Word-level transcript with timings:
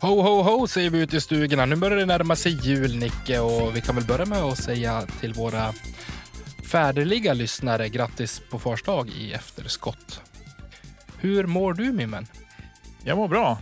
Ho, 0.00 0.22
ho, 0.22 0.42
ho 0.42 0.66
säger 0.66 0.90
vi 0.90 1.02
ute 1.02 1.16
i 1.16 1.20
stugorna. 1.20 1.66
Nu 1.66 1.76
börjar 1.76 1.98
det 1.98 2.06
närma 2.06 2.36
sig 2.36 2.52
jul, 2.52 2.96
Nicke, 2.96 3.40
och 3.40 3.76
vi 3.76 3.80
kan 3.80 3.94
väl 3.94 4.06
börja 4.06 4.26
med 4.26 4.38
att 4.38 4.58
säga 4.58 5.06
till 5.20 5.32
våra 5.32 5.72
färdiga 6.70 7.32
lyssnare 7.32 7.88
grattis 7.88 8.42
på 8.50 8.58
fars 8.58 8.82
dag 8.82 9.08
i 9.08 9.32
efterskott. 9.32 10.22
Hur 11.20 11.46
mår 11.46 11.72
du, 11.72 11.92
min 11.92 12.10
vän? 12.10 12.26
Jag 13.04 13.18
mår 13.18 13.28
bra. 13.28 13.58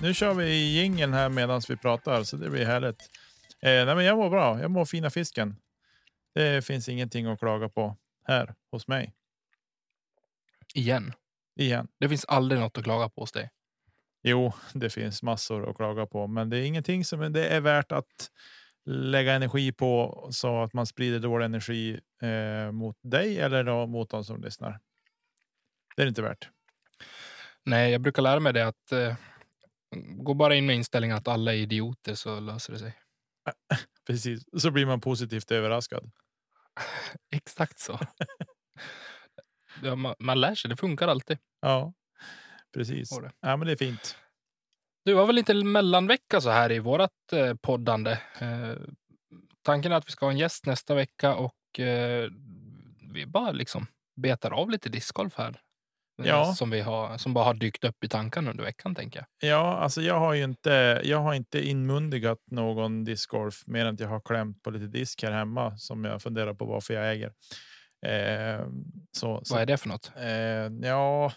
Nu 0.00 0.14
kör 0.14 0.34
vi 0.34 0.80
gingen 0.80 1.12
här 1.12 1.28
medan 1.28 1.62
vi 1.68 1.76
pratar, 1.76 2.22
så 2.22 2.36
det 2.36 2.50
blir 2.50 2.66
härligt. 2.66 3.10
Eh, 3.60 3.86
nej, 3.86 3.94
men 3.94 4.04
jag 4.04 4.18
mår 4.18 4.30
bra. 4.30 4.60
Jag 4.60 4.70
mår 4.70 4.84
fina 4.84 5.10
fisken. 5.10 5.56
Det 6.34 6.64
finns 6.64 6.88
ingenting 6.88 7.26
att 7.26 7.38
klaga 7.38 7.68
på 7.68 7.96
här 8.28 8.54
hos 8.70 8.88
mig. 8.88 9.14
Igen. 10.74 11.12
Igen. 11.56 11.88
Det 12.00 12.08
finns 12.08 12.24
aldrig 12.24 12.60
något 12.60 12.78
att 12.78 12.84
klaga 12.84 13.08
på 13.08 13.20
hos 13.20 13.32
dig. 13.32 13.50
Jo, 14.22 14.52
det 14.72 14.90
finns 14.90 15.22
massor 15.22 15.70
att 15.70 15.76
klaga 15.76 16.06
på, 16.06 16.26
men 16.26 16.50
det 16.50 16.58
är 16.58 16.62
ingenting 16.62 17.04
som 17.04 17.32
det 17.32 17.48
är 17.48 17.60
värt 17.60 17.92
att 17.92 18.30
lägga 18.84 19.32
energi 19.32 19.72
på 19.72 20.28
så 20.32 20.62
att 20.62 20.72
man 20.72 20.86
sprider 20.86 21.18
dålig 21.18 21.44
energi 21.44 22.00
eh, 22.22 22.72
mot 22.72 22.96
dig 23.02 23.40
eller 23.40 23.64
då 23.64 23.86
mot 23.86 24.10
de 24.10 24.24
som 24.24 24.40
lyssnar. 24.42 24.80
Det 25.96 26.02
är 26.02 26.06
inte 26.06 26.22
värt. 26.22 26.50
Nej, 27.64 27.92
jag 27.92 28.00
brukar 28.00 28.22
lära 28.22 28.40
mig 28.40 28.52
det 28.52 28.66
att 28.66 28.92
eh, 28.92 29.14
gå 29.96 30.34
bara 30.34 30.54
in 30.54 30.66
med 30.66 30.76
inställningen 30.76 31.16
att 31.16 31.28
alla 31.28 31.54
är 31.54 31.58
idioter 31.58 32.14
så 32.14 32.40
löser 32.40 32.72
det 32.72 32.78
sig. 32.78 32.94
Precis, 34.06 34.44
så 34.56 34.70
blir 34.70 34.86
man 34.86 35.00
positivt 35.00 35.50
överraskad. 35.50 36.10
Exakt 37.30 37.78
så. 37.78 37.98
ja, 39.82 39.96
man, 39.96 40.14
man 40.18 40.40
lär 40.40 40.54
sig, 40.54 40.68
det 40.68 40.76
funkar 40.76 41.08
alltid. 41.08 41.38
Ja, 41.60 41.92
precis. 42.74 43.10
Ja, 43.40 43.56
men 43.56 43.66
det 43.66 43.72
är 43.72 43.76
fint. 43.76 44.16
Du 45.04 45.14
har 45.14 45.26
väl 45.26 45.34
lite 45.34 45.54
mellanvecka 45.54 46.40
så 46.40 46.50
här 46.50 46.72
i 46.72 46.78
vårat 46.78 47.32
eh, 47.32 47.54
poddande. 47.54 48.18
Eh, 48.38 48.76
tanken 49.62 49.92
är 49.92 49.96
att 49.96 50.06
vi 50.08 50.12
ska 50.12 50.26
ha 50.26 50.30
en 50.30 50.38
gäst 50.38 50.66
nästa 50.66 50.94
vecka 50.94 51.34
och 51.34 51.80
eh, 51.80 52.30
vi 53.12 53.26
bara 53.26 53.52
liksom 53.52 53.86
betar 54.16 54.50
av 54.50 54.70
lite 54.70 54.88
discgolf 54.88 55.34
här. 55.36 55.48
Eh, 55.48 55.56
Ja. 56.28 56.54
Som, 56.54 56.70
vi 56.70 56.80
har, 56.80 57.18
som 57.18 57.34
bara 57.34 57.44
har 57.44 57.54
dykt 57.54 57.84
upp 57.84 58.04
i 58.04 58.08
tankarna 58.08 58.50
under 58.50 58.64
veckan 58.64 58.94
tänker 58.94 59.18
jag. 59.20 59.50
Ja, 59.50 59.76
alltså 59.76 60.02
jag 60.02 60.18
har 60.18 60.34
ju 60.34 60.44
inte. 60.44 61.00
Jag 61.04 61.18
har 61.18 61.34
inte 61.34 61.66
inmundigat 61.68 62.38
någon 62.50 63.04
discgolf 63.04 63.62
mer 63.66 63.84
än 63.86 63.94
att 63.94 64.00
jag 64.00 64.08
har 64.08 64.20
klämt 64.20 64.62
på 64.62 64.70
lite 64.70 64.86
disk 64.86 65.22
här 65.22 65.32
hemma 65.32 65.76
som 65.78 66.04
jag 66.04 66.22
funderar 66.22 66.54
på 66.54 66.64
varför 66.64 66.94
jag 66.94 67.12
äger. 67.12 67.32
Eh, 68.06 68.66
så, 69.12 69.40
så 69.44 69.54
Vad 69.54 69.62
är 69.62 69.66
det 69.66 69.76
för 69.76 69.88
något? 69.88 70.12
Eh, 70.16 70.88
ja. 70.88 71.32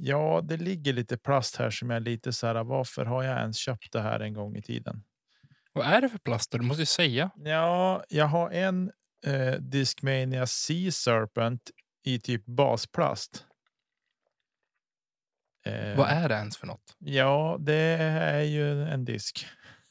Ja, 0.00 0.40
det 0.44 0.56
ligger 0.56 0.92
lite 0.92 1.18
plast 1.18 1.56
här 1.56 1.70
som 1.70 1.90
jag 1.90 1.96
är 1.96 2.00
lite 2.00 2.32
så 2.32 2.46
här. 2.46 2.64
Varför 2.64 3.04
har 3.04 3.22
jag 3.22 3.38
ens 3.38 3.56
köpt 3.56 3.92
det 3.92 4.00
här 4.00 4.20
en 4.20 4.34
gång 4.34 4.56
i 4.56 4.62
tiden? 4.62 5.02
Vad 5.72 5.86
är 5.86 6.00
det 6.00 6.08
för 6.08 6.18
plast? 6.18 6.52
Du 6.52 6.60
måste 6.60 6.82
ju 6.82 6.86
säga. 6.86 7.30
Ja, 7.36 8.04
jag 8.08 8.26
har 8.26 8.50
en 8.50 8.92
eh, 9.26 9.52
Discmania 9.52 10.46
Sea 10.46 10.92
Serpent 10.92 11.70
i 12.04 12.20
typ 12.20 12.46
basplast. 12.46 13.44
Eh, 15.66 15.96
Vad 15.96 16.08
är 16.08 16.28
det 16.28 16.34
ens 16.34 16.56
för 16.56 16.66
något? 16.66 16.96
Ja, 16.98 17.56
det 17.60 17.74
är 17.74 18.42
ju 18.42 18.82
en 18.82 19.04
disk. 19.04 19.46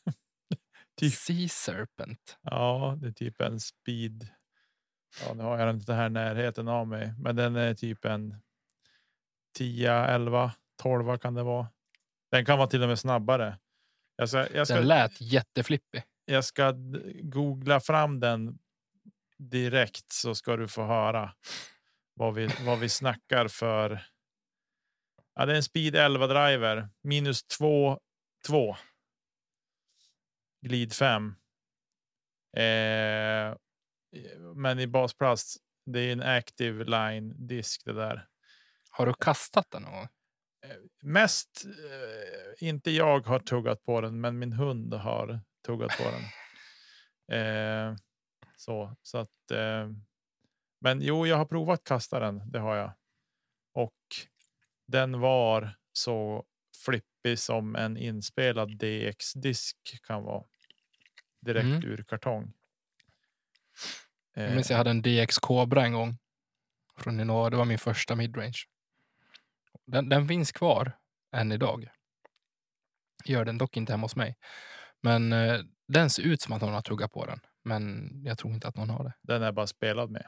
Typ. 1.00 1.14
Sea 1.14 1.48
Serpent. 1.50 2.38
Ja, 2.42 2.98
det 3.02 3.08
är 3.08 3.12
typ 3.12 3.42
en 3.42 3.60
speed. 3.60 4.28
Ja, 5.26 5.34
nu 5.34 5.44
har 5.44 5.58
jag 5.60 5.70
inte 5.70 5.94
här 5.94 6.10
närheten 6.10 6.68
av 6.68 6.88
mig, 6.88 7.14
men 7.18 7.36
den 7.36 7.56
är 7.56 7.74
typ 7.74 8.06
en 8.06 8.36
10, 9.58 9.92
11, 9.92 10.52
12 10.82 11.18
kan 11.18 11.34
det 11.34 11.44
vara. 11.44 11.68
Den 12.32 12.46
kan 12.46 12.58
vara 12.58 12.68
till 12.68 12.84
och 12.84 12.90
med 12.90 13.00
snabbare. 13.00 13.58
Jag 14.16 14.30
ska, 14.30 14.54
jag 14.54 14.68
ska, 14.68 14.76
Den 14.76 14.88
lät 14.88 15.22
jätteflippig. 15.22 16.04
jag 16.26 16.46
ska 16.46 16.74
googla 17.22 17.80
fram 17.80 18.20
den 18.20 18.60
direkt 19.38 20.12
så 20.12 20.36
ska 20.36 20.56
du 20.56 20.68
få 20.68 20.84
höra 20.84 21.34
vad 22.14 22.34
vi, 22.34 22.50
vad 22.66 22.80
vi 22.80 22.90
snackar 22.90 23.48
för. 23.48 24.04
Ja, 25.36 25.46
det 25.46 25.52
är 25.52 25.56
en 25.56 25.64
speed 25.64 25.96
11 25.96 26.28
driver 26.28 26.90
minus 27.04 27.44
2, 27.44 28.00
2. 28.48 28.76
Glid 30.62 30.94
5. 30.94 31.36
Eh, 32.58 33.56
men 34.56 34.80
i 34.80 34.88
basplast. 34.88 35.58
Det 35.86 36.00
är 36.00 36.12
en 36.12 36.22
active 36.22 36.84
line 36.84 37.48
disk 37.48 37.86
det 37.86 37.94
där. 37.94 38.28
Har 38.98 39.06
du 39.06 39.14
kastat 39.14 39.72
den 39.72 39.82
någon 39.82 39.94
gång? 39.94 40.08
Mest 41.04 41.66
eh, 41.66 42.68
inte 42.68 42.92
jag 42.92 43.28
har 43.28 43.40
tuggat 43.40 43.84
på 43.84 44.02
den, 44.02 44.22
men 44.22 44.40
min 44.40 44.54
hund 44.54 44.94
har 44.94 45.40
tuggat 45.66 45.98
på 45.98 46.04
den. 46.04 46.22
Eh, 47.32 47.96
så 48.56 48.96
så 49.02 49.18
att. 49.18 49.52
Eh, 49.52 49.90
men 50.82 51.02
jo, 51.02 51.28
jag 51.28 51.38
har 51.38 51.46
provat 51.46 51.84
kasta 51.84 52.20
den. 52.20 52.52
Det 52.52 52.60
har 52.60 52.76
jag. 52.76 52.92
Och 53.74 53.94
den 54.88 55.20
var 55.20 55.76
så 55.94 56.46
flippig 56.86 57.40
som 57.40 57.76
en 57.76 57.98
inspelad 57.98 58.78
DX 58.78 59.34
disk 59.34 59.78
kan 60.08 60.24
vara. 60.24 60.44
Direkt 61.42 61.66
Mm. 61.66 61.84
ur 61.84 62.04
kartong. 62.04 62.54
Jag 64.34 64.46
Eh, 64.46 64.56
minns 64.56 64.70
jag 64.70 64.78
hade 64.78 64.90
en 64.90 65.02
DX 65.02 65.38
Cobra 65.38 65.86
en 65.86 65.94
gång. 65.94 66.18
Från 66.98 67.20
Innova. 67.20 67.50
Det 67.50 67.58
var 67.58 67.66
min 67.66 67.80
första 67.80 68.16
midrange. 68.16 68.58
Den, 69.88 70.10
den 70.10 70.28
finns 70.28 70.52
kvar 70.52 70.98
än 71.36 71.52
idag. 71.52 71.90
Gör 73.26 73.46
den 73.46 73.58
dock 73.58 73.78
inte 73.78 73.94
hemma 73.94 74.06
hos 74.06 74.16
mig. 74.16 74.38
Men 75.02 75.34
eh, 75.34 75.60
den 75.88 76.10
ser 76.10 76.24
ut 76.24 76.42
som 76.42 76.54
att 76.54 76.62
någon 76.62 76.74
har 76.74 76.82
tuggat 76.82 77.12
på 77.12 77.26
den. 77.26 77.40
Men 77.64 78.10
jag 78.24 78.38
tror 78.38 78.54
inte 78.54 78.68
att 78.68 78.76
någon 78.76 78.90
har 78.90 79.04
det. 79.04 79.14
den 79.22 79.44
är 79.44 79.52
bara 79.52 79.68
spelad 79.68 80.12
med. 80.12 80.28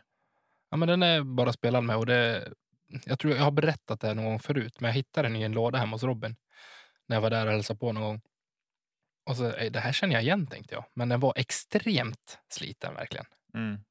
Ja, 0.69 0.77
men 0.77 0.87
den 0.87 1.03
är 1.03 1.23
bara 1.23 1.53
spelad 1.53 1.83
med 1.83 1.95
och 1.97 2.05
det. 2.05 2.53
Jag 3.05 3.19
tror 3.19 3.35
jag 3.35 3.43
har 3.43 3.51
berättat 3.51 3.99
det 3.99 4.07
här 4.07 4.15
någon 4.15 4.25
gång 4.25 4.39
förut, 4.39 4.79
men 4.79 4.87
jag 4.87 4.95
hittade 4.95 5.27
den 5.27 5.35
i 5.35 5.41
en 5.41 5.51
låda 5.51 5.77
hemma 5.79 5.95
hos 5.95 6.03
Robin. 6.03 6.35
När 7.07 7.15
jag 7.15 7.21
var 7.21 7.29
där 7.29 7.45
och 7.45 7.51
hälsade 7.51 7.79
på 7.79 7.91
någon 7.91 8.03
gång. 8.03 8.21
Och 9.25 9.37
så, 9.37 9.51
"Ey, 9.51 9.69
det 9.69 9.79
här 9.79 9.91
känner 9.91 10.13
jag 10.13 10.23
igen 10.23 10.47
tänkte 10.47 10.75
jag. 10.75 10.85
Men 10.93 11.09
den 11.09 11.19
var 11.19 11.33
extremt 11.35 12.39
sliten 12.49 12.93
verkligen. 12.95 13.25
Mm. 13.53 13.83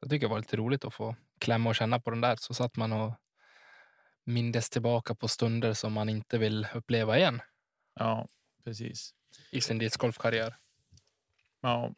Jag 0.00 0.10
tycker 0.10 0.26
det 0.26 0.30
var 0.30 0.38
lite 0.38 0.56
roligt 0.56 0.84
att 0.84 0.94
få 0.94 1.16
klämma 1.40 1.70
och 1.70 1.76
känna 1.76 2.00
på 2.00 2.10
den 2.10 2.20
där. 2.20 2.36
Så 2.36 2.54
satt 2.54 2.76
man 2.76 2.92
och 2.92 3.12
mindes 4.26 4.70
tillbaka 4.70 5.14
på 5.14 5.28
stunder 5.28 5.72
som 5.72 5.92
man 5.92 6.08
inte 6.08 6.38
vill 6.38 6.66
uppleva 6.74 7.18
igen 7.18 7.40
Ja, 7.94 8.28
precis. 8.64 9.14
i 9.50 9.60
sin 9.60 9.78
discgolfkarriär. 9.78 10.56
Ja. 11.60 11.94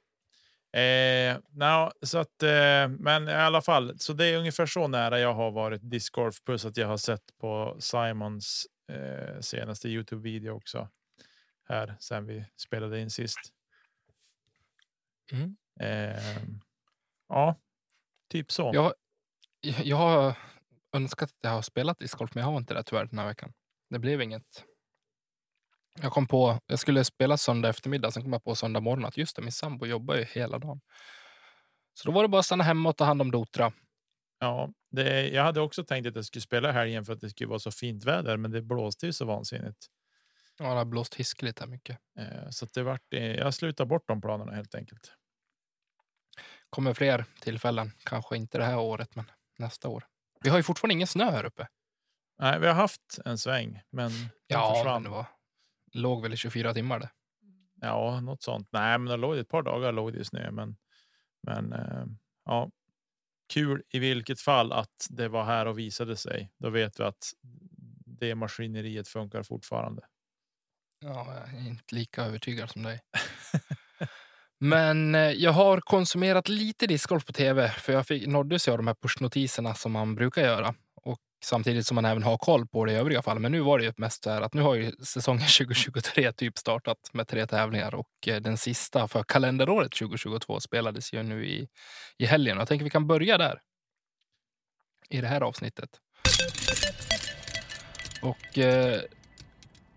Eh, 0.81 1.37
no, 1.51 1.91
så 2.03 2.19
att, 2.19 2.43
eh, 2.43 2.89
men 2.89 3.29
i 3.29 3.33
alla 3.33 3.63
fall, 3.63 3.99
så 3.99 4.13
det 4.13 4.27
är 4.27 4.37
ungefär 4.39 4.67
så 4.67 4.89
nära 4.89 5.21
jag 5.21 5.35
har 5.35 5.51
varit 5.51 5.91
discgolf 5.91 6.45
plus 6.45 6.65
att 6.65 6.77
jag 6.77 6.87
har 6.87 6.97
sett 6.97 7.39
på 7.41 7.77
Simons 7.81 8.67
eh, 8.93 9.41
senaste 9.41 9.89
Youtube 9.89 10.23
video 10.23 10.51
också. 10.51 10.89
Här 11.69 11.97
sen 12.01 12.27
vi 12.27 12.45
spelade 12.57 13.01
in 13.01 13.11
sist. 13.11 13.39
Mm. 15.33 15.57
Eh, 15.81 16.43
ja, 17.29 17.57
typ 18.31 18.53
så. 18.53 18.71
Jag, 18.75 18.93
jag 19.61 19.97
har 19.97 20.37
önskat 20.93 21.31
att 21.31 21.37
jag 21.41 21.51
har 21.51 21.63
spelat 21.63 21.99
discgolf, 21.99 22.35
men 22.35 22.45
jag 22.45 22.51
har 22.51 22.59
inte 22.59 22.75
det 22.75 22.83
tyvärr 22.83 23.05
den 23.05 23.19
här 23.19 23.27
veckan. 23.27 23.53
Det 23.91 23.99
blev 23.99 24.23
inget. 24.23 24.65
Jag 26.03 26.13
kom 26.13 26.27
på, 26.27 26.61
jag 26.67 26.79
skulle 26.79 27.05
spela 27.05 27.37
söndag 27.37 27.69
eftermiddag, 27.69 28.11
sen 28.11 28.23
kom 28.23 28.33
jag 28.33 28.45
på 28.45 28.55
söndag 28.55 28.81
morgon 28.81 29.05
att 29.05 29.17
just 29.17 29.37
det, 29.37 29.43
min 29.43 29.53
sambo 29.53 29.87
jobbar 29.87 30.15
ju 30.15 30.25
hela 30.25 30.59
dagen. 30.59 30.81
Så 31.95 32.09
då 32.09 32.13
var 32.13 32.23
det 32.23 32.29
bara 32.29 32.39
att 32.39 32.47
stanna 32.47 32.65
hemma 32.65 32.89
och 32.89 32.97
ta 32.97 33.05
hand 33.05 33.21
om 33.21 33.31
Dotra. 33.31 33.73
Ja, 34.41 34.73
det, 34.91 35.29
jag 35.29 35.43
hade 35.43 35.61
också 35.61 35.85
tänkt 35.85 36.07
att 36.07 36.17
jag 36.17 36.25
skulle 36.25 36.43
spela 36.43 36.73
helgen 36.73 37.05
för 37.05 37.13
att 37.13 37.21
det 37.21 37.31
skulle 37.31 37.49
vara 37.49 37.59
så 37.59 37.71
fint 37.71 38.05
väder, 38.05 38.37
men 38.37 38.51
det 38.51 38.63
blåste 38.63 39.07
ju 39.07 39.13
så 39.13 39.25
vansinnigt. 39.25 39.87
Ja, 40.59 40.65
det 40.65 40.75
har 40.75 40.85
blåst 40.85 41.15
hiskeligt 41.15 41.59
här 41.59 41.67
mycket. 41.67 41.99
Eh, 42.19 42.51
så 42.51 42.67
det 42.75 42.83
vart, 42.83 43.15
eh, 43.15 43.35
jag 43.37 43.55
slutar 43.55 43.85
bort 43.85 44.09
de 44.09 44.21
planerna 44.21 44.53
helt 44.53 44.75
enkelt. 44.75 45.13
Kommer 46.71 46.95
fler 46.95 47.25
tillfällen. 47.41 47.93
Kanske 48.05 48.37
inte 48.37 48.59
det 48.59 48.65
här 48.65 48.79
året, 48.79 49.15
men 49.15 49.31
nästa 49.59 49.89
år. 49.89 50.05
Vi 50.41 50.51
har 50.51 50.57
ju 50.57 50.63
fortfarande 50.63 50.93
ingen 50.95 51.07
snö 51.07 51.31
här 51.31 51.45
uppe. 51.45 51.69
Nej, 52.39 52.61
vi 52.61 52.67
har 52.67 52.75
haft 52.75 53.19
en 53.25 53.39
sväng, 53.39 53.81
men 53.91 54.11
Ja, 54.47 54.75
försvann. 54.75 55.03
men 55.03 55.03
det 55.03 55.17
var, 55.17 55.27
låg 55.93 56.23
väl 56.23 56.33
i 56.33 56.37
24 56.37 56.75
timmar 56.75 57.01
det. 57.01 57.11
Ja, 57.81 58.21
något 58.21 58.43
sånt. 58.43 58.69
Nej, 58.73 58.99
men 58.99 59.07
det 59.11 59.17
låg 59.17 59.37
ett 59.39 59.49
par 59.49 59.63
dagar 59.63 59.93
låg 59.93 60.13
det 60.13 60.25
snö, 60.25 60.51
men 60.51 60.77
men 61.43 61.73
eh, 61.73 62.05
ja. 62.45 62.71
Kul 63.53 63.83
i 63.89 63.99
vilket 63.99 64.41
fall 64.41 64.73
att 64.73 65.07
det 65.11 65.29
var 65.29 65.45
här 65.45 65.67
och 65.67 65.79
visade 65.79 66.17
sig. 66.17 66.53
Då 66.59 66.71
vet 66.71 67.01
vi 67.01 67.05
att 67.05 67.33
det 68.07 68.35
maskineriet 68.35 69.09
funkar 69.09 69.43
fortfarande. 69.43 70.03
Ja, 71.01 71.35
jag 71.35 71.55
är 71.63 71.69
inte 71.69 71.95
lika 71.95 72.23
övertygad 72.25 72.71
som 72.71 72.83
dig. 72.83 73.01
Men 74.61 75.15
eh, 75.15 75.31
jag 75.31 75.53
har 75.53 75.81
konsumerat 75.81 76.49
lite 76.49 76.87
discgolf 76.87 77.27
på 77.27 77.33
tv 77.33 77.69
för 77.69 77.93
jag 77.93 78.07
fick, 78.07 78.27
nåddes 78.27 78.69
av 78.69 78.77
de 78.77 78.87
här 78.87 78.95
pushnotiserna 78.95 79.75
som 79.75 79.93
man 79.93 80.15
brukar 80.15 80.43
göra. 80.43 80.75
Och 81.05 81.19
samtidigt 81.45 81.87
som 81.87 81.95
man 81.95 82.05
även 82.05 82.23
har 82.23 82.39
koll 82.39 82.67
på 82.67 82.85
det 82.85 82.93
i 82.93 82.95
övriga 82.95 83.23
fall. 83.23 83.39
Men 83.39 83.53
nu 83.53 83.61
var 83.61 83.79
det 83.79 83.85
ju 83.85 83.93
mest 83.97 84.25
så 84.25 84.31
här 84.31 84.43
att 84.43 84.55
nu 84.55 84.63
har 84.63 84.75
ju 84.75 84.93
säsongen 84.93 85.41
2023 85.59 86.33
typ 86.33 86.59
startat 86.59 86.99
med 87.13 87.29
tre 87.29 87.47
tävlingar 87.47 87.95
och 87.95 88.09
eh, 88.27 88.41
den 88.41 88.57
sista 88.57 89.09
för 89.09 89.23
kalenderåret 89.23 89.93
2022 89.93 90.61
spelades 90.61 91.13
ju 91.13 91.23
nu 91.23 91.47
i, 91.47 91.69
i 92.19 92.27
helgen. 92.27 92.59
Jag 92.59 92.69
tänker 92.69 92.85
vi 92.85 92.91
kan 92.91 93.07
börja 93.07 93.39
där. 93.39 93.61
I 95.11 95.21
det 95.21 95.27
här 95.29 95.41
avsnittet. 95.41 95.91
Och 98.23 98.59
eh, 98.59 99.01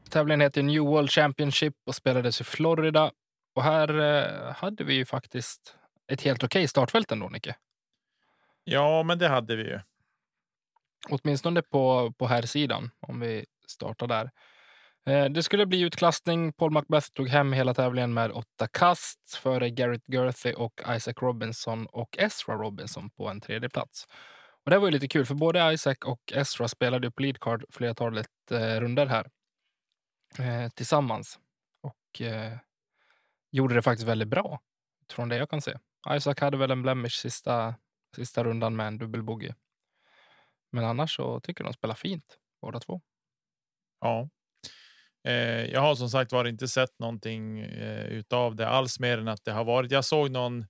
tävlingen 0.09 0.41
heter 0.41 0.63
New 0.63 0.81
World 0.81 1.11
Championship 1.11 1.73
och 1.85 1.95
spelades 1.95 2.41
i 2.41 2.43
Florida. 2.43 3.11
Och 3.53 3.63
här 3.63 3.99
eh, 3.99 4.53
hade 4.53 4.83
vi 4.83 4.93
ju 4.93 5.05
faktiskt 5.05 5.75
ett 6.07 6.21
helt 6.21 6.43
okej 6.43 6.67
startfält 6.67 7.11
ändå, 7.11 7.29
Nicke. 7.29 7.55
Ja, 8.63 9.03
men 9.03 9.17
det 9.17 9.27
hade 9.27 9.55
vi 9.55 9.63
ju. 9.63 9.79
Åtminstone 11.09 11.61
på, 11.61 12.13
på 12.17 12.27
här 12.27 12.41
sidan 12.41 12.91
om 12.99 13.19
vi 13.19 13.45
startar 13.67 14.07
där. 14.07 14.31
Eh, 15.05 15.25
det 15.25 15.43
skulle 15.43 15.65
bli 15.65 15.81
utklassning. 15.81 16.53
Paul 16.53 16.71
Macbeth 16.71 17.09
tog 17.11 17.27
hem 17.27 17.53
hela 17.53 17.73
tävlingen 17.73 18.13
med 18.13 18.31
åtta 18.31 18.67
kast 18.67 19.35
före 19.35 19.69
Garrett 19.69 20.03
Gerthy 20.07 20.53
och 20.53 20.81
Isaac 20.89 21.13
Robinson 21.21 21.85
och 21.85 22.17
Ezra 22.17 22.55
Robinson 22.55 23.09
på 23.09 23.27
en 23.27 23.41
tredje 23.41 23.69
plats. 23.69 24.07
Och 24.65 24.71
det 24.71 24.77
var 24.77 24.87
ju 24.87 24.91
lite 24.91 25.07
kul, 25.07 25.25
för 25.25 25.35
både 25.35 25.73
Isaac 25.73 25.95
och 26.05 26.33
Ezra 26.33 26.67
spelade 26.67 27.07
upp 27.07 27.19
leadcard 27.19 27.65
flertalet 27.69 28.27
eh, 28.51 28.79
runder 28.79 29.05
här 29.05 29.29
eh, 30.39 30.69
tillsammans. 30.69 31.39
Och 31.81 32.21
eh, 32.21 32.57
gjorde 33.51 33.75
det 33.75 33.81
faktiskt 33.81 34.07
väldigt 34.07 34.27
bra, 34.27 34.59
från 35.09 35.29
det 35.29 35.35
jag 35.37 35.49
kan 35.49 35.61
se. 35.61 35.77
Isaac 36.09 36.35
hade 36.39 36.57
väl 36.57 36.71
en 36.71 36.81
blemish 36.81 37.11
sista, 37.21 37.75
sista 38.15 38.43
rundan 38.43 38.75
med 38.75 38.87
en 38.87 38.97
dubbelbogey. 38.97 39.53
Men 40.71 40.83
annars 40.85 41.15
så 41.15 41.39
tycker 41.39 41.63
de 41.63 41.73
spelar 41.73 41.95
fint, 41.95 42.37
båda 42.61 42.79
två. 42.79 43.01
Ja. 43.99 44.29
Eh, 45.27 45.65
jag 45.65 45.81
har 45.81 45.95
som 45.95 46.09
sagt 46.09 46.31
var 46.31 46.45
inte 46.45 46.67
sett 46.67 46.99
någonting 46.99 47.59
eh, 47.59 48.05
utav 48.05 48.55
det 48.55 48.67
alls 48.67 48.99
mer 48.99 49.17
än 49.17 49.27
att 49.27 49.45
det 49.45 49.51
har 49.51 49.63
varit. 49.63 49.91
Jag 49.91 50.05
såg 50.05 50.31
någon 50.31 50.65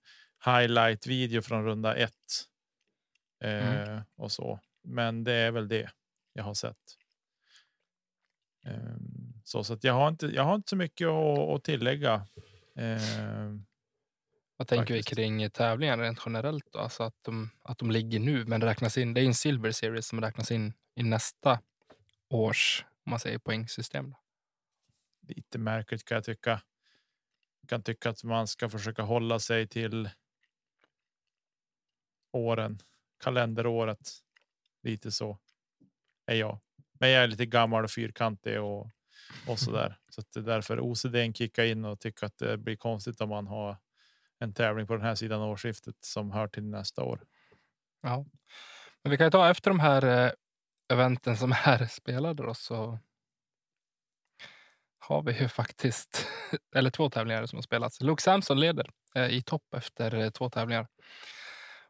highlight 0.46 1.08
video 1.08 1.42
från 1.42 1.66
runda 1.66 1.96
ett. 1.96 2.14
Eh, 3.44 3.82
Mm. 3.90 4.02
och 4.18 4.32
så, 4.32 4.60
men 4.84 5.24
det 5.24 5.34
är 5.34 5.52
väl 5.52 5.68
det 5.68 5.92
jag 6.34 6.44
har 6.44 6.54
sett. 6.54 6.78
Eh, 8.66 8.96
så 9.44 9.64
så 9.64 9.74
att 9.74 9.84
jag 9.84 9.94
har 9.94 10.08
inte. 10.08 10.26
Jag 10.28 10.44
har 10.44 10.56
inte 10.56 10.70
så 10.70 10.76
mycket 10.76 11.08
att, 11.08 11.40
att 11.40 11.64
tillägga. 11.64 12.28
Eh, 12.76 13.54
Vad 14.58 14.68
tänker 14.68 14.94
vi 14.94 15.04
kring 15.04 15.50
tävlingen 15.50 16.00
rent 16.00 16.20
generellt? 16.26 16.66
Då? 16.72 16.80
Alltså 16.80 17.04
att, 17.04 17.16
de, 17.22 17.50
att 17.64 17.78
de 17.78 17.92
ligger 17.92 18.20
nu, 18.20 18.46
men 18.46 18.62
räknas 18.62 18.98
in. 18.98 19.14
Det 19.14 19.22
är 19.22 19.26
en 19.26 19.34
Silver 19.36 19.72
Series 19.72 20.08
som 20.08 20.22
räknas 20.22 20.52
in 20.52 20.74
i 20.96 21.04
nästa 21.04 21.60
års 22.30 22.86
om 23.06 23.10
man 23.10 23.20
säger, 23.20 23.40
poängsystem. 23.40 24.10
Då. 24.12 24.18
lite 25.22 25.58
märkligt 25.58 26.06
kan 26.06 26.16
jag 26.16 26.24
tycka. 26.24 26.62
Jag 27.62 27.70
kan 27.70 27.84
tycka 27.84 28.10
att 28.10 28.24
man 28.24 28.48
ska 28.48 28.70
försöka 28.70 29.02
hålla 29.02 29.40
sig 29.40 29.68
till. 29.68 30.10
Åren, 32.34 32.80
kalenderåret. 33.24 34.10
Lite 34.84 35.12
så. 35.12 35.38
Är 36.26 36.36
jag, 36.36 36.60
men 37.00 37.10
jag 37.10 37.24
är 37.24 37.28
lite 37.28 37.46
gammal 37.46 37.84
och 37.84 37.92
fyrkantig 37.92 38.62
och 38.62 38.90
och 39.48 39.60
så 39.60 39.72
där. 39.72 39.98
Så 40.10 40.22
att 40.22 40.32
det 40.34 40.40
är 40.40 40.44
därför 40.44 40.80
OCD 40.80 41.38
kickar 41.38 41.64
in 41.64 41.86
och 41.86 42.00
tycker 42.00 42.26
att 42.26 42.38
det 42.38 42.58
blir 42.58 42.76
konstigt 42.76 43.22
om 43.22 43.30
man 43.30 43.48
har 43.48 43.78
en 44.40 44.54
tävling 44.54 44.88
på 44.88 44.94
den 44.94 45.06
här 45.06 45.16
sidan 45.16 45.42
av 45.42 45.50
årsskiftet 45.50 45.96
som 46.00 46.32
hör 46.32 46.48
till 46.48 46.64
nästa 46.64 47.04
år. 47.04 47.24
Ja. 48.02 48.26
Men 49.04 49.12
vi 49.12 49.18
kan 49.18 49.28
ju 49.28 49.32
ta 49.32 49.50
efter 49.50 49.72
de 49.72 49.80
här 49.80 50.26
eh, 50.26 50.32
eventen 50.94 51.38
som 51.38 51.52
är 51.52 51.86
spelade 51.90 52.44
då, 52.44 52.54
så 52.54 53.00
har 55.00 55.24
vi 55.24 55.40
ju 55.40 55.48
faktiskt 55.48 56.28
eller 56.76 56.90
två 56.90 57.10
tävlingar 57.10 57.46
som 57.46 57.58
har 57.58 57.64
spelats. 57.64 58.02
Luke 58.02 58.22
Samson 58.22 58.60
leder 58.60 58.90
eh, 59.16 59.30
i 59.30 59.42
topp 59.42 59.74
efter 59.76 60.16
eh, 60.16 60.30
två 60.30 60.50
tävlingar. 60.50 60.88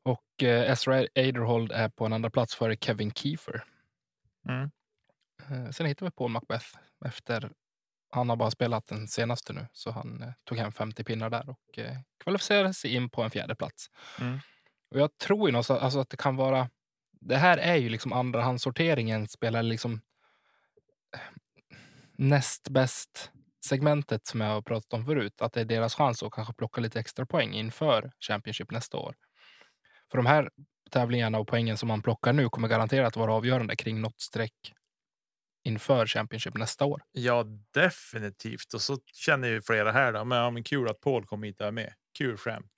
Och 0.03 0.43
Ezra 0.43 1.05
Aderhold 1.15 1.71
är 1.71 1.89
på 1.89 2.05
en 2.05 2.13
andra 2.13 2.29
plats 2.29 2.55
före 2.55 2.77
Kevin 2.77 3.11
Kiefer. 3.11 3.63
Mm. 4.49 4.71
Eh, 5.51 5.69
sen 5.69 5.85
hittar 5.85 6.05
vi 6.05 6.11
Paul 6.11 6.31
Macbeth 6.31 6.67
efter 7.05 7.51
han 8.11 8.29
har 8.29 8.35
bara 8.35 8.51
spelat 8.51 8.87
den 8.87 9.07
senaste 9.07 9.53
nu, 9.53 9.67
så 9.73 9.91
han 9.91 10.21
eh, 10.23 10.29
tog 10.43 10.57
hem 10.57 10.71
50 10.71 11.03
pinnar 11.03 11.29
där 11.29 11.49
och 11.49 11.79
eh, 11.79 11.97
kvalificerade 12.23 12.73
sig 12.73 12.95
in 12.95 13.09
på 13.09 13.23
en 13.23 13.31
fjärde 13.31 13.55
plats. 13.55 13.87
Mm. 14.19 14.39
Och 14.91 14.99
jag 14.99 15.17
tror 15.17 15.47
ju 15.47 15.51
någonstans 15.51 15.81
alltså 15.81 15.99
att 15.99 16.09
det 16.09 16.17
kan 16.17 16.35
vara. 16.35 16.69
Det 17.11 17.37
här 17.37 17.57
är 17.57 17.75
ju 17.75 17.89
liksom 17.89 18.13
andrahandssorteringen 18.13 19.27
spelar 19.27 19.63
liksom. 19.63 20.01
Näst 22.17 22.69
bäst 22.69 23.31
segmentet 23.65 24.27
som 24.27 24.41
jag 24.41 24.49
har 24.49 24.61
pratat 24.61 24.93
om 24.93 25.05
förut, 25.05 25.41
att 25.41 25.53
det 25.53 25.61
är 25.61 25.65
deras 25.65 25.95
chans 25.95 26.23
att 26.23 26.31
kanske 26.31 26.53
plocka 26.53 26.81
lite 26.81 26.99
extra 26.99 27.25
poäng 27.25 27.53
inför 27.53 28.11
Championship 28.19 28.71
nästa 28.71 28.97
år. 28.97 29.15
För 30.11 30.17
de 30.17 30.25
här 30.25 30.49
tävlingarna 30.91 31.39
och 31.39 31.47
poängen 31.47 31.77
som 31.77 31.87
man 31.87 32.01
plockar 32.01 32.33
nu 32.33 32.49
kommer 32.49 32.67
garanterat 32.67 33.17
vara 33.17 33.33
avgörande 33.33 33.75
kring 33.75 34.01
något 34.01 34.21
streck 34.21 34.73
inför 35.63 36.07
Championship 36.07 36.53
nästa 36.57 36.85
år. 36.85 37.01
Ja, 37.11 37.45
definitivt. 37.73 38.73
Och 38.73 38.81
så 38.81 38.97
känner 39.13 39.47
ju 39.47 39.61
flera 39.61 39.91
här 39.91 40.13
då. 40.13 40.25
Men, 40.25 40.37
ja, 40.37 40.49
men 40.49 40.63
kul 40.63 40.89
att 40.89 40.99
Paul 41.01 41.25
kom 41.25 41.43
hit 41.43 41.57
där 41.57 41.71
med. 41.71 41.93
Kul 42.17 42.37
skämt. 42.37 42.71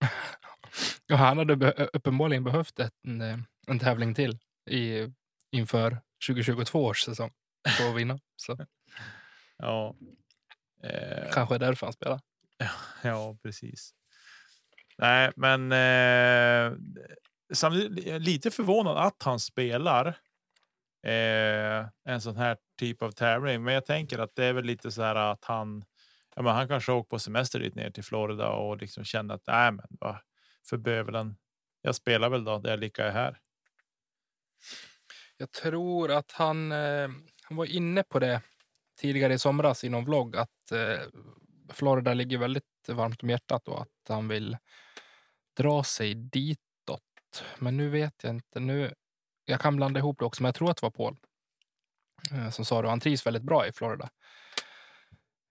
Ja, 1.06 1.16
han 1.16 1.38
hade 1.38 1.56
be- 1.56 1.88
uppenbarligen 1.92 2.44
behövt 2.44 2.78
en, 3.04 3.20
eh, 3.20 3.38
en 3.66 3.78
tävling 3.78 4.14
till 4.14 4.38
i, 4.70 5.06
inför 5.50 5.98
2022 6.26 6.84
års 6.84 7.00
säsong 7.02 7.30
för 7.78 7.88
att 7.90 7.96
vinna. 7.96 8.18
Så 8.36 8.58
Ja. 9.58 9.96
Eh, 10.84 11.32
kanske 11.32 11.54
är 11.54 11.58
därför 11.58 11.86
han 11.86 11.92
spelar. 11.92 12.20
Ja, 13.02 13.36
precis. 13.42 13.94
Nej, 14.98 15.32
men 15.36 15.72
eh, 15.72 16.72
samtidigt 17.52 18.22
lite 18.22 18.50
förvånad 18.50 18.96
att 18.96 19.22
han 19.22 19.40
spelar 19.40 20.18
eh, 21.02 21.86
en 22.04 22.20
sån 22.20 22.36
här 22.36 22.56
typ 22.78 23.02
av 23.02 23.10
tävling. 23.10 23.62
Men 23.62 23.74
jag 23.74 23.86
tänker 23.86 24.18
att 24.18 24.34
det 24.34 24.44
är 24.44 24.52
väl 24.52 24.64
lite 24.64 24.90
så 24.90 25.02
här 25.02 25.14
att 25.14 25.44
han, 25.44 25.84
ja, 26.36 26.42
men 26.42 26.54
han 26.54 26.68
kanske 26.68 26.92
åker 26.92 27.08
på 27.08 27.18
semester 27.18 27.58
dit 27.60 27.74
ner 27.74 27.90
till 27.90 28.04
Florida 28.04 28.50
och 28.50 28.76
liksom 28.76 29.04
känner 29.04 29.34
att 29.34 29.46
nej, 29.46 29.72
men 29.72 29.86
vad 29.90 30.16
för 30.68 30.76
bövelen. 30.76 31.36
Jag 31.82 31.94
spelar 31.94 32.28
väl 32.28 32.44
då 32.44 32.58
där 32.58 32.70
jag 32.70 32.80
lika 32.80 33.04
är 33.04 33.10
här. 33.10 33.38
Jag 35.36 35.50
tror 35.50 36.10
att 36.10 36.32
han, 36.32 36.72
eh, 36.72 37.08
han 37.42 37.56
var 37.56 37.64
inne 37.64 38.02
på 38.02 38.18
det 38.18 38.42
tidigare 39.00 39.34
i 39.34 39.38
somras 39.38 39.84
i 39.84 39.88
någon 39.88 40.04
vlogg 40.04 40.36
att 40.36 40.72
eh, 40.72 41.00
Florida 41.68 42.14
ligger 42.14 42.38
väldigt 42.38 42.64
varmt 42.88 43.22
om 43.22 43.30
hjärtat 43.30 43.68
och 43.68 43.82
att 43.82 44.08
han 44.08 44.28
vill 44.28 44.56
dra 45.56 45.84
sig 45.84 46.14
ditåt. 46.14 47.44
Men 47.58 47.76
nu 47.76 47.88
vet 47.88 48.14
jag 48.22 48.34
inte. 48.34 48.60
Nu, 48.60 48.94
jag 49.48 49.60
kan 49.60 49.76
blanda 49.76 50.00
ihop 50.00 50.18
det 50.18 50.24
också, 50.24 50.42
men 50.42 50.48
jag 50.48 50.54
tror 50.54 50.70
att 50.70 50.76
det 50.76 50.82
var 50.82 50.90
Paul 50.90 51.16
eh, 52.32 52.50
som 52.50 52.64
sa 52.64 52.82
det. 52.82 52.88
Han 52.88 53.00
trivs 53.00 53.26
väldigt 53.26 53.42
bra 53.42 53.66
i 53.66 53.72
Florida. 53.72 54.10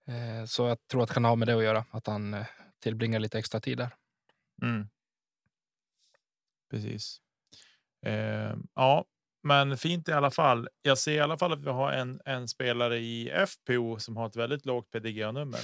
Eh, 0.06 0.44
så 0.46 0.66
jag 0.68 0.88
tror 0.88 1.02
att 1.02 1.08
det 1.08 1.14
kan 1.14 1.24
ha 1.24 1.36
med 1.36 1.48
det 1.48 1.56
att 1.56 1.62
göra, 1.62 1.84
att 1.90 2.06
han 2.06 2.34
eh, 2.34 2.46
tillbringar 2.82 3.18
lite 3.18 3.38
extra 3.38 3.60
tid 3.60 3.78
där. 3.78 3.90
Mm. 4.62 4.88
Precis. 6.70 7.20
Eh, 8.06 8.56
ja, 8.74 9.04
men 9.42 9.78
fint 9.78 10.08
i 10.08 10.12
alla 10.12 10.30
fall. 10.30 10.68
Jag 10.82 10.98
ser 10.98 11.12
i 11.12 11.20
alla 11.20 11.38
fall 11.38 11.52
att 11.52 11.64
vi 11.64 11.70
har 11.70 11.92
en, 11.92 12.20
en 12.24 12.48
spelare 12.48 12.98
i 12.98 13.46
FPO 13.46 13.98
som 13.98 14.16
har 14.16 14.26
ett 14.26 14.36
väldigt 14.36 14.66
lågt 14.66 14.90
PDGA-nummer. 14.90 15.60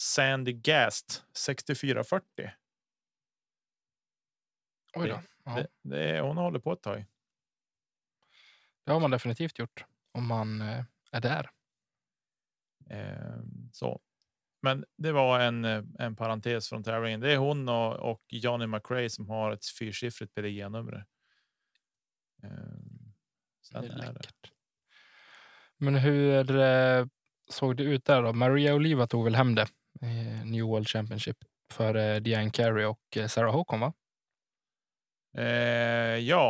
Sandy 0.00 0.52
Gast 0.52 1.24
6440. 1.36 2.50
Oj 4.94 5.08
då. 5.08 5.20
Ja, 5.44 5.54
Det, 5.54 5.68
det 5.82 6.20
hon 6.20 6.36
håller 6.36 6.58
på 6.58 6.72
ett 6.72 6.82
tag. 6.82 7.06
Det 8.84 8.92
har 8.92 9.00
man 9.00 9.10
definitivt 9.10 9.58
gjort 9.58 9.84
om 10.12 10.26
man 10.26 10.60
eh, 10.60 10.84
är 11.12 11.20
där. 11.20 11.50
Eh, 12.90 13.38
så. 13.72 14.00
Men 14.62 14.84
det 14.96 15.12
var 15.12 15.40
en, 15.40 15.64
eh, 15.64 15.82
en 15.98 16.16
parentes 16.16 16.68
från 16.68 16.82
tävlingen. 16.84 17.20
Det 17.20 17.32
är 17.32 17.36
hon 17.36 17.68
och, 17.68 17.94
och 18.12 18.22
Johnny 18.28 18.66
McRae 18.66 19.10
som 19.10 19.28
har 19.28 19.52
ett 19.52 19.66
fyrsiffrigt 19.66 20.34
PDG-nummer. 20.34 21.04
Eh, 22.42 22.50
så 23.60 23.80
Det 23.80 23.86
är 23.86 23.92
är- 23.92 23.96
läckert. 24.12 24.50
Men 25.76 25.94
hur 25.94 26.56
eh, 26.56 27.06
såg 27.50 27.76
det 27.76 27.82
ut 27.82 28.04
där 28.04 28.22
då? 28.22 28.32
Maria 28.32 28.74
Oliva 28.74 29.06
tog 29.06 29.24
väl 29.24 29.34
hem 29.34 29.54
det. 29.54 29.68
Eh, 30.02 30.44
New 30.44 30.64
World 30.64 30.88
Championship 30.88 31.36
för 31.72 32.20
Diane 32.20 32.50
Carey 32.50 32.84
och 32.84 33.18
Sarah 33.28 33.52
Håkon 33.52 33.80
va? 33.80 33.92
Eh, 35.36 35.44
ja, 36.18 36.48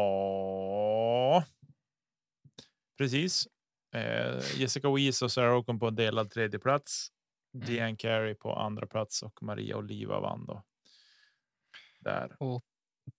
precis. 2.98 3.48
Eh, 3.94 4.60
Jessica 4.60 4.94
Weiss 4.94 5.22
och 5.22 5.32
Sarah 5.32 5.56
Ocon 5.56 5.78
på 5.78 5.88
en 5.88 5.94
delad 5.94 6.30
tredje 6.30 6.60
plats. 6.60 7.08
Mm. 7.54 7.66
Diane 7.66 7.96
Carey 7.96 8.34
på 8.34 8.54
andra 8.54 8.86
plats 8.86 9.22
och 9.22 9.42
Maria 9.42 9.76
Oliva 9.76 10.20
vann 10.20 10.46
då. 10.46 10.62
Där. 12.00 12.36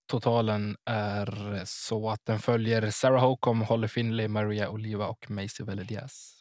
Totalen 0.06 0.78
är 0.86 1.62
så 1.66 2.10
att 2.10 2.26
den 2.26 2.40
följer 2.40 2.92
Sarah 2.92 3.22
Håkon, 3.22 3.62
Holly 3.62 3.88
Finley, 3.88 4.28
Maria 4.28 4.70
Oliva 4.70 5.08
och 5.08 5.32
Macy 5.32 5.64
Velediaz. 5.64 6.40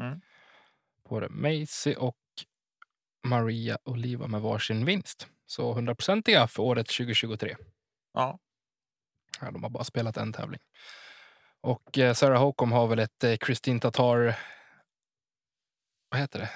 Mm. 0.00 0.20
Både 1.08 1.28
Macy 1.28 1.94
och 1.94 2.16
Maria 3.24 3.78
Oliva 3.84 4.26
med 4.26 4.40
varsin 4.40 4.84
vinst. 4.84 5.28
Så 5.46 5.72
hundraprocentiga 5.72 6.46
för 6.46 6.62
året 6.62 6.86
2023. 6.86 7.56
Ja, 8.12 8.38
Ja, 9.40 9.50
de 9.50 9.62
har 9.62 9.70
bara 9.70 9.84
spelat 9.84 10.16
en 10.16 10.32
tävling. 10.32 10.60
Och 11.60 11.98
eh, 11.98 12.14
Sarah 12.14 12.40
Håkon 12.40 12.72
har 12.72 12.86
väl 12.86 12.98
ett 12.98 13.24
eh, 13.24 13.36
Christine 13.36 13.80
Tatar... 13.80 14.38
Vad 16.10 16.20
heter 16.20 16.38
det? 16.38 16.50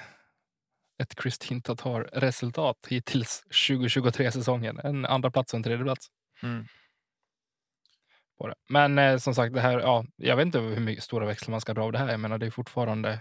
Ett 1.03 1.21
Christine 1.21 1.61
Tatar-resultat 1.61 2.77
hittills 2.89 3.43
2023-säsongen. 3.49 4.79
En 4.79 5.05
andra 5.05 5.31
plats 5.31 5.53
och 5.53 5.57
en 5.57 5.63
tredje 5.63 5.83
plats. 5.83 6.07
Mm. 6.43 6.65
Men 8.69 8.97
eh, 8.97 9.17
som 9.17 9.35
sagt, 9.35 9.53
det 9.53 9.61
här, 9.61 9.79
ja, 9.79 10.05
jag 10.15 10.35
vet 10.35 10.45
inte 10.45 10.59
hur 10.59 10.79
mycket 10.79 11.03
stora 11.03 11.25
växlar 11.25 11.51
man 11.51 11.61
ska 11.61 11.73
dra 11.73 11.83
av 11.83 11.91
det 11.91 11.97
här. 11.97 12.09
Jag 12.09 12.19
menar, 12.19 12.37
det 12.37 12.45
är 12.45 12.51
fortfarande 12.51 13.19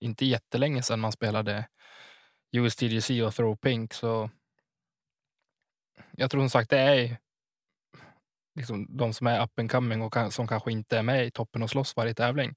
inte 0.00 0.26
jättelänge 0.26 0.82
sedan 0.82 1.00
man 1.00 1.12
spelade 1.12 1.68
USTGC 2.52 3.22
och 3.22 3.34
Throw 3.34 3.56
Pink. 3.56 3.92
Så 3.92 4.30
jag 6.12 6.30
tror 6.30 6.40
som 6.40 6.50
sagt 6.50 6.70
det 6.70 6.78
är 6.78 7.18
liksom 8.54 8.96
de 8.96 9.14
som 9.14 9.26
är 9.26 9.42
up 9.42 9.58
and 9.58 9.70
coming 9.70 10.02
och 10.02 10.12
kan, 10.12 10.30
som 10.30 10.48
kanske 10.48 10.72
inte 10.72 10.98
är 10.98 11.02
med 11.02 11.26
i 11.26 11.30
toppen 11.30 11.62
och 11.62 11.70
slåss 11.70 11.96
varje 11.96 12.14
tävling. 12.14 12.54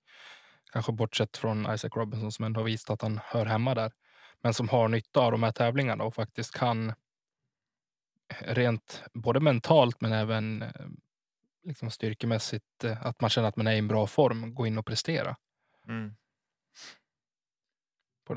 Kanske 0.71 0.91
bortsett 0.91 1.37
från 1.37 1.73
Isaac 1.73 1.89
Robinson 1.95 2.31
som 2.31 2.45
ändå 2.45 2.59
har 2.59 2.65
visat 2.65 2.89
att 2.89 3.01
han 3.01 3.19
hör 3.23 3.45
hemma 3.45 3.75
där. 3.75 3.91
Men 4.41 4.53
som 4.53 4.69
har 4.69 4.87
nytta 4.87 5.19
av 5.19 5.31
de 5.31 5.43
här 5.43 5.51
tävlingarna 5.51 6.03
och 6.03 6.15
faktiskt 6.15 6.53
kan 6.53 6.93
rent 8.39 9.03
både 9.13 9.39
mentalt 9.39 10.01
men 10.01 10.13
även 10.13 10.61
eh, 10.61 10.69
liksom 11.63 11.91
styrkemässigt 11.91 12.83
eh, 12.83 13.05
att 13.05 13.21
man 13.21 13.29
känner 13.29 13.47
att 13.47 13.55
man 13.55 13.67
är 13.67 13.73
i 13.73 13.77
en 13.77 13.87
bra 13.87 14.07
form, 14.07 14.55
gå 14.55 14.67
in 14.67 14.77
och 14.77 14.85
prestera. 14.85 15.35
Mm. 15.87 16.15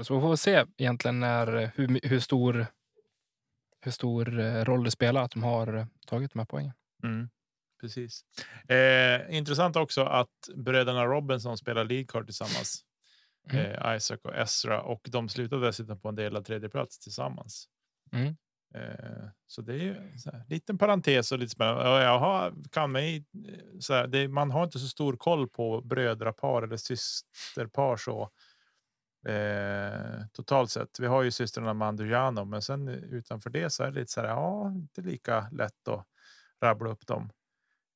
Så 0.02 0.14
vi 0.14 0.20
får 0.20 0.36
se 0.36 0.64
egentligen 0.76 1.20
när, 1.20 1.56
eh, 1.56 1.70
hur, 1.74 2.08
hur 2.08 2.20
stor 2.20 2.66
hur 3.80 3.92
stor 3.92 4.40
eh, 4.40 4.64
roll 4.64 4.84
det 4.84 4.90
spelar 4.90 5.22
att 5.22 5.30
de 5.30 5.42
har 5.42 5.74
eh, 5.74 5.86
tagit 6.06 6.32
de 6.32 6.38
här 6.38 6.46
poängen. 6.46 6.72
Mm. 7.02 7.28
Precis. 7.80 8.24
Eh, 8.68 9.36
intressant 9.36 9.76
också 9.76 10.04
att 10.04 10.48
bröderna 10.54 11.06
Robinson 11.06 11.58
spelar 11.58 11.84
leadcard 11.84 12.26
tillsammans. 12.26 12.84
Mm. 13.50 13.66
Eh, 13.66 13.96
Isaac 13.96 14.18
och 14.24 14.36
Ezra 14.36 14.82
och 14.82 15.00
de 15.04 15.28
slutade 15.28 15.66
dessutom 15.66 16.00
på 16.00 16.08
en 16.08 16.14
delad 16.14 16.44
tredje 16.44 16.68
plats 16.68 16.98
tillsammans. 16.98 17.68
Mm. 18.12 18.36
Eh, 18.74 19.28
så 19.46 19.62
det 19.62 19.72
är 19.72 19.78
ju 19.78 19.96
en 19.96 20.44
liten 20.48 20.78
parentes 20.78 21.32
och 21.32 21.38
lite 21.38 21.50
spännande. 21.50 21.82
Jag 22.02 22.18
har, 22.18 22.54
kan 22.70 22.92
mig, 22.92 23.16
eh, 23.16 23.78
så 23.80 23.94
här, 23.94 24.06
det, 24.06 24.28
man 24.28 24.50
har 24.50 24.64
inte 24.64 24.78
så 24.78 24.88
stor 24.88 25.16
koll 25.16 25.48
på 25.48 25.80
brödrapar 25.80 26.62
eller 26.62 26.76
systerpar 26.76 27.96
så. 27.96 28.30
Eh, 29.28 30.26
totalt 30.32 30.70
sett. 30.70 31.00
Vi 31.00 31.06
har 31.06 31.22
ju 31.22 31.30
systrarna 31.30 31.74
Mandujano, 31.74 32.44
men 32.44 32.62
sen 32.62 32.88
utanför 32.88 33.50
det 33.50 33.70
så 33.70 33.82
är 33.82 33.90
det 33.90 34.00
lite 34.00 34.12
så 34.12 34.20
här. 34.20 34.28
Ja, 34.28 34.70
inte 34.70 35.02
lika 35.02 35.48
lätt 35.52 35.88
att 35.88 36.06
rabbla 36.62 36.90
upp 36.90 37.06
dem. 37.06 37.30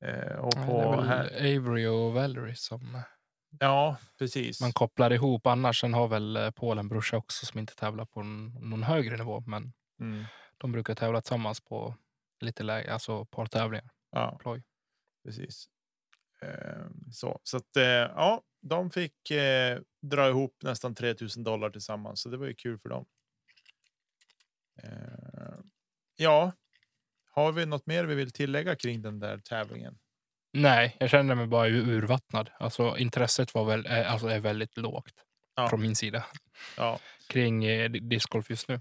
Eh, 0.02 0.36
och 0.38 0.52
på 0.66 1.00
här, 1.00 1.26
Avery 1.36 1.86
och 1.86 2.12
Valerie 2.12 2.54
som 2.56 3.02
ja, 3.58 3.96
precis. 4.18 4.60
man 4.60 4.72
kopplar 4.72 5.12
ihop. 5.12 5.46
Annars 5.46 5.80
sen 5.80 5.94
har 5.94 6.08
väl 6.08 6.36
eh, 6.36 6.50
Paul 6.50 6.78
en 6.78 6.88
brorsa 6.88 7.16
också 7.16 7.46
som 7.46 7.60
inte 7.60 7.74
tävlar 7.76 8.04
på 8.04 8.22
någon 8.22 8.82
högre 8.82 9.16
nivå. 9.16 9.40
Men 9.46 9.72
Mm, 10.00 10.24
de 10.58 10.72
brukar 10.72 10.94
tävla 10.94 11.20
tillsammans 11.20 11.60
på 11.60 11.94
lite 12.40 12.62
lägre, 12.62 12.92
alltså 12.92 13.24
partävlingar. 13.24 13.90
ja, 14.10 14.38
Ploj. 14.38 14.62
precis. 15.24 15.66
Eh, 16.42 16.86
så 17.12 17.40
så 17.42 17.56
att 17.56 17.76
eh, 17.76 17.84
ja, 17.84 18.42
de 18.62 18.90
fick 18.90 19.30
eh, 19.30 19.80
dra 20.02 20.28
ihop 20.28 20.56
nästan 20.62 20.94
3000 20.94 21.44
dollar 21.44 21.70
tillsammans, 21.70 22.20
så 22.22 22.28
det 22.28 22.36
var 22.36 22.46
ju 22.46 22.54
kul 22.54 22.78
för 22.78 22.88
dem. 22.88 23.06
Eh, 24.82 25.58
ja, 26.16 26.52
har 27.34 27.52
vi 27.52 27.66
något 27.66 27.86
mer 27.86 28.04
vi 28.04 28.14
vill 28.14 28.30
tillägga 28.32 28.76
kring 28.76 29.02
den 29.02 29.18
där 29.20 29.38
tävlingen? 29.38 29.98
Nej, 30.52 30.96
jag 31.00 31.10
känner 31.10 31.34
mig 31.34 31.46
bara 31.46 31.68
ur- 31.68 31.88
urvattnad. 31.88 32.50
Alltså 32.58 32.98
intresset 32.98 33.54
var 33.54 33.64
väl, 33.64 33.86
eh, 33.86 34.12
alltså 34.12 34.26
är 34.28 34.40
väldigt 34.40 34.76
lågt 34.76 35.14
Ja. 35.56 35.68
från 35.68 35.80
min 35.80 35.96
sida 35.96 36.24
Ja, 36.76 36.98
kring 37.28 37.64
eh, 37.64 37.90
di- 37.90 38.00
discgolf 38.00 38.50
just 38.50 38.68
nu. 38.68 38.80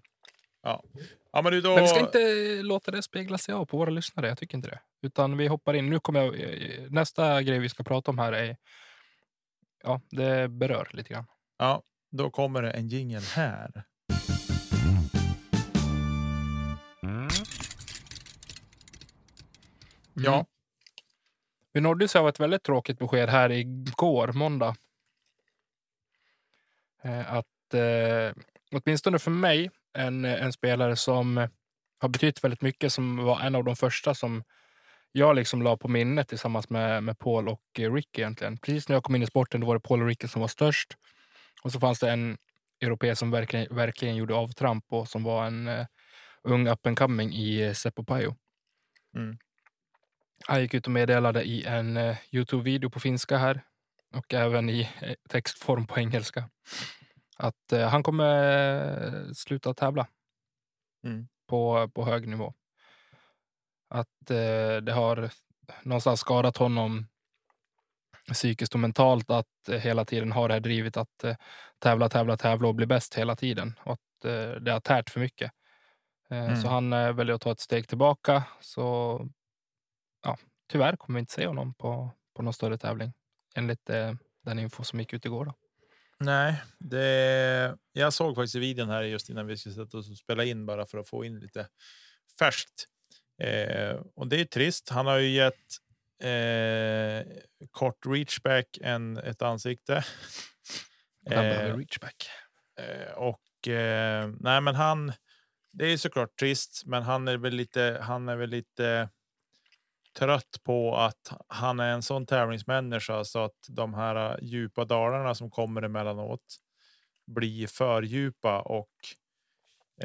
ja. 0.64 0.84
ja 1.32 1.42
men 1.42 1.62
då. 1.64 1.74
Men 1.76 1.84
vi 1.84 1.88
ska 1.88 2.00
inte 2.00 2.62
låta 2.64 2.92
det 2.92 3.04
spegla 3.04 3.38
sig 3.38 3.54
av 3.54 3.66
på 3.66 3.78
våra 3.78 3.90
lyssnare. 3.90 4.28
Jag 4.28 4.38
tycker 4.38 4.58
inte 4.58 4.70
det. 4.70 4.80
Utan 5.02 5.38
vi 5.38 5.48
hoppar 5.48 5.74
in. 5.74 5.90
Nu 5.90 6.00
kommer 6.00 6.20
jag, 6.22 6.40
eh, 6.42 6.82
nästa 6.90 7.42
grej 7.42 7.60
vi 7.60 7.70
ska 7.70 7.84
prata 7.84 8.12
om 8.12 8.20
här 8.20 8.34
är 8.34 8.58
Ja, 9.84 10.02
det 10.12 10.48
berör 10.48 10.90
lite 10.94 11.10
grann. 11.14 11.26
Ja, 11.58 11.84
då 12.12 12.30
kommer 12.30 12.62
det 12.62 12.72
en 12.72 12.88
jingel 12.88 13.22
här. 13.22 13.84
Ja. 20.24 20.34
Mm. 20.34 20.46
Vi 21.74 21.82
nåddes 21.82 22.16
av 22.16 22.30
ett 22.30 22.40
väldigt 22.40 22.64
tråkigt 22.64 23.00
besked 23.00 23.30
här 23.30 23.52
igår, 23.52 24.28
måndag. 24.34 24.76
Eh, 27.04 27.34
Att 27.34 27.74
eh, 27.74 28.34
åtminstone 28.72 29.20
för 29.20 29.32
mig, 29.32 29.72
en, 29.94 30.26
en 30.26 30.54
spelare 30.54 30.96
som 30.96 31.48
har 32.00 32.10
betytt 32.10 32.44
väldigt 32.44 32.62
mycket, 32.62 32.94
som 32.94 33.18
var 33.18 33.40
en 33.40 33.56
av 33.56 33.64
de 33.64 33.76
första 33.76 34.14
som 34.16 34.44
jag 35.12 35.36
liksom 35.36 35.62
la 35.62 35.78
på 35.78 35.88
minnet 35.88 36.28
tillsammans 36.28 36.70
med, 36.70 37.04
med 37.04 37.20
Paul 37.20 37.50
och 37.50 37.64
eh, 37.80 37.94
Rick 37.94 38.20
egentligen. 38.20 38.58
Precis 38.58 38.90
när 38.90 38.96
jag 38.96 39.04
kom 39.04 39.16
in 39.16 39.24
i 39.24 39.28
sporten 39.28 39.62
då 39.62 39.68
var 39.68 39.76
det 39.76 39.82
Paul 39.82 40.02
och 40.02 40.08
Ricky 40.08 40.28
som 40.28 40.42
var 40.42 40.48
störst. 40.48 40.94
Och 41.64 41.72
så 41.72 41.80
fanns 41.80 42.00
det 42.00 42.12
en 42.12 42.38
europé 42.82 43.16
som 43.16 43.32
verkligen, 43.32 43.76
verkligen 43.76 44.16
gjorde 44.16 44.34
avtramp 44.34 44.86
och 44.90 45.08
som 45.08 45.24
var 45.24 45.46
en 45.46 45.68
eh, 45.68 45.86
ung 46.44 46.68
up 46.68 46.86
and 46.88 46.98
coming 46.98 47.34
i 47.34 47.62
eh, 47.62 47.74
Seppo 47.74 48.04
Pajo. 48.04 48.36
Mm. 49.16 49.38
Han 50.48 50.62
gick 50.62 50.74
ut 50.74 50.86
och 50.86 50.92
meddelade 50.92 51.44
i 51.44 51.66
en 51.66 51.98
eh, 51.98 52.18
Youtube-video 52.32 52.90
på 52.90 53.00
finska 53.00 53.38
här 53.38 53.64
och 54.16 54.34
även 54.34 54.70
i 54.70 54.90
eh, 55.02 55.14
textform 55.30 55.88
på 55.88 56.00
engelska 56.00 56.50
att 57.38 57.72
eh, 57.74 57.88
han 57.90 58.04
kommer 58.04 59.24
eh, 59.28 59.32
sluta 59.34 59.74
tävla 59.74 60.08
Mm. 61.04 61.28
på, 61.48 61.90
på 61.96 62.06
hög 62.06 62.28
nivå. 62.28 62.54
Att 63.90 64.32
eh, 64.32 64.76
det 64.84 64.92
har 64.94 65.30
någonstans 65.84 66.20
skadat 66.20 66.58
honom 66.58 67.08
psykiskt 68.34 68.74
och 68.74 68.80
mentalt 68.80 69.32
att 69.32 69.70
eh, 69.70 69.80
hela 69.80 70.06
tiden 70.06 70.32
ha 70.32 70.48
det 70.48 70.54
här 70.54 70.62
drivet 70.62 70.98
att 70.98 71.26
tävla, 71.80 72.10
tävla, 72.10 72.38
tävla 72.38 72.68
och 72.68 72.76
bli 72.76 72.86
bäst 72.86 73.16
hela 73.16 73.36
tiden. 73.36 73.80
Och 73.84 73.94
att 73.94 74.00
det 74.62 74.72
har 74.72 74.80
tärt 74.80 75.10
för 75.10 75.20
mycket. 75.20 75.52
Mm. 76.30 76.56
Så 76.62 76.68
han 76.68 76.90
väljer 76.90 77.36
att 77.36 77.42
ta 77.42 77.52
ett 77.52 77.60
steg 77.60 77.88
tillbaka. 77.88 78.44
Så 78.60 79.20
ja, 80.24 80.38
tyvärr 80.72 80.96
kommer 80.96 81.18
vi 81.18 81.20
inte 81.20 81.34
se 81.34 81.48
honom 81.48 81.74
på, 81.74 82.12
på 82.36 82.42
någon 82.42 82.54
större 82.54 82.78
tävling. 82.78 83.14
Enligt 83.56 83.90
eh, 83.90 84.14
den 84.44 84.60
info 84.60 84.84
som 84.84 85.00
gick 85.00 85.14
ut 85.14 85.26
igår. 85.26 85.46
Då. 85.46 85.54
Nej, 86.20 86.62
det, 86.80 87.78
jag 87.92 88.14
såg 88.14 88.36
faktiskt 88.36 88.56
videon 88.56 88.90
här 88.90 89.04
just 89.04 89.30
innan 89.30 89.48
vi 89.48 89.58
skulle 89.58 89.76
sätta 89.76 89.98
oss 89.98 90.10
och 90.10 90.18
spela 90.18 90.44
in 90.44 90.66
bara 90.66 90.86
för 90.86 90.98
att 90.98 91.10
få 91.10 91.26
in 91.26 91.40
lite 91.40 91.68
färskt. 92.40 92.88
Eh, 93.42 93.96
och 94.16 94.28
det 94.28 94.42
är 94.42 94.46
trist. 94.46 94.90
Han 94.90 95.06
har 95.08 95.18
ju 95.18 95.30
gett 95.30 95.78
eh, 96.24 97.34
kort 97.72 98.06
reachback 98.06 98.78
en, 98.82 99.18
ett 99.18 99.42
ansikte. 99.42 100.06
Han 101.26 101.36
behöver 101.36 101.70
Eh, 101.70 101.78
reachback. 101.78 102.30
Eh, 102.80 103.14
och 103.14 103.68
eh, 103.68 104.30
nej, 104.40 104.62
men 104.62 104.76
han. 104.76 105.14
Det 105.74 105.86
är 105.86 105.98
såklart 105.98 106.40
trist, 106.40 106.84
men 106.86 107.04
han 107.04 107.28
är 107.28 107.38
väl 107.38 107.54
lite. 107.54 108.00
Han 108.02 108.30
är 108.30 108.36
väl 108.36 108.50
lite 108.50 109.10
trött 110.14 110.64
på 110.64 110.98
att 110.98 111.42
han 111.48 111.80
är 111.80 111.94
en 111.94 112.02
sån 112.02 112.26
tävlingsmänniska 112.26 113.24
så 113.24 113.44
att 113.44 113.68
de 113.70 113.94
här 113.94 114.40
djupa 114.42 114.86
dalarna 114.86 115.36
som 115.36 115.52
kommer 115.52 115.82
emellanåt 115.82 116.58
blir 117.28 117.68
för 117.68 118.02
djupa 118.02 118.62
och. 118.62 118.92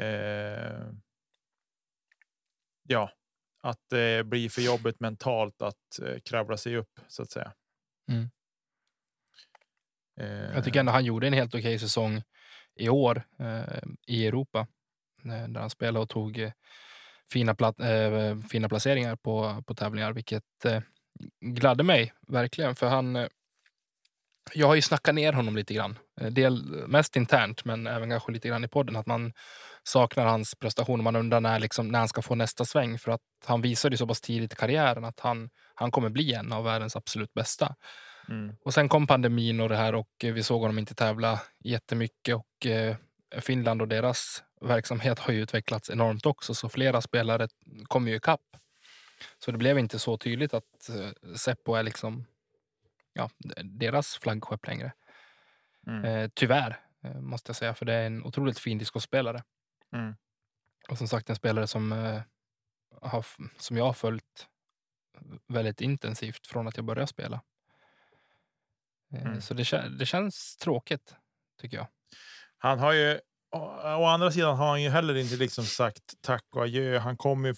Eh, 0.03 0.89
ja, 2.83 3.11
att 3.61 3.79
det 3.89 4.25
blir 4.25 4.49
för 4.49 4.61
jobbigt 4.61 4.99
mentalt 4.99 5.61
att 5.61 5.99
eh, 6.01 6.19
kravla 6.25 6.57
sig 6.57 6.75
upp 6.75 6.99
så 7.07 7.23
att 7.23 7.31
säga. 7.31 7.53
Mm. 8.09 8.29
Jag 10.53 10.63
tycker 10.63 10.79
ändå 10.79 10.91
han 10.91 11.05
gjorde 11.05 11.27
en 11.27 11.33
helt 11.33 11.55
okej 11.55 11.79
säsong 11.79 12.21
i 12.75 12.89
år 12.89 13.23
eh, 13.39 13.83
i 14.07 14.27
Europa. 14.27 14.67
Eh, 15.25 15.47
där 15.47 15.59
han 15.59 15.69
spelade 15.69 15.99
och 15.99 16.09
tog 16.09 16.39
eh, 16.39 16.51
fina, 17.33 17.55
plat, 17.55 17.79
eh, 17.79 18.37
fina 18.51 18.69
placeringar 18.69 19.15
på, 19.15 19.63
på 19.67 19.75
tävlingar, 19.75 20.13
vilket 20.13 20.65
eh, 20.65 20.81
gladde 21.41 21.83
mig 21.83 22.13
verkligen. 22.27 22.75
För 22.75 22.87
han... 22.87 23.15
Eh, 23.15 23.27
jag 24.53 24.67
har 24.67 24.75
ju 24.75 24.81
snackat 24.81 25.15
ner 25.15 25.33
honom 25.33 25.55
lite 25.55 25.73
grann. 25.73 25.97
Del, 26.31 26.63
mest 26.87 27.15
internt, 27.15 27.65
men 27.65 27.87
även 27.87 28.09
kanske 28.09 28.31
lite 28.31 28.47
grann 28.47 28.63
i 28.63 28.67
podden. 28.67 28.95
Att 28.95 29.05
man 29.05 29.33
saknar 29.83 30.25
hans 30.25 30.55
prestation. 30.55 31.03
Man 31.03 31.15
undrar 31.15 31.41
när, 31.41 31.59
liksom, 31.59 31.87
när 31.87 31.99
han 31.99 32.07
ska 32.07 32.21
få 32.21 32.35
nästa 32.35 32.65
sväng. 32.65 32.99
För 32.99 33.11
att 33.11 33.21
han 33.45 33.61
visade 33.61 33.97
så 33.97 34.07
pass 34.07 34.21
tidigt 34.21 34.53
i 34.53 34.55
karriären 34.55 35.05
att 35.05 35.19
han, 35.19 35.49
han 35.75 35.91
kommer 35.91 36.09
bli 36.09 36.33
en 36.33 36.53
av 36.53 36.63
världens 36.63 36.95
absolut 36.95 37.33
bästa. 37.33 37.75
Mm. 38.29 38.55
Och 38.65 38.73
sen 38.73 38.89
kom 38.89 39.07
pandemin 39.07 39.59
och 39.59 39.69
det 39.69 39.77
här 39.77 39.95
och 39.95 40.09
vi 40.21 40.43
såg 40.43 40.61
honom 40.61 40.79
inte 40.79 40.95
tävla 40.95 41.41
jättemycket. 41.63 42.35
Och 42.35 42.65
eh, 42.65 42.95
Finland 43.39 43.81
och 43.81 43.87
deras 43.87 44.43
verksamhet 44.61 45.19
har 45.19 45.33
ju 45.33 45.41
utvecklats 45.41 45.89
enormt 45.89 46.25
också. 46.25 46.53
Så 46.53 46.69
flera 46.69 47.01
spelare 47.01 47.47
kom 47.87 48.07
ju 48.07 48.15
ikapp. 48.15 48.57
Så 49.39 49.51
det 49.51 49.57
blev 49.57 49.79
inte 49.79 49.99
så 49.99 50.17
tydligt 50.17 50.53
att 50.53 50.89
eh, 50.89 51.35
Seppo 51.35 51.73
är 51.73 51.83
liksom 51.83 52.25
ja, 53.13 53.29
deras 53.63 54.17
flaggskepp 54.17 54.67
längre. 54.67 54.91
Mm. 55.87 56.05
Eh, 56.05 56.29
tyvärr, 56.33 56.79
eh, 57.03 57.21
måste 57.21 57.49
jag 57.49 57.55
säga, 57.55 57.73
för 57.73 57.85
det 57.85 57.93
är 57.93 58.05
en 58.05 58.23
otroligt 58.23 58.59
fin 58.59 58.77
discospelare. 58.77 59.43
Mm. 59.93 60.15
Och 60.89 60.97
som 60.97 61.07
sagt 61.07 61.29
en 61.29 61.35
spelare 61.35 61.67
som, 61.67 61.91
eh, 61.91 62.21
har, 63.01 63.25
som 63.57 63.77
jag 63.77 63.85
har 63.85 63.93
följt 63.93 64.47
väldigt 65.47 65.81
intensivt 65.81 66.47
från 66.47 66.67
att 66.67 66.77
jag 66.77 66.85
började 66.85 67.07
spela. 67.07 67.41
Eh, 69.13 69.25
mm. 69.25 69.41
Så 69.41 69.53
det, 69.53 69.89
det 69.99 70.05
känns 70.05 70.57
tråkigt, 70.57 71.15
tycker 71.61 71.77
jag. 71.77 71.87
Han 72.57 72.79
har 72.79 72.93
ju 72.93 73.19
å 73.51 74.05
andra 74.05 74.31
sidan 74.31 74.57
har 74.57 74.67
han 74.67 74.81
ju 74.81 74.89
heller 74.89 75.15
inte 75.15 75.35
liksom 75.35 75.65
sagt 75.65 76.13
tack 76.21 76.45
och 76.55 76.63
adjö. 76.63 76.97
Han 76.99 77.17
kommer 77.17 77.47
ju 77.49 77.55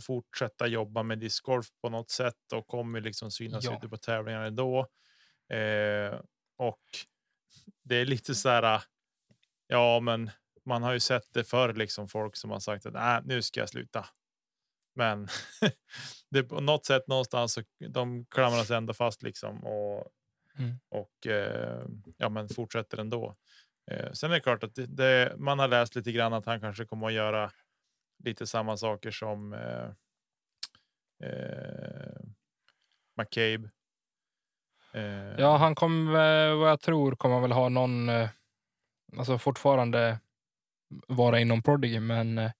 fortsätta 0.00 0.66
jobba 0.66 1.02
med 1.02 1.18
discgolf 1.18 1.66
på 1.82 1.88
något 1.88 2.10
sätt 2.10 2.52
och 2.54 2.66
kommer 2.66 3.00
liksom 3.00 3.30
synas 3.30 3.64
ja. 3.64 3.76
ute 3.76 3.88
på 3.88 3.96
tävlingar 3.96 4.42
ändå. 4.42 4.78
Eh, 5.52 6.20
och 6.58 6.82
det 7.84 7.96
är 7.96 8.04
lite 8.04 8.34
så 8.34 8.48
här. 8.48 8.82
Ja, 9.66 10.00
men 10.00 10.30
man 10.64 10.82
har 10.82 10.92
ju 10.92 11.00
sett 11.00 11.32
det 11.32 11.44
för 11.44 11.74
liksom 11.74 12.08
folk 12.08 12.36
som 12.36 12.50
har 12.50 12.60
sagt 12.60 12.86
att 12.86 12.94
äh, 12.94 13.26
nu 13.26 13.42
ska 13.42 13.60
jag 13.60 13.68
sluta. 13.68 14.06
Men 14.94 15.28
det 16.30 16.42
på 16.42 16.60
något 16.60 16.86
sätt 16.86 17.08
någonstans 17.08 17.52
så 17.52 17.62
de 17.88 18.26
klamrar 18.26 18.64
sig 18.64 18.76
ändå 18.76 18.94
fast 18.94 19.22
liksom 19.22 19.64
och 19.64 20.08
mm. 20.58 20.78
och 20.88 21.26
eh, 21.26 21.84
ja, 22.16 22.28
men 22.28 22.48
fortsätter 22.48 22.98
ändå. 22.98 23.36
Eh, 23.90 24.12
sen 24.12 24.30
är 24.30 24.34
det 24.34 24.40
klart 24.40 24.64
att 24.64 24.74
det, 24.74 24.86
det, 24.86 25.34
man 25.38 25.58
har 25.58 25.68
läst 25.68 25.94
lite 25.96 26.12
grann 26.12 26.32
att 26.32 26.46
han 26.46 26.60
kanske 26.60 26.84
kommer 26.84 27.06
att 27.06 27.12
göra 27.12 27.50
lite 28.24 28.46
samma 28.46 28.76
saker 28.76 29.10
som 29.10 29.52
eh, 29.52 29.88
eh, 31.28 32.22
McCabe. 33.16 33.70
Eh, 34.94 35.34
ja, 35.38 35.56
han 35.56 35.74
kommer 35.74 36.54
vad 36.54 36.70
jag 36.70 36.80
tror 36.80 37.12
kommer 37.12 37.40
väl 37.40 37.52
ha 37.52 37.68
någon, 37.68 38.08
eh, 38.08 38.30
alltså 39.16 39.38
fortfarande 39.38 40.20
vara 41.08 41.40
inom 41.40 41.62
Prodigy, 41.62 42.00
men 42.00 42.38
eh, 42.38 42.50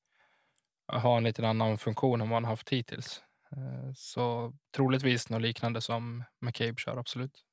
ha 0.86 1.16
en 1.16 1.24
lite 1.24 1.48
annan 1.48 1.78
funktion 1.78 2.20
än 2.20 2.28
vad 2.28 2.36
han 2.36 2.44
haft 2.44 2.68
hittills. 2.68 3.22
Eh, 3.52 3.92
så 3.94 4.52
troligtvis 4.76 5.30
något 5.30 5.42
liknande 5.42 5.80
som 5.80 6.24
McCabe 6.40 6.76
kör, 6.76 6.96
absolut. 6.96 7.44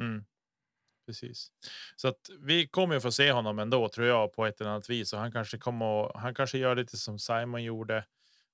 Mm 0.00 0.24
precis. 1.08 1.48
Så 1.96 2.08
att 2.08 2.30
vi 2.40 2.68
kommer 2.68 2.96
att 2.96 3.02
få 3.02 3.12
se 3.12 3.32
honom 3.32 3.58
ändå 3.58 3.88
tror 3.88 4.06
jag 4.06 4.32
på 4.32 4.46
ett 4.46 4.60
eller 4.60 4.70
annat 4.70 4.90
vis 4.90 5.12
och 5.12 5.18
han 5.18 5.32
kanske 5.32 5.58
kommer 5.58 6.06
att, 6.06 6.22
han 6.22 6.34
kanske 6.34 6.58
gör 6.58 6.76
lite 6.76 6.96
som 6.96 7.18
Simon 7.18 7.62
gjorde 7.62 8.04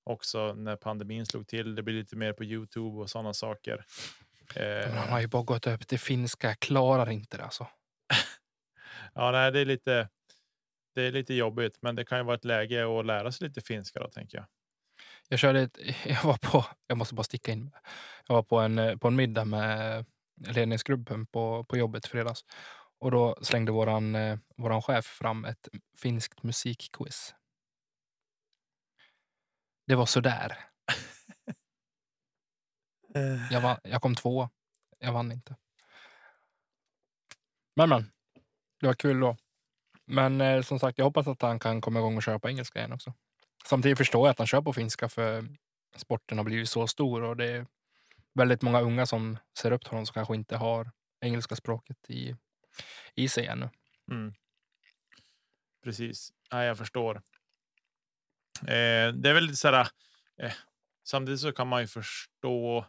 också 0.03 0.53
när 0.53 0.75
pandemin 0.75 1.25
slog 1.25 1.47
till. 1.47 1.75
Det 1.75 1.83
blir 1.83 1.95
lite 1.95 2.15
mer 2.15 2.33
på 2.33 2.43
Youtube 2.43 3.01
och 3.01 3.09
sådana 3.09 3.33
saker. 3.33 3.85
Eh, 4.55 4.93
han 4.93 5.09
har 5.09 5.19
ju 5.19 5.27
bara 5.27 5.43
gått 5.43 5.67
upp 5.67 5.87
det 5.87 5.97
finska. 5.97 6.55
Klarar 6.55 7.09
inte 7.09 7.37
det 7.37 7.43
alltså. 7.43 7.67
ja, 9.13 9.31
nej, 9.31 9.51
det 9.51 9.59
är 9.59 9.65
lite. 9.65 10.09
Det 10.95 11.01
är 11.01 11.11
lite 11.11 11.33
jobbigt, 11.33 11.77
men 11.81 11.95
det 11.95 12.05
kan 12.05 12.17
ju 12.17 12.23
vara 12.23 12.35
ett 12.35 12.45
läge 12.45 12.99
att 12.99 13.05
lära 13.05 13.31
sig 13.31 13.47
lite 13.47 13.61
finska 13.61 13.99
då 13.99 14.09
tänker 14.09 14.37
jag. 14.37 14.45
Jag 15.29 15.39
körde 15.39 15.61
ett, 15.61 15.79
jag 16.05 16.23
var 16.23 16.37
på, 16.37 16.65
jag 16.87 16.97
måste 16.97 17.15
bara 17.15 17.23
sticka 17.23 17.51
in. 17.51 17.71
Jag 18.27 18.35
var 18.35 18.43
på 18.43 18.59
en, 18.59 18.99
på 18.99 19.07
en 19.07 19.15
middag 19.15 19.45
med 19.45 20.05
ledningsgruppen 20.37 21.25
på, 21.25 21.63
på 21.63 21.77
jobbet 21.77 22.05
fredags. 22.05 22.45
Och 22.99 23.11
då 23.11 23.37
slängde 23.41 23.71
våran, 23.71 24.15
eh, 24.15 24.37
våran 24.57 24.81
chef 24.81 25.05
fram 25.05 25.45
ett 25.45 25.67
finskt 25.97 26.43
musikquiz. 26.43 27.35
Det 29.87 29.95
var 29.95 30.05
sådär. 30.05 30.57
jag, 33.51 33.61
var, 33.61 33.79
jag 33.83 34.01
kom 34.01 34.15
två. 34.15 34.49
Jag 34.99 35.13
vann 35.13 35.31
inte. 35.31 35.55
Men 37.75 37.89
men, 37.89 38.11
det 38.79 38.87
var 38.87 38.93
kul 38.93 39.19
då. 39.19 39.37
Men 40.05 40.41
eh, 40.41 40.61
som 40.61 40.79
sagt, 40.79 40.97
jag 40.97 41.05
hoppas 41.05 41.27
att 41.27 41.41
han 41.41 41.59
kan 41.59 41.81
komma 41.81 41.99
igång 41.99 42.17
och 42.17 42.23
köra 42.23 42.39
på 42.39 42.49
engelska 42.49 42.79
igen 42.79 42.93
också. 42.93 43.13
Samtidigt 43.65 43.97
förstår 43.97 44.27
jag 44.27 44.31
att 44.31 44.37
han 44.37 44.47
kör 44.47 44.61
på 44.61 44.73
finska 44.73 45.09
för 45.09 45.47
sporten 45.95 46.37
har 46.37 46.45
blivit 46.45 46.69
så 46.69 46.87
stor 46.87 47.23
och 47.23 47.37
det 47.37 47.65
väldigt 48.35 48.61
många 48.61 48.81
unga 48.81 49.05
som 49.05 49.37
ser 49.59 49.71
upp 49.71 49.81
till 49.81 49.91
honom 49.91 50.05
som 50.05 50.13
kanske 50.13 50.35
inte 50.35 50.57
har 50.57 50.91
engelska 51.21 51.55
språket 51.55 52.09
i, 52.09 52.35
i 53.15 53.29
sig 53.29 53.47
ännu. 53.47 53.69
Mm. 54.11 54.33
Precis, 55.83 56.33
ja, 56.49 56.63
jag 56.63 56.77
förstår. 56.77 57.15
Eh, 58.61 59.13
det 59.13 59.29
är 59.29 59.33
väl 59.33 59.57
så 59.57 59.67
här. 59.67 59.87
Eh, 60.37 60.53
samtidigt 61.03 61.41
så 61.41 61.51
kan 61.51 61.67
man 61.67 61.81
ju 61.81 61.87
förstå. 61.87 62.85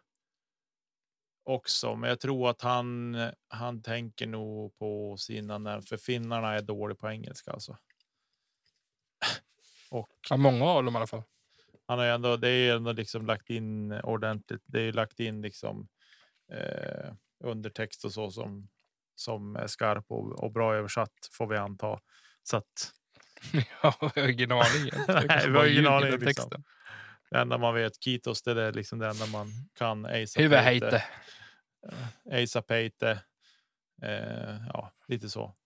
Också, 1.48 1.96
men 1.96 2.10
jag 2.10 2.20
tror 2.20 2.50
att 2.50 2.62
han 2.62 3.16
han 3.48 3.82
tänker 3.82 4.26
nog 4.26 4.78
på 4.78 5.16
sina 5.16 5.82
för 5.82 5.96
finnarna 5.96 6.54
är 6.54 6.62
dåliga 6.62 6.96
på 6.96 7.10
engelska 7.10 7.50
alltså. 7.50 7.78
Och 9.90 10.18
ja, 10.30 10.36
många 10.36 10.64
av 10.64 10.84
dem 10.84 10.94
i 10.94 10.96
alla 10.96 11.06
fall 11.06 11.22
han 11.86 11.98
har 11.98 12.06
ju 12.06 12.12
ändå, 12.12 12.36
det 12.36 12.48
är 12.48 12.76
ändå 12.76 12.92
liksom 12.92 13.26
lagt 13.26 13.50
in 13.50 13.92
ordentligt. 13.92 14.62
Det 14.64 14.80
är 14.80 14.92
lagt 14.92 15.20
in 15.20 15.42
liksom 15.42 15.88
eh, 16.52 17.12
undertext 17.44 18.04
och 18.04 18.12
så 18.12 18.30
som 18.30 18.68
som 19.16 19.56
är 19.56 19.66
skarp 19.66 20.04
och, 20.08 20.44
och 20.44 20.52
bra 20.52 20.74
översatt 20.74 21.28
får 21.32 21.46
vi 21.46 21.56
anta. 21.56 22.00
Så 22.42 22.56
att. 22.56 22.92
ja, 23.82 23.94
originalingen. 24.00 25.04
Nej, 25.08 25.50
vi 25.50 25.56
har 25.56 25.66
ingen 25.66 25.86
aning. 25.86 26.18
Liksom. 26.20 26.64
Det 27.30 27.38
enda 27.38 27.58
man 27.58 27.74
vet, 27.74 28.02
Kitos, 28.02 28.42
det 28.42 28.62
är 28.62 28.72
liksom 28.72 28.98
det 28.98 29.08
enda 29.08 29.26
man 29.26 29.48
kan. 29.74 30.04
Huvudhejte. 30.36 31.04
Asa 32.32 32.62
Peite. 32.62 33.22
Eh, 34.02 34.66
ja, 34.72 34.92
lite 35.08 35.28
så. 35.28 35.56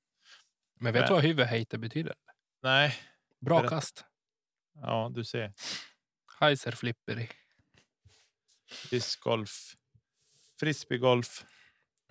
Men 0.80 0.92
vet 0.92 1.06
du 1.06 1.12
vad 1.12 1.22
huvudhejte 1.22 1.78
betyder? 1.78 2.14
Nej. 2.62 2.94
Bra 3.40 3.68
kast. 3.68 4.04
Ja, 4.74 5.11
du 5.14 5.24
ser. 5.24 5.52
Heiser 6.40 6.72
Flipperi. 6.72 7.29
Discgolf. 8.90 9.74
Frisbeegolf. 10.61 11.44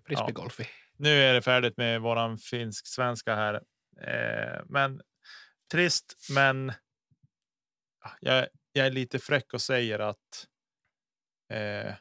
Frisbeegolf. 0.06 0.60
Ja. 0.60 0.65
Nu 0.98 1.10
är 1.10 1.34
det 1.34 1.42
färdigt 1.42 1.78
med 1.78 2.02
våran 2.02 2.38
finsk 2.38 2.88
svenska 2.88 3.36
här. 3.36 3.54
Eh, 4.02 4.63
men 4.65 5.02
trist, 5.72 6.15
men 6.34 6.74
jag, 8.20 8.48
jag, 8.72 8.88
är 8.88 8.92
lite 8.92 9.20
fräck 9.20 9.54
och 9.54 9.62
säger 9.62 10.00
att 10.00 10.48
eh, 11.50 11.94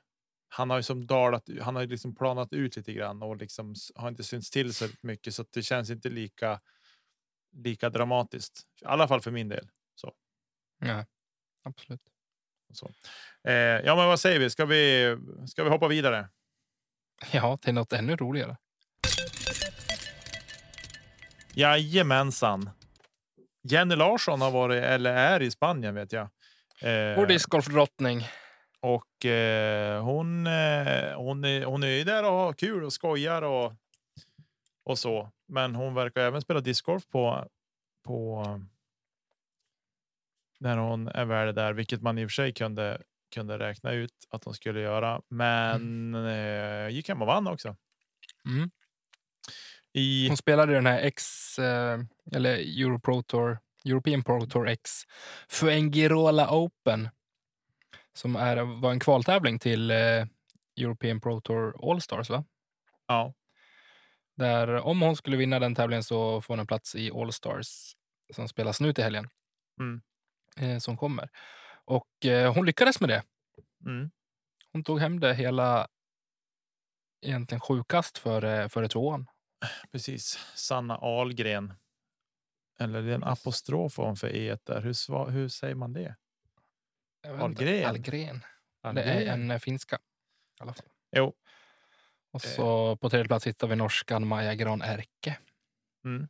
han 0.49 0.71
har 0.71 0.77
ju 0.77 0.83
som 0.83 1.07
dalat. 1.07 1.49
Han 1.61 1.75
har 1.75 1.83
ju 1.83 1.88
liksom 1.88 2.14
planat 2.14 2.53
ut 2.53 2.77
lite 2.77 2.93
grann 2.93 3.23
och 3.23 3.37
liksom 3.37 3.75
har 3.95 4.09
inte 4.09 4.25
synts 4.25 4.51
till 4.51 4.75
så 4.75 4.88
mycket 5.03 5.35
så 5.35 5.43
att 5.43 5.53
det 5.53 5.62
känns 5.62 5.91
inte 5.91 6.09
lika 6.09 6.61
lika 7.53 7.91
dramatiskt. 7.91 8.62
I 8.81 8.85
alla 8.85 9.09
fall 9.09 9.21
för 9.21 9.31
min 9.31 9.49
del. 9.49 9.71
Så. 9.95 10.12
Ja, 10.79 11.07
absolut. 11.62 12.11
Eh, 13.45 13.55
ja, 13.55 13.97
men 13.97 14.07
vad 14.07 14.21
säger 14.21 14.39
vi? 14.39 14.51
Ska 14.51 14.65
vi? 14.65 15.17
Ska 15.47 15.65
vi 15.65 15.71
hoppa 15.71 15.89
vidare? 15.89 16.29
Ja, 17.33 17.57
till 17.57 17.75
något 17.75 17.93
ännu 17.93 18.17
roligare. 18.17 18.57
Jajamensan. 21.55 22.71
Jenny 23.63 23.97
Larsson 23.97 24.41
har 24.41 24.51
varit 24.51 24.85
eller 24.85 25.15
är 25.15 25.43
i 25.43 25.51
Spanien 25.51 25.95
vet 25.95 26.13
jag. 26.13 26.23
Eh, 26.83 27.17
Vår 27.17 27.27
discgolfdrottning. 27.27 28.27
Och 28.81 29.27
eh, 29.27 30.05
hon, 30.05 30.47
eh, 30.47 31.17
hon, 31.17 31.45
är, 31.45 31.65
hon 31.65 31.83
är 31.83 32.05
där 32.05 32.25
och 32.25 32.33
har 32.33 32.53
kul 32.53 32.85
och 32.85 32.93
skojar 32.93 33.43
och, 33.43 33.73
och 34.85 34.99
så. 34.99 35.31
Men 35.49 35.75
hon 35.75 35.95
verkar 35.95 36.21
även 36.21 36.41
spela 36.41 36.61
discgolf 36.61 37.07
på, 37.09 37.49
på 38.05 38.45
när 40.61 40.77
hon 40.77 41.09
är 41.09 41.25
väl 41.25 41.55
där, 41.55 41.73
vilket 41.73 42.03
man 42.03 42.18
i 42.18 42.27
och 42.27 42.31
för 42.31 42.35
sig 42.35 42.53
kunde 42.53 43.03
kunde 43.35 43.59
räkna 43.59 43.92
ut 43.92 44.14
att 44.31 44.44
hon 44.44 44.55
skulle 44.55 44.81
göra. 44.81 45.23
Men 45.29 46.14
mm. 46.14 46.27
eh, 46.27 46.94
gick 46.94 47.09
hem 47.09 47.23
och 47.23 47.27
vann 47.27 47.47
också. 47.47 47.77
Mm. 48.47 48.71
I 49.92 50.29
Hon 50.29 50.37
spelade 50.37 50.73
den 50.73 50.87
här 50.87 51.01
X, 51.01 51.25
eh, 51.59 51.99
eller 52.33 52.57
Euro 52.57 53.01
Pro 53.01 53.23
Tour, 53.23 53.59
European 53.85 54.25
Pro 54.25 54.47
Tour 54.47 54.68
X 54.68 54.90
Fuengirola 55.49 56.51
Open. 56.51 57.09
Som 58.12 58.37
är, 58.37 58.81
var 58.81 58.90
en 58.90 59.01
kvaltävling 59.01 59.59
till 59.59 59.90
eh, 59.90 60.27
European 60.81 61.21
Pro 61.21 61.40
Tour 61.40 61.90
All-Stars, 61.90 62.31
va? 62.31 62.44
ja, 63.07 63.35
Där 64.37 64.68
om 64.75 65.03
hon 65.03 65.16
skulle 65.16 65.37
vinna 65.37 65.59
den 65.59 65.75
tävlingen 65.75 66.05
så 66.05 66.40
får 66.40 66.55
hon 66.55 66.61
en 66.61 66.66
plats 66.66 66.94
i 66.94 67.11
All-Stars 67.11 67.94
som 68.35 68.49
spelas 68.49 68.81
nu 68.81 68.92
till 68.92 69.05
helgen. 69.05 69.29
Mm. 69.81 70.01
Eh, 70.61 70.79
som 70.79 70.97
kommer. 70.97 71.29
Och 71.85 72.25
eh, 72.25 72.55
hon 72.55 72.66
lyckades 72.66 73.01
med 73.01 73.09
det. 73.11 73.23
mm, 73.87 74.11
Hon 74.73 74.85
tog 74.85 75.01
hem 75.01 75.21
det 75.21 75.35
hela 75.35 75.88
egentligen 77.27 77.61
sjukast 77.61 78.18
före, 78.18 78.68
före 78.68 78.88
tvåan. 78.88 79.27
precis. 79.92 80.38
Sanna 80.55 80.97
Ahlgren. 80.97 81.75
Eller 82.81 83.03
det 83.03 83.11
är 83.11 83.14
en 83.14 83.25
apostrof 83.25 83.92
för 83.94 84.37
e 84.37 84.59
där. 84.64 84.81
Hur, 84.81 85.31
hur 85.31 85.49
säger 85.49 85.75
man 85.75 85.92
det? 85.92 86.16
Ahlgren? 87.27 87.85
Ahlgren. 87.87 88.40
Det 88.94 89.03
är 89.03 89.33
en 89.33 89.51
eh, 89.51 89.59
finska. 89.59 89.97
I 89.97 90.62
alla 90.62 90.75
fall. 90.75 90.87
Jo. 91.16 91.35
Och 92.31 92.42
så 92.42 92.97
på 92.97 93.11
tredje 93.11 93.27
plats 93.27 93.47
hittar 93.47 93.66
vi 93.68 93.77
norskan 93.77 94.27
Maja 94.27 94.55
Gran 94.55 94.83
Erke. 94.83 95.38
Mm. 96.05 96.29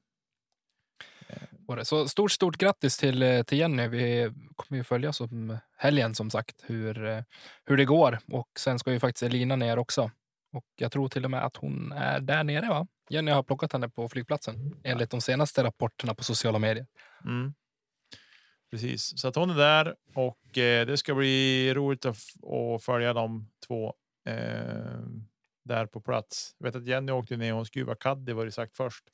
Det. 1.28 1.84
Så 1.84 2.08
stort, 2.08 2.32
stort 2.32 2.56
grattis 2.56 2.98
till, 2.98 3.22
eh, 3.22 3.42
till 3.42 3.58
Jenny. 3.58 3.88
Vi 3.88 4.32
kommer 4.56 4.78
ju 4.78 4.84
följa 4.84 5.12
som 5.12 5.58
helgen 5.76 6.14
som 6.14 6.30
sagt 6.30 6.64
hur, 6.66 7.06
eh, 7.06 7.22
hur 7.64 7.76
det 7.76 7.84
går. 7.84 8.18
Och 8.32 8.48
sen 8.58 8.78
ska 8.78 8.92
ju 8.92 9.00
faktiskt 9.00 9.22
Elina 9.22 9.56
ner 9.56 9.78
också. 9.78 10.10
Och 10.52 10.64
jag 10.76 10.92
tror 10.92 11.08
till 11.08 11.24
och 11.24 11.30
med 11.30 11.44
att 11.44 11.56
hon 11.56 11.92
är 11.92 12.20
där 12.20 12.44
nere 12.44 12.68
va? 12.68 12.86
Jenny 13.10 13.30
har 13.30 13.42
plockat 13.42 13.72
henne 13.72 13.88
på 13.88 14.08
flygplatsen 14.08 14.80
enligt 14.84 15.10
de 15.10 15.20
senaste 15.20 15.64
rapporterna 15.64 16.14
på 16.14 16.24
sociala 16.24 16.58
medier. 16.58 16.86
Mm. 17.24 17.54
Precis, 18.70 19.20
så 19.20 19.28
att 19.28 19.34
hon 19.34 19.50
är 19.50 19.54
där 19.54 19.94
och 20.14 20.58
eh, 20.58 20.86
det 20.86 20.96
ska 20.96 21.14
bli 21.14 21.74
roligt 21.74 22.04
att, 22.04 22.16
att 22.76 22.84
följa 22.84 23.12
de 23.12 23.50
två 23.66 23.94
eh, 24.28 25.00
där 25.64 25.86
på 25.86 26.00
plats. 26.00 26.54
Jag 26.58 26.66
vet 26.66 26.76
att 26.76 26.86
Jenny 26.86 27.12
åkte 27.12 27.36
ner 27.36 27.52
och 27.52 27.56
hon 27.56 27.66
skulle 27.66 27.94
caddy 27.94 28.32
var 28.32 28.44
det 28.44 28.52
sagt 28.52 28.76
först. 28.76 29.04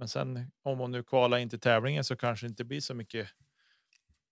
Men 0.00 0.08
sen 0.08 0.50
om 0.62 0.78
hon 0.78 0.90
nu 0.90 1.02
kvalar 1.02 1.38
in 1.38 1.50
till 1.50 1.60
tävlingen 1.60 2.04
så 2.04 2.16
kanske 2.16 2.46
det 2.46 2.48
inte 2.48 2.64
blir 2.64 2.80
så 2.80 2.94
mycket. 2.94 3.28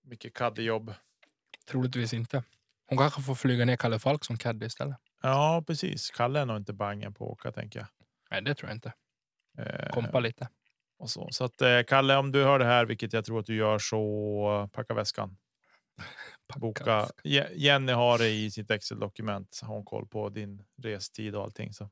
Mycket 0.02 0.34
caddyjobb. 0.34 0.94
Troligtvis 1.70 2.12
inte. 2.12 2.44
Hon 2.86 2.98
kanske 2.98 3.22
får 3.22 3.34
flyga 3.34 3.64
ner 3.64 3.76
Kalle 3.76 3.98
Falk 3.98 4.24
som 4.24 4.38
caddy 4.38 4.66
istället. 4.66 4.96
Ja, 5.22 5.64
precis. 5.66 6.10
Kalle 6.10 6.40
är 6.40 6.44
nog 6.46 6.56
inte 6.56 6.72
bangen 6.72 7.14
på 7.14 7.24
att 7.24 7.30
åka 7.30 7.52
tänker 7.52 7.78
jag. 7.80 7.88
Nej, 8.30 8.42
det 8.42 8.54
tror 8.54 8.70
jag 8.70 8.76
inte. 8.76 8.92
Eh, 9.58 9.90
Kompa 9.90 10.20
lite. 10.20 10.48
och 10.98 11.10
så 11.10 11.28
så 11.30 11.44
att 11.44 11.60
eh, 11.60 11.82
Kalle, 11.86 12.16
om 12.16 12.32
du 12.32 12.44
hör 12.44 12.58
det 12.58 12.64
här, 12.64 12.84
vilket 12.84 13.12
jag 13.12 13.24
tror 13.24 13.40
att 13.40 13.46
du 13.46 13.54
gör, 13.56 13.78
så 13.78 14.68
packa 14.72 14.94
väskan. 14.94 15.36
Packa. 16.46 16.60
boka. 16.60 17.08
Je- 17.24 17.52
Jenny 17.54 17.92
har 17.92 18.18
det 18.18 18.28
i 18.30 18.50
sitt 18.50 18.70
Excel-dokument. 18.70 19.60
Har 19.62 19.74
hon 19.74 19.84
koll 19.84 20.06
på 20.06 20.28
din 20.28 20.64
restid 20.82 21.34
och 21.34 21.42
allting. 21.42 21.72
Så 21.72 21.90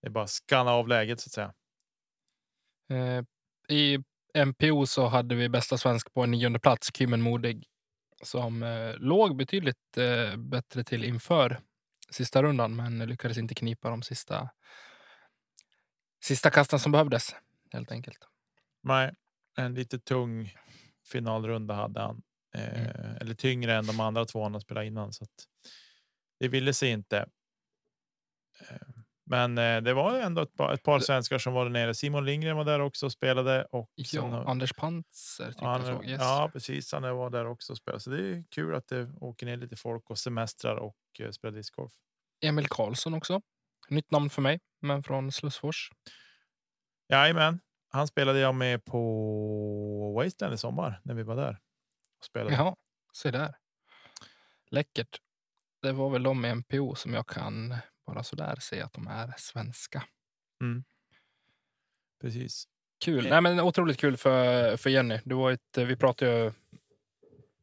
det 0.00 0.06
är 0.06 0.10
bara 0.10 0.24
att 0.24 0.30
scanna 0.30 0.70
av 0.70 0.88
läget 0.88 1.20
så 1.20 1.28
att 1.28 1.32
säga. 1.32 1.54
Eh, 2.88 3.22
I 3.76 3.98
MPO 4.34 4.86
så 4.86 5.06
hade 5.06 5.34
vi 5.34 5.48
bästa 5.48 5.78
svensk 5.78 6.12
på 6.14 6.22
en 6.22 6.30
nionde 6.30 6.58
plats, 6.60 6.90
Kymmen 6.94 7.22
Modig, 7.22 7.66
som 8.22 8.62
eh, 8.62 8.94
låg 8.98 9.36
betydligt 9.36 9.96
eh, 9.96 10.36
bättre 10.36 10.84
till 10.84 11.04
inför 11.04 11.60
sista 12.10 12.42
rundan, 12.42 12.76
men 12.76 12.98
lyckades 12.98 13.38
inte 13.38 13.54
knipa 13.54 13.90
de 13.90 14.02
sista, 14.02 14.50
sista 16.24 16.50
kasten 16.50 16.78
som 16.78 16.92
behövdes, 16.92 17.36
helt 17.72 17.92
enkelt. 17.92 18.18
Nej, 18.82 19.14
en 19.56 19.74
lite 19.74 19.98
tung 19.98 20.54
finalrunda 21.12 21.74
hade 21.74 22.00
han. 22.00 22.22
Eh, 22.54 22.88
Mm. 22.98 23.16
Eller 23.20 23.34
tyngre 23.34 23.74
än 23.74 23.86
de 23.86 24.00
andra 24.00 24.24
två 24.24 24.42
han 24.42 24.60
spelat 24.60 24.84
innan. 24.84 25.12
Så 25.12 25.24
att 25.24 25.46
det 26.40 26.48
ville 26.48 26.72
sig 26.74 26.90
inte. 26.90 27.28
Eh, 28.60 28.76
men 29.30 29.58
eh, 29.58 29.80
det 29.82 29.94
var 29.94 30.18
ändå 30.18 30.42
ett 30.42 30.54
par, 30.54 30.72
ett 30.72 30.82
par 30.82 31.00
svenskar 31.00 31.38
som 31.38 31.52
var 31.52 31.64
där 31.64 31.70
nere. 31.70 31.94
Simon 31.94 32.24
Lindgren 32.24 32.56
var 32.56 32.64
där 32.64 32.80
också 32.80 33.06
och 33.06 33.12
spelade. 33.12 33.64
Och 33.64 33.90
Ja, 33.94 34.22
har- 34.22 34.44
Anders 34.44 34.70
tyckte 34.70 34.84
han, 34.84 35.04
jag 35.86 35.94
såg. 35.96 36.04
Yes. 36.06 36.20
Ja, 36.20 36.50
precis. 36.52 36.92
Han 36.92 37.02
var 37.16 37.30
där 37.30 37.46
också 37.46 37.72
och 37.72 37.76
spelade. 37.76 38.00
Så 38.00 38.10
det 38.10 38.20
är 38.30 38.44
kul 38.50 38.74
att 38.74 38.88
det 38.88 39.10
åker 39.20 39.46
ner 39.46 39.56
lite 39.56 39.76
folk 39.76 40.10
och 40.10 40.18
semestrar 40.18 40.76
och 40.76 40.96
eh, 41.18 41.30
spelar 41.30 41.56
discgolf. 41.56 41.92
Emil 42.44 42.68
Karlsson 42.68 43.14
också. 43.14 43.40
Nytt 43.88 44.10
namn 44.10 44.30
för 44.30 44.42
mig, 44.42 44.60
men 44.80 45.02
från 45.02 45.32
Slussfors. 45.32 45.90
Jajamän, 47.08 47.60
han 47.90 48.06
spelade 48.06 48.38
jag 48.38 48.54
med 48.54 48.84
på 48.84 50.12
Wasteland 50.16 50.54
i 50.54 50.58
sommar 50.58 51.00
när 51.04 51.14
vi 51.14 51.22
var 51.22 51.36
där. 51.36 51.58
Och 52.18 52.24
spelade. 52.24 52.54
Jaha, 52.56 52.76
se 53.12 53.30
där. 53.30 53.54
Läckert. 54.70 55.20
Det 55.82 55.92
var 55.92 56.10
väl 56.10 56.22
de 56.22 56.44
i 56.44 56.48
MPO 56.54 56.94
som 56.94 57.14
jag 57.14 57.26
kan 57.26 57.74
bara 58.08 58.22
sådär 58.22 58.56
se 58.60 58.80
att 58.80 58.92
de 58.92 59.06
är 59.06 59.34
svenska. 59.36 60.04
Precis. 62.20 62.68
Kul. 63.04 63.26
Eh. 63.26 63.30
Nej, 63.30 63.40
men 63.40 63.60
otroligt 63.60 63.98
kul 63.98 64.16
för, 64.16 64.76
för 64.76 64.90
Jenny. 64.90 65.20
Det 65.24 65.34
var 65.34 65.50
ett, 65.50 65.78
vi 65.78 65.96
pratade 65.96 66.30
ju 66.30 66.52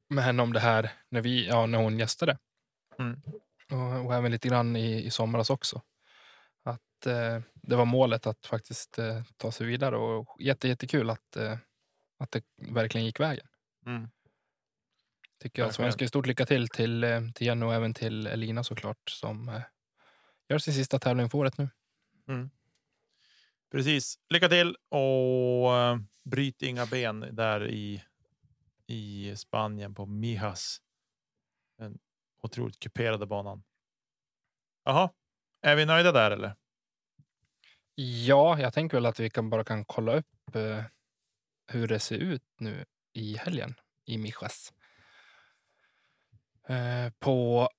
med 0.09 0.23
henne 0.23 0.43
om 0.43 0.53
det 0.53 0.59
här 0.59 0.91
när, 1.09 1.21
vi, 1.21 1.47
ja, 1.47 1.65
när 1.65 1.77
hon 1.77 1.99
gästade. 1.99 2.37
Mm. 2.99 3.21
Och, 3.71 4.05
och 4.05 4.15
även 4.15 4.31
lite 4.31 4.47
grann 4.47 4.75
i, 4.75 5.05
i 5.05 5.09
somras 5.09 5.49
också. 5.49 5.81
Att 6.63 7.05
eh, 7.05 7.41
det 7.53 7.75
var 7.75 7.85
målet 7.85 8.27
att 8.27 8.45
faktiskt 8.45 8.99
eh, 8.99 9.23
ta 9.37 9.51
sig 9.51 9.67
vidare 9.67 9.97
och 9.97 10.37
jätte, 10.39 10.67
jättekul 10.67 11.09
att, 11.09 11.35
eh, 11.35 11.57
att 12.19 12.31
det 12.31 12.43
verkligen 12.57 13.05
gick 13.05 13.19
vägen. 13.19 13.47
Mm. 13.85 14.07
Tycker 15.39 15.61
jag. 15.61 15.73
Så 15.73 15.83
önskar 15.83 16.07
stort 16.07 16.25
lycka 16.25 16.45
till 16.45 16.67
till, 16.67 17.03
eh, 17.03 17.21
till 17.35 17.47
Jenny 17.47 17.65
och 17.65 17.73
även 17.73 17.93
till 17.93 18.27
Elina 18.27 18.63
såklart 18.63 19.09
som 19.09 19.49
eh, 19.49 19.61
gör 20.49 20.57
sin 20.57 20.73
sista 20.73 20.99
tävling 20.99 21.29
för 21.29 21.37
året 21.37 21.57
nu. 21.57 21.69
Precis. 23.71 24.19
Lycka 24.29 24.49
till 24.49 24.77
och 24.89 25.71
uh, 25.71 25.97
bryt 26.23 26.61
inga 26.61 26.85
ben 26.85 27.35
där 27.35 27.67
i, 27.69 28.03
i 28.87 29.35
Spanien 29.35 29.95
på 29.95 30.05
Mijas. 30.05 30.81
Den 31.77 31.99
otroligt 32.41 32.79
kuperade 32.79 33.25
banan. 33.25 33.63
Jaha, 34.83 35.09
är 35.61 35.75
vi 35.75 35.85
nöjda 35.85 36.11
där 36.11 36.31
eller? 36.31 36.55
Ja, 37.95 38.59
jag 38.59 38.73
tänker 38.73 38.97
väl 38.97 39.05
att 39.05 39.19
vi 39.19 39.29
kan 39.29 39.49
bara 39.49 39.63
kan 39.63 39.85
kolla 39.85 40.15
upp 40.15 40.55
eh, 40.55 40.83
hur 41.67 41.87
det 41.87 41.99
ser 41.99 42.17
ut 42.17 42.43
nu 42.57 42.85
i 43.13 43.37
helgen 43.37 43.75
i 44.05 44.17
Mijas. 44.17 44.73
Eh, 46.67 47.11
på 47.19 47.69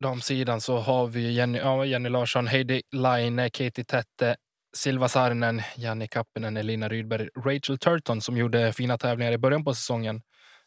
damsidan 0.00 0.60
så 0.60 0.78
har 0.78 1.06
vi 1.06 1.32
Jenny, 1.32 1.58
ja, 1.58 1.84
Jenny 1.84 2.08
Larsson, 2.08 2.46
Heidi 2.46 2.82
Laine, 2.92 3.50
Katie 3.50 3.84
Tette, 3.84 4.36
Silva 4.76 5.08
Saarinen, 5.08 5.62
Janni 5.76 6.08
Kappinen, 6.08 6.56
Elina 6.56 6.88
Rydberg, 6.88 7.28
Rachel 7.36 7.78
Turton 7.78 8.20
som 8.20 8.36
gjorde 8.36 8.72
fina 8.72 8.98
tävlingar 8.98 9.32
i 9.32 9.38
början 9.38 9.64
på 9.64 9.74
säsongen, 9.74 10.22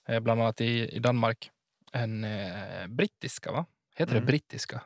eh, 0.07 0.19
bland 0.19 0.41
annat 0.41 0.61
i, 0.61 0.89
i 0.89 0.99
Danmark. 0.99 1.49
En 1.93 2.23
eh, 2.23 2.87
brittiska, 2.87 3.51
va? 3.51 3.65
Heter 3.95 4.11
Mm. 4.13 4.21
det 4.21 4.27
brittiska? 4.27 4.81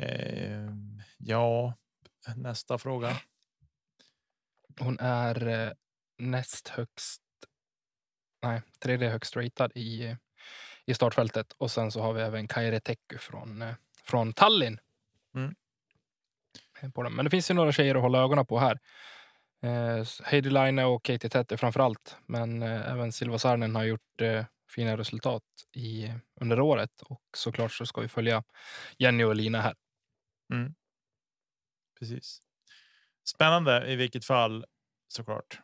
Eh, 0.00 0.70
ja, 1.18 1.74
nästa 2.36 2.78
fråga. 2.78 3.16
Hon 4.80 4.98
är 5.00 5.46
eh, 5.48 5.72
näst 6.18 6.68
högst, 6.68 7.22
nej, 8.42 8.62
tredje 8.78 9.08
högst 9.08 9.36
ratad 9.36 9.72
i, 9.74 10.16
i 10.88 10.94
startfältet. 10.94 11.52
Och 11.58 11.70
sen 11.70 11.92
så 11.92 12.00
har 12.00 12.12
vi 12.12 12.22
även 12.22 12.48
Kaire 12.48 12.80
Teku 12.80 13.18
från, 13.18 13.62
eh, 13.62 13.74
från 14.04 14.32
Tallinn. 14.32 14.78
Mm. 15.34 15.54
Eh, 16.80 16.90
På 16.90 17.02
den. 17.02 17.12
Men 17.12 17.24
det 17.24 17.30
finns 17.30 17.50
ju 17.50 17.54
några 17.54 17.72
tjejer 17.72 17.94
att 17.94 18.02
hålla 18.02 18.18
ögonen 18.22 18.46
på 18.46 18.58
här. 18.58 18.78
Eh, 19.62 20.04
Heidi 20.24 20.50
Line 20.50 20.78
och 20.78 21.04
Katie 21.04 21.30
Tette 21.30 21.56
framför 21.56 21.80
allt. 21.80 22.16
Men 22.26 22.62
eh, 22.62 22.90
även 22.92 23.12
Silva 23.12 23.38
Sarnen 23.38 23.74
har 23.76 23.84
gjort 23.84 24.20
eh, 24.20 24.44
fina 24.70 24.96
resultat 24.96 25.42
i, 25.72 26.12
under 26.40 26.60
året. 26.60 27.02
Och 27.02 27.22
såklart 27.36 27.72
så 27.72 27.86
ska 27.86 28.00
vi 28.00 28.08
följa 28.08 28.44
Jenny 28.98 29.24
och 29.24 29.36
Lina 29.36 29.60
här. 29.60 29.74
Precis. 31.98 32.42
Spännande 33.24 33.92
i 33.92 33.96
vilket 33.96 34.24
fall 34.24 34.64
såklart. 35.08 35.60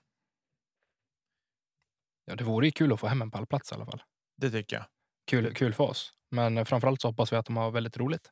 Ja, 2.25 2.35
det 2.37 2.45
vore 2.45 2.67
ju 2.67 2.73
kul 2.73 2.93
att 2.93 3.01
få 3.01 3.07
hem 3.07 3.23
en 3.23 3.31
pallplats 3.31 3.73
i 3.73 3.75
alla 3.75 3.87
fall. 3.87 4.03
Det 4.37 4.51
tycker 4.51 4.77
jag. 4.77 4.94
Kul, 5.25 5.55
kul 5.55 5.75
för 5.75 5.85
oss. 5.85 6.13
Men 6.31 6.59
eh, 6.59 6.65
framförallt 6.65 7.01
så 7.01 7.09
hoppas 7.09 7.33
vi 7.33 7.37
att 7.37 7.47
de 7.47 7.57
har 7.57 7.71
väldigt 7.71 7.97
roligt. 7.97 8.31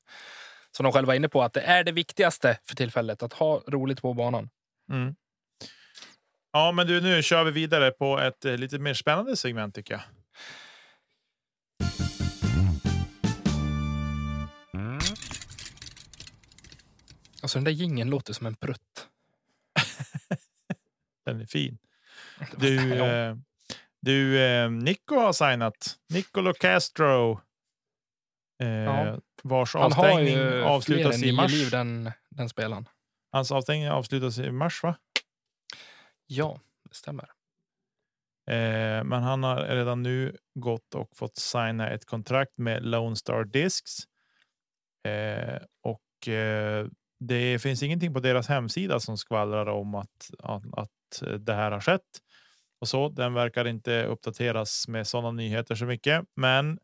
Som 0.76 0.85
de 0.85 0.92
själva 0.92 1.12
är 1.12 1.16
inne 1.16 1.28
på, 1.28 1.42
att 1.42 1.52
det 1.52 1.61
är 1.61 1.85
det 1.85 1.92
viktigaste 1.92 2.59
för 2.64 2.76
tillfället. 2.76 3.22
Att 3.22 3.33
ha 3.33 3.62
roligt 3.66 4.02
på 4.02 4.14
banan. 4.14 4.50
Mm. 4.90 5.14
Ja, 6.52 6.72
men 6.72 6.87
du, 6.87 7.00
nu 7.00 7.22
kör 7.22 7.44
vi 7.44 7.50
vidare 7.50 7.90
på 7.90 8.18
ett 8.18 8.44
eh, 8.44 8.57
lite 8.57 8.78
mer 8.78 8.94
spännande 8.94 9.37
segment 9.37 9.74
tycker 9.74 9.94
jag. 9.94 10.02
Alltså 17.42 17.59
den 17.59 17.64
där 17.64 17.72
gingen 17.72 18.11
låter 18.11 18.33
som 18.33 18.46
en 18.46 18.55
prutt. 18.55 19.09
Den 21.24 21.40
är 21.40 21.46
fin. 21.46 21.78
Du, 22.57 22.94
eh, 22.94 23.37
du 24.03 24.41
eh, 24.45 24.71
Nico 24.71 25.15
har 25.17 25.33
signat. 25.33 25.97
Nicolo 26.09 26.53
Castro. 26.55 27.41
Eh, 28.62 28.69
Ja. 28.69 29.19
Vars 29.45 29.75
Han 29.75 29.83
avstängning 29.83 30.38
avslutas 30.65 31.23
i 31.23 31.33
mars. 31.33 31.53
liv 31.53 31.71
den, 31.71 32.11
den 32.31 32.49
spelaren. 32.49 32.88
Hans 33.33 33.53
avstängning 33.53 33.88
avslutas 33.88 34.38
i 34.38 34.51
mars, 34.51 34.83
va? 34.83 34.97
Ja, 36.27 36.61
det 36.88 36.95
stämmer. 36.95 37.25
Eh, 38.51 39.05
men 39.05 39.23
han 39.23 39.43
har 39.43 39.57
redan 39.65 40.03
nu 40.03 40.37
gått 40.55 40.95
och 40.95 41.17
fått 41.17 41.37
signa 41.37 41.91
ett 41.91 42.05
kontrakt 42.07 42.59
med 42.59 42.85
Lone 42.87 43.17
Star 43.17 43.45
Discs. 43.45 43.99
Eh, 45.09 45.59
och 45.83 46.29
eh, 46.29 46.87
det 47.21 47.59
finns 47.62 47.83
ingenting 47.83 48.15
på 48.15 48.21
deras 48.21 48.49
hemsida 48.49 49.01
som 49.01 49.19
skvallrar 49.19 49.67
om 49.67 49.95
att, 49.95 50.31
att, 50.38 50.62
att 50.79 51.23
det 51.47 51.55
här 51.55 51.71
har 51.71 51.81
skett. 51.81 52.01
Och 52.83 52.88
så. 52.88 53.09
Den 53.09 53.35
verkar 53.35 53.64
inte 53.64 54.05
uppdateras 54.05 54.88
med 54.88 55.07
sådana 55.07 55.31
nyheter 55.31 55.75
så 55.75 55.85
mycket. 55.85 56.25
Men 56.37 56.79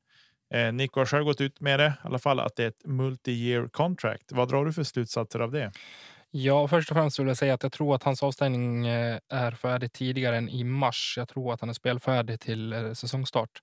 eh, 0.54 0.72
Nico 0.72 1.00
har 1.00 1.06
själv 1.06 1.24
gått 1.24 1.40
ut 1.40 1.60
med 1.60 1.80
det 1.80 1.86
i 1.86 2.06
alla 2.06 2.18
fall 2.18 2.40
att 2.40 2.56
det 2.56 2.64
är 2.64 2.68
ett 2.68 2.84
multi-year 2.84 3.68
contract. 3.68 4.32
Vad 4.32 4.48
drar 4.48 4.64
du 4.64 4.72
för 4.72 4.82
slutsatser 4.82 5.40
av 5.40 5.52
det? 5.52 5.72
Ja, 6.30 6.68
först 6.68 6.90
och 6.90 6.96
främst 6.96 7.18
vill 7.18 7.26
jag 7.26 7.36
säga 7.36 7.54
att 7.54 7.62
jag 7.62 7.72
tror 7.72 7.94
att 7.94 8.02
hans 8.02 8.22
avstängning 8.22 8.86
eh, 8.86 9.18
är 9.28 9.52
färdig 9.52 9.92
tidigare 9.92 10.36
än 10.36 10.48
i 10.48 10.64
mars. 10.64 11.14
Jag 11.16 11.28
tror 11.28 11.52
att 11.52 11.60
han 11.60 11.70
är 11.70 11.74
spelfärdig 11.74 12.40
till 12.40 12.72
eh, 12.72 12.92
säsongstart. 12.92 13.62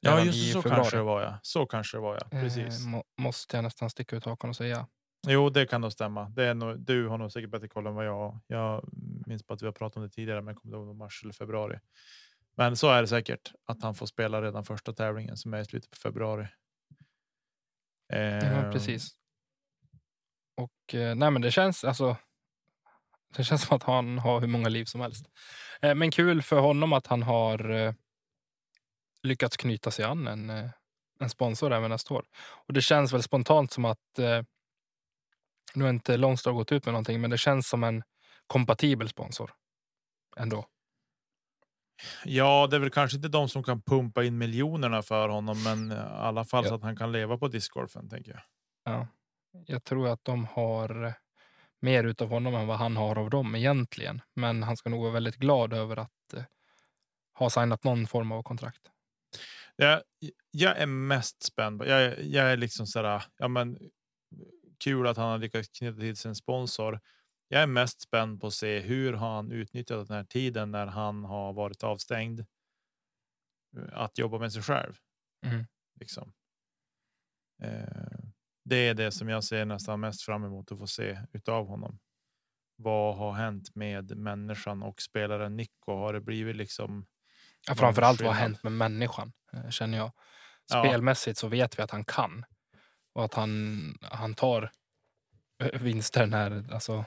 Ja, 0.00 0.20
just 0.20 0.52
så 0.52 0.62
februari. 0.62 0.80
kanske 0.80 0.96
det 0.96 1.02
var. 1.02 1.22
Ja. 1.22 1.38
Så 1.42 1.66
kanske 1.66 1.96
det 1.96 2.00
var. 2.00 2.14
Ja. 2.14 2.38
Eh, 2.38 2.42
Precis. 2.42 2.86
må, 2.86 3.04
måste 3.18 3.56
jag 3.56 3.64
nästan 3.64 3.90
sticka 3.90 4.16
ut 4.16 4.24
hakan 4.24 4.50
och 4.50 4.56
säga. 4.56 4.86
Jo, 5.26 5.50
det 5.50 5.66
kan 5.66 5.80
nog 5.80 5.92
stämma. 5.92 6.28
Det 6.28 6.44
är 6.44 6.54
nog, 6.54 6.80
du 6.80 7.08
har 7.08 7.18
nog 7.18 7.32
säkert 7.32 7.50
bättre 7.50 7.68
koll 7.68 7.86
än 7.86 7.94
vad 7.94 8.06
jag 8.06 8.16
har. 8.16 8.40
Jag 8.46 8.88
minns 9.26 9.42
på 9.42 9.54
att 9.54 9.62
vi 9.62 9.66
har 9.66 9.72
pratat 9.72 9.96
om 9.96 10.02
det 10.02 10.08
tidigare, 10.08 10.42
men 10.42 10.54
kommer 10.54 10.76
ihåg 10.76 10.96
mars 10.96 11.20
eller 11.22 11.32
februari. 11.32 11.78
Men 12.56 12.76
så 12.76 12.90
är 12.90 13.02
det 13.02 13.08
säkert 13.08 13.52
att 13.66 13.82
han 13.82 13.94
får 13.94 14.06
spela 14.06 14.42
redan 14.42 14.64
första 14.64 14.92
tävlingen 14.92 15.36
som 15.36 15.54
är 15.54 15.60
i 15.60 15.64
slutet 15.64 15.90
på 15.90 15.96
februari. 15.96 16.46
Ja, 18.06 18.16
Eh, 18.16 18.72
precis. 18.72 19.10
Och 20.56 20.94
eh, 20.94 21.14
nej, 21.14 21.30
men 21.30 21.42
det 21.42 21.50
känns 21.50 21.84
alltså. 21.84 22.16
Det 23.36 23.44
känns 23.44 23.62
som 23.62 23.76
att 23.76 23.82
han 23.82 24.18
har 24.18 24.40
hur 24.40 24.48
många 24.48 24.68
liv 24.68 24.84
som 24.84 25.00
helst. 25.00 25.26
Eh, 25.82 25.94
men 25.94 26.10
kul 26.10 26.42
för 26.42 26.60
honom 26.60 26.92
att 26.92 27.06
han 27.06 27.22
har 27.22 27.70
eh, 27.70 27.92
lyckats 29.22 29.56
knyta 29.56 29.90
sig 29.90 30.04
an 30.04 30.26
en, 30.26 30.50
eh, 30.50 30.70
en 31.20 31.30
sponsor 31.30 31.72
även 31.72 31.90
nästa 31.90 32.14
år. 32.14 32.24
Och 32.66 32.74
det 32.74 32.82
känns 32.82 33.12
väl 33.12 33.22
spontant 33.22 33.72
som 33.72 33.84
att 33.84 34.18
eh, 34.18 34.42
nu 35.74 35.84
har 35.84 35.90
inte 35.90 36.16
Longstar 36.16 36.52
gått 36.52 36.72
ut 36.72 36.84
med 36.86 36.92
någonting, 36.92 37.20
men 37.20 37.30
det 37.30 37.38
känns 37.38 37.68
som 37.68 37.84
en 37.84 38.02
kompatibel 38.46 39.08
sponsor 39.08 39.50
ändå. 40.36 40.66
Ja, 42.24 42.66
det 42.70 42.76
är 42.76 42.80
väl 42.80 42.90
kanske 42.90 43.16
inte 43.16 43.28
de 43.28 43.48
som 43.48 43.62
kan 43.62 43.82
pumpa 43.82 44.24
in 44.24 44.38
miljonerna 44.38 45.02
för 45.02 45.28
honom, 45.28 45.62
men 45.62 45.92
i 45.92 45.94
alla 45.98 46.44
fall 46.44 46.64
Ja. 46.64 46.68
så 46.68 46.74
att 46.74 46.82
han 46.82 46.96
kan 46.96 47.12
leva 47.12 47.38
på 47.38 47.48
discgolfen 47.48 48.08
tänker 48.08 48.30
jag. 48.32 48.42
Ja. 48.84 49.06
Jag 49.66 49.84
tror 49.84 50.08
att 50.08 50.24
de 50.24 50.44
har 50.44 51.14
mer 51.80 52.04
utav 52.04 52.28
honom 52.28 52.54
än 52.54 52.66
vad 52.66 52.78
han 52.78 52.96
har 52.96 53.18
av 53.18 53.30
dem 53.30 53.54
egentligen. 53.54 54.20
Men 54.34 54.62
han 54.62 54.76
ska 54.76 54.90
nog 54.90 55.00
vara 55.02 55.12
väldigt 55.12 55.36
glad 55.36 55.72
över 55.72 55.96
att 55.96 56.34
eh, 56.34 56.42
ha 57.38 57.50
signat 57.50 57.84
någon 57.84 58.06
form 58.06 58.32
av 58.32 58.42
kontrakt. 58.42 58.80
Jag, 59.76 60.02
jag 60.50 60.78
är 60.78 60.86
mest 60.86 61.42
spänd. 61.42 61.82
Jag, 61.82 62.02
är- 62.02 62.18
jag 62.22 62.52
är 62.52 62.56
liksom 62.56 62.86
sådär, 62.86 63.22
ja 63.36 63.48
men 63.48 63.78
kul 64.84 65.06
att 65.06 65.16
han 65.16 65.30
har 65.30 65.38
lyckats 65.38 65.68
knyta 65.68 66.00
till 66.00 66.16
sin 66.16 66.34
sponsor. 66.34 67.00
Jag 67.48 67.62
är 67.62 67.66
mest 67.66 68.00
spänd 68.00 68.40
på 68.40 68.46
att 68.46 68.54
se 68.54 68.80
hur 68.80 69.12
han 69.12 69.52
utnyttjat 69.52 70.08
den 70.08 70.16
här 70.16 70.24
tiden 70.24 70.70
när 70.70 70.86
han 70.86 71.24
har 71.24 71.52
varit 71.52 71.82
avstängd. 71.84 72.40
eh, 73.76 73.98
Att 74.02 74.18
jobba 74.18 74.38
med 74.38 74.52
sig 74.52 74.62
själv. 74.62 74.94
Mm. 75.46 75.66
Liksom. 76.00 76.32
Eh, 77.62 78.18
det 78.64 78.76
är 78.88 78.94
det 78.94 79.12
som 79.12 79.28
jag 79.28 79.44
ser 79.44 79.64
nästan 79.64 80.00
mest 80.00 80.22
fram 80.22 80.44
emot 80.44 80.72
att 80.72 80.78
få 80.78 80.86
se 80.86 81.18
utav 81.32 81.66
honom. 81.66 81.98
Vad 82.76 83.16
har 83.16 83.32
hänt 83.32 83.74
med 83.74 84.16
människan 84.16 84.82
och 84.82 85.02
spelaren 85.02 85.56
Nico? 85.56 85.92
Har 85.92 86.12
det 86.12 86.20
blivit 86.20 86.56
liksom? 86.56 87.06
Ja, 87.68 87.74
Vad 87.74 87.78
framför 87.78 88.02
allt 88.02 88.20
vad 88.22 88.34
har 88.34 88.40
hänt 88.42 88.62
med 88.62 88.72
människan, 88.72 89.32
eh, 89.52 89.70
känner 89.70 89.98
jag. 89.98 90.12
Ja. 90.68 90.80
Spelmässigt 90.80 91.38
så 91.38 91.48
vet 91.48 91.78
vi 91.78 91.82
att 91.82 91.90
han 91.90 92.04
kan. 92.04 92.44
Och 93.14 93.24
att 93.24 93.34
han, 93.34 93.78
han 94.00 94.34
tar 94.34 94.70
eh, 95.62 95.80
vinster 95.80 96.26
när, 96.26 96.72
alltså, 96.72 97.04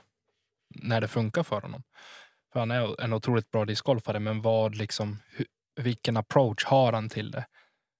när 0.75 1.01
det 1.01 1.07
funkar 1.07 1.43
för 1.43 1.61
honom. 1.61 1.83
För 2.53 2.59
han 2.59 2.71
är 2.71 3.01
en 3.01 3.13
otroligt 3.13 3.51
bra 3.51 3.65
discgolfare, 3.65 4.19
men 4.19 4.41
vad 4.41 4.75
liksom, 4.75 5.19
hu- 5.37 5.45
vilken 5.75 6.17
approach 6.17 6.65
har 6.65 6.93
han 6.93 7.09
till 7.09 7.31
det 7.31 7.45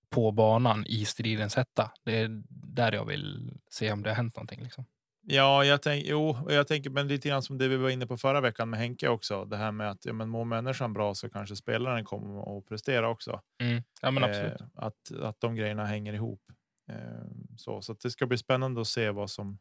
på 0.09 0.31
banan 0.31 0.85
i 0.85 1.05
stridens 1.05 1.55
hetta? 1.55 1.91
Det 2.03 2.19
är 2.21 2.43
där 2.49 2.91
jag 2.91 3.05
vill 3.05 3.53
se 3.69 3.91
om 3.91 4.03
det 4.03 4.09
har 4.09 4.15
hänt 4.15 4.35
någonting. 4.35 4.63
Liksom. 4.63 4.85
Ja, 5.27 5.65
jag 5.65 5.81
tänker, 5.81 6.09
jo, 6.09 6.47
jag 6.49 6.67
tänker, 6.67 6.89
men 6.89 7.07
lite 7.07 7.29
grann 7.29 7.43
som 7.43 7.57
det 7.57 7.67
vi 7.67 7.77
var 7.77 7.89
inne 7.89 8.07
på 8.07 8.17
förra 8.17 8.41
veckan 8.41 8.69
med 8.69 8.79
Henke 8.79 9.07
också. 9.09 9.45
Det 9.45 9.57
här 9.57 9.71
med 9.71 9.91
att 9.91 10.05
ja, 10.05 10.13
men 10.13 10.29
mår 10.29 10.45
människan 10.45 10.93
bra 10.93 11.15
så 11.15 11.29
kanske 11.29 11.55
spelaren 11.55 12.05
kommer 12.05 12.57
att 12.57 12.65
prestera 12.65 13.09
också. 13.09 13.41
Mm. 13.61 13.83
Ja, 14.01 14.11
men 14.11 14.23
absolut. 14.23 14.61
Eh, 14.61 14.67
att, 14.75 15.11
att 15.21 15.39
de 15.39 15.55
grejerna 15.55 15.85
hänger 15.85 16.13
ihop. 16.13 16.41
Eh, 16.89 17.25
så 17.57 17.81
så 17.81 17.93
det 17.93 18.11
ska 18.11 18.25
bli 18.27 18.37
spännande 18.37 18.81
att 18.81 18.87
se 18.87 19.11
vad 19.11 19.29
som 19.29 19.59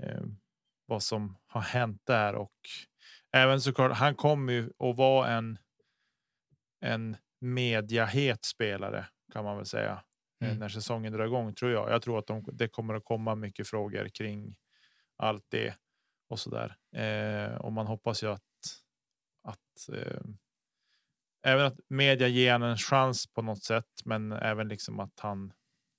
eh, 0.00 0.22
vad 0.86 1.02
som 1.02 1.36
har 1.46 1.60
hänt 1.60 2.02
där 2.06 2.34
och 2.34 2.54
även 3.32 3.60
såklart. 3.60 3.92
Han 3.92 4.14
kommer 4.14 4.52
ju 4.52 4.70
att 4.78 4.96
vara 4.96 5.28
en. 5.30 5.58
En 6.80 7.16
mediahet 7.40 8.44
spelare 8.44 9.06
kan 9.32 9.44
man 9.44 9.56
väl 9.56 9.66
säga 9.66 10.04
eh, 10.40 10.48
Mm. 10.48 10.58
när 10.58 10.68
säsongen 10.68 11.12
drar 11.12 11.24
igång 11.24 11.54
tror 11.54 11.72
jag. 11.72 11.90
Jag 11.90 12.02
tror 12.02 12.18
att 12.18 12.26
de, 12.26 12.44
det 12.52 12.68
kommer 12.68 12.94
att 12.94 13.04
komma 13.04 13.34
mycket 13.34 13.68
frågor 13.68 14.08
kring 14.08 14.56
allt 15.16 15.44
det 15.48 15.74
och 16.28 16.38
så 16.38 16.50
där. 16.50 16.76
Eh, 17.02 17.54
och 17.54 17.72
man 17.72 17.86
hoppas 17.86 18.22
ju 18.22 18.26
att 18.32 18.42
att 19.42 19.88
eh, 19.92 20.22
även 21.42 21.66
att 21.66 21.78
media 21.88 22.28
ger 22.28 22.54
en 22.54 22.76
chans 22.76 23.26
på 23.26 23.42
något 23.42 23.62
sätt, 23.64 23.90
men 24.04 24.32
även 24.32 24.68
liksom 24.68 25.00
att 25.00 25.20
han 25.20 25.52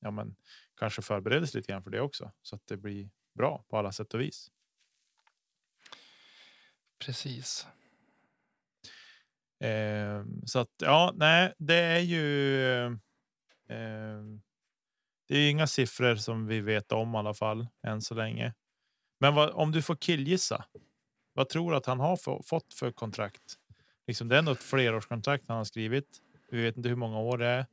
ja, 0.06 0.12
men 0.12 0.36
kanske 0.80 1.02
förbereder 1.02 1.46
sig 1.46 1.60
lite 1.60 1.72
grann 1.72 1.84
för 1.84 1.92
det 1.92 2.02
också 2.02 2.32
så 2.42 2.56
att 2.56 2.68
det 2.68 2.78
blir 2.78 3.10
bra 3.34 3.66
på 3.70 3.78
alla 3.78 3.92
sätt 3.92 4.14
och 4.14 4.22
vis. 4.22 4.52
Precis. 7.00 7.68
Eh, 9.60 10.24
så 10.46 10.60
att 10.60 10.70
ja, 10.78 11.14
nej, 11.16 11.54
det 11.58 11.80
är 11.80 12.00
ju. 12.00 12.86
Eh, 13.70 14.22
det 15.28 15.38
är 15.38 15.50
inga 15.50 15.68
siffror 15.68 16.16
som 16.16 16.48
vi 16.48 16.62
vet 16.62 16.92
om 16.92 17.16
i 17.16 17.18
alla 17.18 17.34
fall 17.34 17.68
än 17.84 18.02
så 18.02 18.16
länge. 18.16 18.54
Men 19.20 19.36
vad, 19.36 19.50
om 19.50 19.72
du 19.72 19.82
får 19.82 19.96
killgissa. 19.96 20.66
Vad 21.34 21.50
tror 21.50 21.72
du 21.72 21.78
att 21.78 21.86
han 21.86 22.00
har 22.00 22.18
få, 22.18 22.44
fått 22.44 22.74
för 22.74 22.92
kontrakt? 22.92 23.58
Liksom 24.08 24.28
det 24.28 24.38
är 24.38 24.52
ett 24.52 24.64
flerårskontrakt 24.64 25.48
han 25.48 25.58
har 25.58 25.64
skrivit. 25.64 26.22
Vi 26.52 26.62
vet 26.62 26.78
inte 26.78 26.90
hur 26.90 26.96
många 26.96 27.20
år 27.20 27.38
det 27.38 27.46
är, 27.46 27.66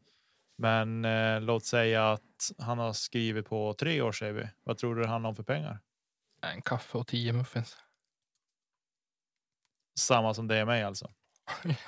men 0.59 1.05
eh, 1.05 1.41
låt 1.41 1.65
säga 1.65 2.13
att 2.13 2.51
han 2.59 2.79
har 2.79 2.93
skrivit 2.93 3.47
på 3.49 3.75
tre 3.75 4.03
år 4.03 4.13
säger 4.13 4.33
vi. 4.33 4.49
Vad 4.65 4.79
tror 4.79 4.95
du 4.95 5.07
han 5.07 5.25
har 5.25 5.35
för 5.35 5.43
pengar? 5.43 5.81
En 6.43 6.63
kaffe 6.63 6.99
och 6.99 7.07
tio 7.07 7.33
muffins. 7.33 7.77
Samma 9.99 10.35
som 10.35 10.49
det 10.49 10.57
är 10.57 10.65
mig 10.65 10.83
alltså. 10.83 11.11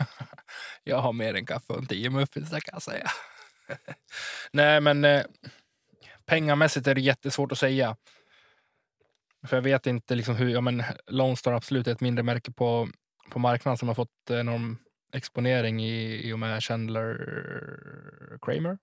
jag 0.85 0.99
har 0.99 1.13
mer 1.13 1.35
än 1.35 1.47
kaffe 1.47 1.73
och 1.73 1.89
tio 1.89 2.11
muffins, 2.11 2.51
det 2.51 2.61
kan 2.61 2.73
jag 2.73 2.83
säga. 2.83 3.07
Nej, 4.53 4.81
men 4.81 5.05
eh, 5.05 5.25
pengamässigt 6.27 6.87
är 6.87 6.95
det 6.95 7.01
jättesvårt 7.01 7.53
att 7.53 7.59
säga. 7.59 7.97
För 9.47 9.57
jag 9.57 9.63
vet 9.63 9.87
inte 9.87 10.15
liksom 10.15 10.37
hur, 10.37 10.49
ja 10.49 10.61
men 10.61 10.83
Lone 11.07 11.37
Star 11.37 11.53
absolut 11.53 11.87
är 11.87 11.93
ett 11.93 12.01
mindre 12.01 12.23
märke 12.23 12.53
på, 12.53 12.89
på 13.31 13.39
marknaden 13.39 13.79
som 13.79 13.89
har 13.89 13.95
fått 13.95 14.31
enorm 14.31 14.79
exponering 15.15 15.85
i, 15.85 16.29
i 16.29 16.33
och 16.33 16.39
med 16.39 16.63
Chandler 16.63 17.17
Kramer. 18.43 18.79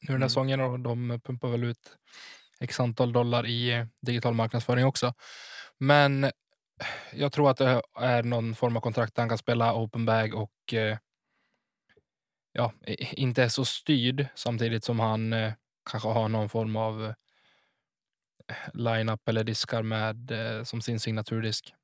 Nu 0.00 0.06
den 0.12 0.22
här 0.22 0.28
Mm. 0.28 0.28
säsongen 0.28 0.60
och 0.60 0.80
de 0.80 1.20
pumpar 1.24 1.48
väl 1.48 1.64
ut 1.64 1.96
x 2.60 2.80
antal 2.80 3.12
dollar 3.12 3.46
i 3.46 3.86
digital 4.00 4.34
marknadsföring 4.34 4.84
också. 4.86 5.14
Men 5.78 6.30
jag 7.12 7.32
tror 7.32 7.50
att 7.50 7.56
det 7.56 7.82
är 7.98 8.22
någon 8.22 8.54
form 8.54 8.76
av 8.76 8.80
kontrakt 8.80 9.14
där 9.14 9.22
han 9.22 9.28
kan 9.28 9.38
spela 9.38 9.74
open 9.74 10.06
bag 10.06 10.34
och 10.34 10.74
eh, 10.74 10.98
ja, 12.52 12.72
inte 13.12 13.42
är 13.42 13.48
så 13.48 13.64
styrd 13.64 14.26
samtidigt 14.34 14.84
som 14.84 15.00
han 15.00 15.32
eh, 15.32 15.52
kanske 15.90 16.08
har 16.08 16.28
någon 16.28 16.48
form 16.48 16.76
av 16.76 17.04
eh, 18.48 18.56
line-up 18.74 19.28
eller 19.28 19.44
diskar 19.44 19.82
med 19.82 20.32
som 20.64 20.82
sin 20.82 21.00
signaturdisk. 21.00 21.74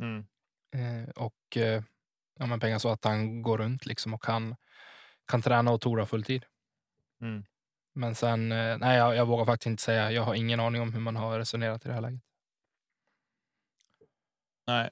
Mm. 0.00 0.26
Eh, 0.72 1.10
och 1.16 1.56
eh, 1.56 1.82
ja, 2.38 2.46
men 2.46 2.60
pengar 2.60 2.78
så 2.78 2.88
att 2.88 3.04
han 3.04 3.42
går 3.42 3.58
runt 3.58 3.86
liksom 3.86 4.14
och 4.14 4.22
kan, 4.22 4.56
kan 5.26 5.42
träna 5.42 5.70
och 5.70 5.80
tora 5.80 6.06
fulltid. 6.06 6.44
Mm. 7.20 7.44
Men 7.94 8.14
sen, 8.14 8.52
eh, 8.52 8.78
nej, 8.78 8.98
jag, 8.98 9.16
jag 9.16 9.26
vågar 9.26 9.44
faktiskt 9.44 9.66
inte 9.66 9.82
säga. 9.82 10.10
Jag 10.10 10.22
har 10.22 10.34
ingen 10.34 10.60
aning 10.60 10.82
om 10.82 10.92
hur 10.92 11.00
man 11.00 11.16
har 11.16 11.38
resonerat 11.38 11.84
i 11.84 11.88
det 11.88 11.94
här 11.94 12.00
läget. 12.00 12.22
Nej. 14.66 14.90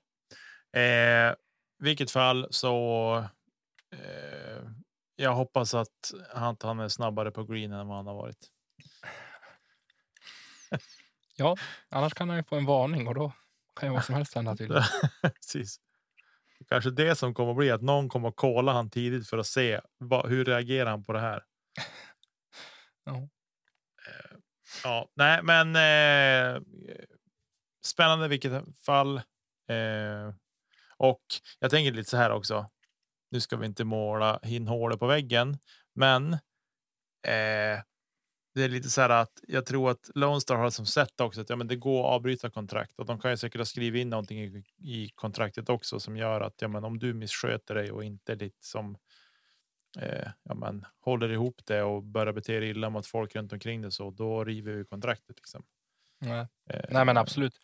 Eh, 0.72 1.34
vilket 1.78 2.10
fall 2.10 2.46
så. 2.50 3.16
Eh, 3.92 4.62
jag 5.16 5.34
hoppas 5.34 5.74
att 5.74 6.12
han, 6.34 6.56
han 6.62 6.80
är 6.80 6.88
snabbare 6.88 7.30
på 7.30 7.44
green 7.44 7.72
än 7.72 7.88
vad 7.88 7.96
han 7.96 8.06
har 8.06 8.14
varit. 8.14 8.50
Ja, 11.36 11.56
annars 11.88 12.14
kan 12.14 12.28
han 12.28 12.38
ju 12.38 12.44
få 12.44 12.56
en 12.56 12.66
varning 12.66 13.08
och 13.08 13.14
då 13.14 13.32
kan 13.80 13.88
ju 13.88 13.92
vad 13.92 14.04
som 14.04 14.14
helst 14.14 14.34
hända 14.34 14.56
till. 14.56 14.68
Precis. 15.22 15.80
Kanske 16.68 16.90
det 16.90 17.14
som 17.14 17.34
kommer 17.34 17.50
att 17.50 17.56
bli 17.56 17.70
att 17.70 17.82
någon 17.82 18.08
kommer 18.08 18.28
att 18.28 18.36
kolla 18.36 18.72
han 18.72 18.90
tidigt 18.90 19.28
för 19.28 19.38
att 19.38 19.46
se 19.46 19.80
vad, 19.98 20.28
hur 20.28 20.44
reagerar 20.44 20.90
han 20.90 21.04
på 21.04 21.12
det 21.12 21.20
här. 21.20 21.44
Ja. 23.04 23.16
Eh, 23.16 24.36
ja, 24.84 25.08
nej, 25.14 25.42
men. 25.42 25.76
Eh, 25.76 26.62
spännande 27.86 28.24
i 28.24 28.28
vilket 28.28 28.78
fall. 28.78 29.16
Eh, 29.68 30.34
och 30.96 31.22
jag 31.58 31.70
tänker 31.70 31.92
lite 31.92 32.10
så 32.10 32.16
här 32.16 32.30
också. 32.30 32.70
Nu 33.30 33.40
ska 33.40 33.56
vi 33.56 33.66
inte 33.66 33.84
måla 33.84 34.40
in 34.42 34.68
hålet 34.68 34.98
på 34.98 35.06
väggen, 35.06 35.58
men. 35.94 36.32
Eh, 37.26 37.80
det 38.54 38.62
är 38.62 38.68
lite 38.68 38.90
så 38.90 39.00
här 39.00 39.08
att 39.08 39.40
jag 39.48 39.66
tror 39.66 39.90
att 39.90 40.10
Lone 40.14 40.40
Star 40.40 40.56
har 40.56 40.70
som 40.70 40.86
sett 40.86 41.20
också 41.20 41.40
att 41.40 41.50
ja, 41.50 41.56
men 41.56 41.66
det 41.66 41.76
går 41.76 42.00
att 42.00 42.14
avbryta 42.14 42.50
kontrakt 42.50 42.98
och 42.98 43.06
de 43.06 43.20
kan 43.20 43.30
ju 43.30 43.36
säkert 43.36 43.58
ha 43.60 43.64
skrivit 43.64 44.00
in 44.00 44.10
någonting 44.10 44.38
i, 44.38 44.64
i 44.78 45.10
kontraktet 45.14 45.68
också 45.68 46.00
som 46.00 46.16
gör 46.16 46.40
att 46.40 46.62
ja, 46.62 46.68
men 46.68 46.84
om 46.84 46.98
du 46.98 47.14
missköter 47.14 47.74
dig 47.74 47.92
och 47.92 48.04
inte 48.04 48.34
lite 48.34 48.66
som 48.66 48.96
eh, 49.98 50.28
ja, 50.42 50.54
men 50.54 50.84
håller 51.00 51.28
ihop 51.28 51.60
det 51.64 51.82
och 51.82 52.02
börjar 52.02 52.32
bete 52.32 52.60
dig 52.60 52.68
illa 52.68 52.90
mot 52.90 53.06
folk 53.06 53.36
runt 53.36 53.52
omkring 53.52 53.82
det 53.82 53.90
så 53.90 54.10
då 54.10 54.44
river 54.44 54.72
vi 54.72 54.84
kontraktet. 54.84 55.36
Liksom. 55.36 55.62
Nej. 56.18 56.46
Eh, 56.70 56.84
nej, 56.90 57.04
men 57.04 57.16
absolut. 57.16 57.60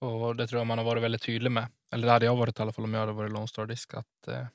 Och 0.00 0.36
det 0.36 0.46
tror 0.46 0.60
jag 0.60 0.66
man 0.66 0.78
har 0.78 0.84
varit 0.84 1.02
väldigt 1.02 1.22
tydlig 1.22 1.50
med. 1.50 1.66
Eller 1.92 2.06
det 2.06 2.12
hade 2.12 2.26
jag 2.26 2.36
varit 2.36 2.58
i 2.58 2.62
alla 2.62 2.72
fall 2.72 2.84
om 2.84 2.94
jag 2.94 3.00
hade 3.00 3.12
varit 3.12 3.32
Lone 3.32 3.48
Star 3.48 3.66
Disk. 3.66 3.94
Att, 3.94 4.28
eh, 4.28 4.46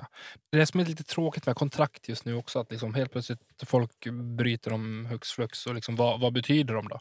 ja. 0.00 0.08
Det 0.50 0.60
är 0.60 0.64
som 0.64 0.80
är 0.80 0.84
lite 0.84 1.04
tråkigt 1.04 1.46
med 1.46 1.56
kontrakt 1.56 2.08
just 2.08 2.24
nu 2.24 2.34
också. 2.34 2.58
Att 2.58 2.70
liksom 2.70 2.94
helt 2.94 3.12
plötsligt 3.12 3.40
folk 3.66 4.06
bryter 4.36 4.70
dem 4.70 5.06
hux 5.06 5.32
flux. 5.32 5.66
Och 5.66 5.74
liksom, 5.74 5.96
vad, 5.96 6.20
vad 6.20 6.32
betyder 6.32 6.74
de 6.74 6.88
då? 6.88 7.00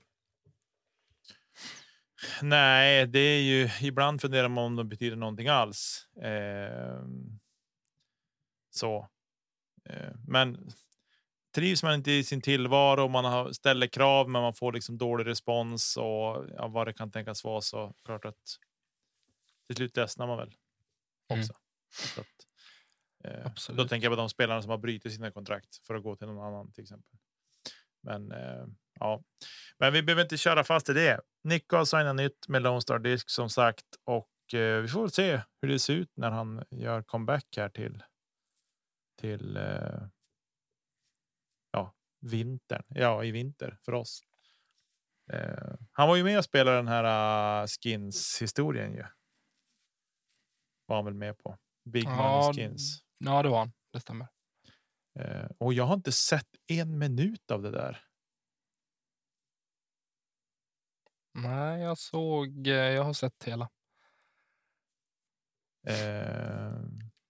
Nej, 2.42 3.08
det 3.08 3.20
är 3.20 3.42
ju 3.42 3.70
ibland 3.82 4.22
funderar 4.22 4.48
man 4.48 4.64
om 4.64 4.76
de 4.76 4.90
betyder 4.90 5.16
någonting 5.18 5.48
alls. 5.48 6.08
Eh, 6.22 7.04
så. 8.70 9.08
Eh, 9.90 10.12
men 10.28 10.70
trivs 11.56 11.84
man 11.84 11.94
inte 11.94 12.12
i 12.12 12.24
sin 12.24 12.42
tillvaro, 12.42 13.08
man 13.08 13.26
har, 13.26 13.52
ställer 13.52 13.88
krav, 13.88 14.30
men 14.30 14.42
man 14.42 14.54
får 14.54 14.74
liksom 14.74 14.98
dålig 14.98 15.28
respons 15.28 15.98
och 15.98 16.46
ja, 16.58 16.68
vad 16.68 16.88
det 16.88 16.94
kan 16.94 17.12
tänkas 17.12 17.44
vara 17.44 17.62
så 17.62 17.94
klart 18.06 18.26
att 18.26 18.60
till 19.68 19.76
slut 19.76 19.98
ledsnar 19.98 20.28
man 20.28 20.38
väl 20.38 20.56
Mm. 21.32 21.42
också. 21.42 21.54
Så 22.16 22.24
eh, 23.24 23.42
då 23.44 23.50
Absolut. 23.50 23.90
tänker 23.90 24.06
jag 24.06 24.12
på 24.12 24.22
de 24.22 24.30
spelarna 24.30 24.62
som 24.62 24.72
har 24.72 24.78
brutit 24.78 25.14
sina 25.14 25.32
kontrakt 25.32 25.86
för 25.88 25.96
att 25.96 26.04
gå 26.04 26.16
till 26.16 26.28
någon 26.28 26.46
annan 26.46 26.72
till 26.72 26.82
exempel. 26.82 27.20
Men 28.02 28.32
eh, 28.32 28.66
ja, 29.00 29.24
men 29.80 29.94
vi 29.94 30.04
behöver 30.04 30.22
inte 30.22 30.38
köra 30.38 30.64
fast 30.64 30.90
i 30.90 30.94
det. 30.94 31.22
Nick 31.44 31.72
har 31.72 31.86
signat 31.86 32.16
nytt 32.16 32.48
med 32.48 32.62
Lone 32.62 32.82
Star 32.82 33.00
Disk 33.00 33.30
som 33.30 33.50
sagt 33.50 33.86
och 34.04 34.54
eh, 34.54 34.82
vi 34.82 34.88
får 34.88 35.02
väl 35.02 35.12
se 35.12 35.42
hur 35.62 35.70
det 35.70 35.80
ser 35.80 35.94
ut 35.94 36.12
när 36.16 36.32
han 36.32 36.64
gör 36.70 37.04
comeback 37.04 37.46
här 37.58 37.70
till. 37.70 38.04
Till. 39.18 39.60
Ja, 41.72 41.94
vintern. 42.22 42.84
Ja, 42.88 43.24
i 43.24 43.32
vinter 43.32 43.78
för 43.86 43.94
oss. 43.94 44.22
Han 45.92 46.08
var 46.08 46.16
ju 46.16 46.24
med 46.24 46.38
och 46.38 46.46
spelade 46.46 46.78
den 46.78 46.88
här 46.88 47.68
skins 47.68 48.42
historien 48.42 48.94
ju. 48.94 49.06
Var 50.86 50.96
han 50.96 51.06
väl 51.06 51.14
med 51.14 51.38
på 51.38 51.58
Big 51.86 52.04
Ja, 52.04 52.42
Money 52.42 52.54
Skins. 52.54 53.04
Ja, 53.20 53.44
det 53.44 53.50
var 53.50 53.60
han. 53.60 53.72
Det 53.94 54.00
stämmer. 54.00 54.28
Eh, 55.20 55.46
och 55.58 55.74
jag 55.74 55.84
har 55.84 55.94
inte 55.94 56.12
sett 56.12 56.48
en 56.68 56.98
minut 56.98 57.52
av 57.52 57.62
det 57.62 57.72
där. 57.72 58.04
Nej, 61.34 61.82
jag 61.82 61.98
såg. 61.98 62.68
eh, 62.68 62.74
Jag 62.74 63.04
har 63.04 63.14
sett 63.14 63.44
hela. 63.44 63.70
Eh, 65.88 66.82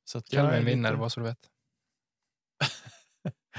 så 0.04 0.18
att 0.18 0.34
är 0.34 0.36
Kelvin 0.38 0.66
vinner, 0.66 0.90
lite- 0.92 1.00
bara 1.00 1.10
så 1.10 1.20
du 1.20 1.26
vet. 1.26 1.50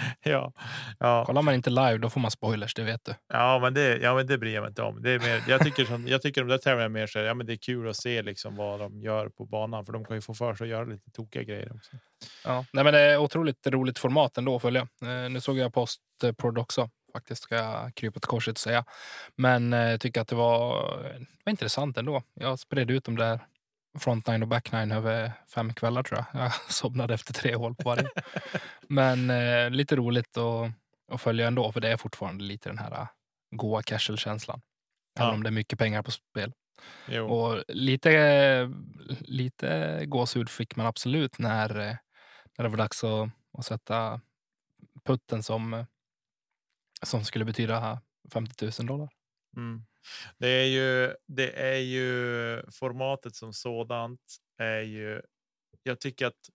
ja, 0.23 0.53
ja, 0.99 1.25
Kollar 1.25 1.43
man 1.43 1.55
inte 1.55 1.71
live, 1.71 1.99
då 1.99 2.11
får 2.11 2.21
man 2.21 2.31
spoilers, 2.31 2.75
det 2.75 2.83
vet 2.83 3.05
du. 3.05 3.15
ja, 3.29 3.59
men 3.59 3.75
det, 3.75 3.97
ja, 3.97 4.15
men 4.15 4.27
det 4.27 4.39
bryr 4.39 4.55
jag 4.55 4.63
mig 4.63 4.69
inte 4.69 4.83
om. 4.83 5.03
Det 5.03 5.11
är 5.11 5.19
mer, 5.19 5.43
jag 5.49 5.61
tycker 5.65 5.85
som, 5.85 6.09
jag 6.09 6.23
tycker 6.23 6.41
de 6.41 6.49
där 6.49 6.59
tävlingarna 6.59 6.85
är 6.85 6.89
mer 6.89 7.07
så 7.07 7.19
ja, 7.19 7.35
men 7.35 7.47
det 7.47 7.53
är 7.53 7.57
kul 7.57 7.89
att 7.89 7.97
se 7.97 8.23
liksom 8.23 8.57
vad 8.57 8.81
de 8.81 9.01
gör 9.03 9.29
på 9.29 9.45
banan, 9.47 9.85
för 9.85 9.93
de 9.93 10.05
kan 10.05 10.17
ju 10.17 10.21
få 10.21 10.35
för 10.35 10.55
sig 10.55 10.65
att 10.65 10.71
göra 10.71 10.85
lite 10.85 11.11
tokiga 11.11 11.43
grejer 11.43 11.73
också. 11.77 11.91
Ja. 12.45 12.65
Nej, 12.73 12.85
men 12.85 12.93
det 12.93 13.01
är 13.01 13.19
otroligt 13.19 13.67
roligt 13.67 13.99
format 13.99 14.39
ändå 14.39 14.57
att 14.57 14.63
följa. 14.63 14.81
Eh, 15.03 15.31
nu 15.31 15.41
såg 15.41 15.59
jag 15.59 15.73
postprod 15.75 16.59
också, 16.59 16.91
faktiskt, 17.13 17.43
ska 17.43 17.55
jag 17.55 17.95
krypa 17.95 18.21
till 18.21 18.29
korset 18.29 18.53
och 18.53 18.59
säga. 18.59 18.85
Men 19.37 19.73
eh, 19.73 19.91
jag 19.91 20.01
tycker 20.01 20.21
att 20.21 20.29
det 20.29 20.37
var, 20.37 20.93
det 21.03 21.27
var 21.45 21.51
intressant 21.51 21.99
ändå. 21.99 22.23
Jag 22.35 22.59
spred 22.59 22.91
ut 22.91 23.05
dem 23.05 23.17
där 23.17 23.41
front 23.99 24.27
nine 24.27 24.43
och 24.43 24.49
back 24.49 24.73
nine 24.73 24.93
över 24.93 25.33
fem 25.55 25.75
kvällar 25.75 26.03
tror 26.03 26.19
jag. 26.33 26.43
Jag 26.43 26.53
somnade 26.55 27.15
efter 27.15 27.33
tre 27.33 27.55
hål 27.55 27.75
på 27.75 27.83
varje. 27.89 28.09
Men 28.89 29.31
eh, 29.31 29.71
lite 29.71 29.97
roligt 29.97 30.37
att, 30.37 30.71
att 31.13 31.21
följa 31.21 31.47
ändå, 31.47 31.73
för 31.73 31.81
det 31.81 31.89
är 31.89 31.97
fortfarande 31.97 32.45
lite 32.45 32.69
den 32.69 32.79
här 32.79 32.93
eh, 33.01 33.07
goa 33.51 33.83
casual-känslan. 33.83 34.61
Även 35.19 35.29
Ja. 35.29 35.35
om 35.35 35.43
det 35.43 35.49
är 35.49 35.53
mycket 35.53 35.79
pengar 35.79 36.03
på 36.03 36.11
spel. 36.11 36.53
Jo, 37.09 37.27
Och 37.27 37.65
lite, 37.69 38.71
lite 39.21 40.03
gåshud 40.07 40.49
fick 40.51 40.77
man 40.77 40.87
absolut 40.87 41.39
när, 41.39 41.79
eh, 41.79 41.97
när 42.59 42.63
det 42.63 42.69
var 42.69 42.77
dags 42.77 43.05
att, 43.05 43.29
att 43.59 43.67
sätta 43.67 44.21
putten 45.05 45.43
som, 45.43 45.75
eh, 45.75 45.85
som 47.03 47.25
skulle 47.25 47.45
betyda 47.45 48.01
50 48.33 48.65
000 48.79 48.87
dollar. 48.87 49.09
mm. 49.57 49.85
Det 50.39 50.49
är 50.49 50.65
ju. 50.67 51.15
Det 51.27 51.53
är 51.53 51.79
ju 51.79 52.63
formatet 52.73 53.35
som 53.37 53.53
sådant 53.53 54.21
är 54.59 54.81
ju. 54.81 55.23
Jag 55.83 56.01
tycker 56.01 56.27
att 56.27 56.51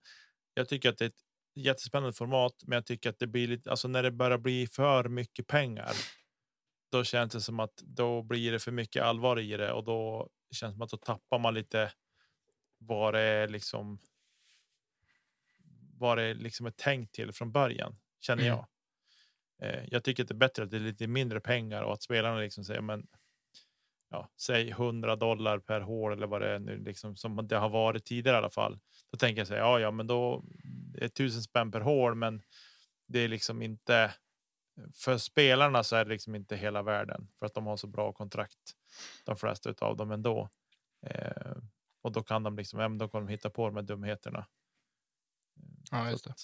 jag 0.54 0.68
tycker 0.68 0.88
att 0.88 0.98
det 0.98 1.04
är 1.04 1.08
ett 1.08 1.22
jättespännande 1.54 2.12
format, 2.12 2.54
men 2.66 2.76
jag 2.76 2.86
tycker 2.86 3.10
att 3.10 3.18
det 3.18 3.26
blir 3.26 3.48
lite 3.48 3.70
alltså 3.70 3.88
när 3.88 4.02
det 4.02 4.10
börjar 4.10 4.38
bli 4.38 4.66
för 4.66 5.08
mycket 5.08 5.46
pengar. 5.46 5.92
Då 6.92 7.04
känns 7.04 7.32
det 7.32 7.40
som 7.40 7.60
att 7.60 7.76
då 7.76 8.22
blir 8.22 8.52
det 8.52 8.58
för 8.58 8.72
mycket 8.72 9.02
allvar 9.02 9.40
i 9.40 9.56
det 9.56 9.72
och 9.72 9.84
då 9.84 10.30
känns 10.50 10.72
det 10.72 10.74
som 10.76 10.82
att 10.82 10.90
då 10.90 10.96
tappar 10.96 11.38
man 11.38 11.54
lite. 11.54 11.92
Vad 12.78 13.14
det 13.14 13.20
är 13.20 13.48
liksom. 13.48 13.98
Vad 15.98 16.18
det 16.18 16.34
liksom 16.34 16.66
är 16.66 16.70
tänkt 16.70 17.14
till 17.14 17.32
från 17.32 17.52
början 17.52 17.96
känner 18.20 18.42
Mm. 18.46 18.56
jag. 18.56 18.66
Eh, 19.62 19.84
jag 19.90 20.04
tycker 20.04 20.22
att 20.22 20.28
det 20.28 20.34
är 20.34 20.36
bättre 20.36 20.62
att 20.64 20.70
det 20.70 20.76
är 20.76 20.80
lite 20.80 21.06
mindre 21.06 21.40
pengar 21.40 21.82
och 21.82 21.92
att 21.92 22.02
spelarna 22.02 22.38
liksom 22.38 22.64
säger 22.64 22.80
men. 22.80 23.06
Ja, 24.16 24.30
säg 24.40 24.70
100 24.70 25.16
dollar 25.16 25.58
per 25.58 25.80
hål 25.80 26.12
eller 26.12 26.26
vad 26.26 26.40
det 26.40 26.50
är 26.54 26.58
nu 26.58 26.78
liksom 26.78 27.16
som 27.16 27.48
det 27.48 27.56
har 27.56 27.68
varit 27.68 28.04
tidigare 28.04 28.36
i 28.36 28.38
alla 28.38 28.50
fall. 28.50 28.78
Då 29.10 29.18
tänker 29.18 29.40
jag 29.40 29.48
säga 29.48 29.60
ja, 29.60 29.80
ja, 29.80 29.90
men 29.90 30.06
då 30.06 30.44
är 30.98 31.08
tusen 31.08 31.42
spänn 31.42 31.72
per 31.72 31.80
hål, 31.80 32.14
men 32.14 32.42
det 33.08 33.18
är 33.18 33.28
liksom 33.28 33.62
inte. 33.62 34.14
För 34.94 35.18
spelarna 35.18 35.82
så 35.84 35.96
är 35.96 36.04
det 36.04 36.10
liksom 36.10 36.34
inte 36.34 36.56
hela 36.56 36.82
världen 36.82 37.28
för 37.38 37.46
att 37.46 37.54
de 37.54 37.66
har 37.66 37.76
så 37.76 37.86
bra 37.86 38.12
kontrakt. 38.12 38.58
De 39.24 39.36
flesta 39.36 39.74
av 39.80 39.96
dem 39.96 40.10
ändå. 40.10 40.48
Eh, 41.06 41.56
och 42.02 42.12
då 42.12 42.22
kan 42.22 42.42
de 42.42 42.56
liksom, 42.56 42.80
ja, 42.80 42.88
då 42.88 43.08
kan 43.08 43.26
de 43.26 43.32
hitta 43.32 43.50
på 43.50 43.66
de 43.66 43.76
här 43.76 43.82
dumheterna. 43.82 44.46
Ja, 45.90 46.10
Så 46.10 46.10
just 46.10 46.24
det. 46.24 46.34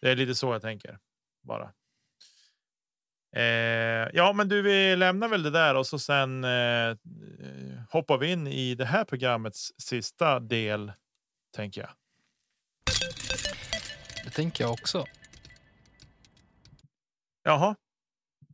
det 0.00 0.10
är 0.10 0.16
lite 0.16 0.34
så 0.34 0.52
jag 0.52 0.62
tänker 0.62 0.98
bara. 1.42 1.74
Eh, 3.36 4.10
ja, 4.12 4.32
men 4.32 4.48
du, 4.48 4.62
vi 4.62 4.96
lämnar 4.96 5.28
väl 5.28 5.42
det 5.42 5.50
där 5.50 5.74
och 5.74 5.86
så 5.86 5.98
sen 5.98 6.44
eh, 6.44 6.96
hoppar 7.90 8.18
vi 8.18 8.32
in 8.32 8.46
i 8.46 8.74
det 8.74 8.84
här 8.84 9.04
programmets 9.04 9.72
sista 9.78 10.40
del, 10.40 10.92
tänker 11.56 11.80
jag. 11.80 11.90
Det 14.24 14.30
tänker 14.30 14.64
jag 14.64 14.72
också. 14.72 15.06
Jaha, 17.44 17.76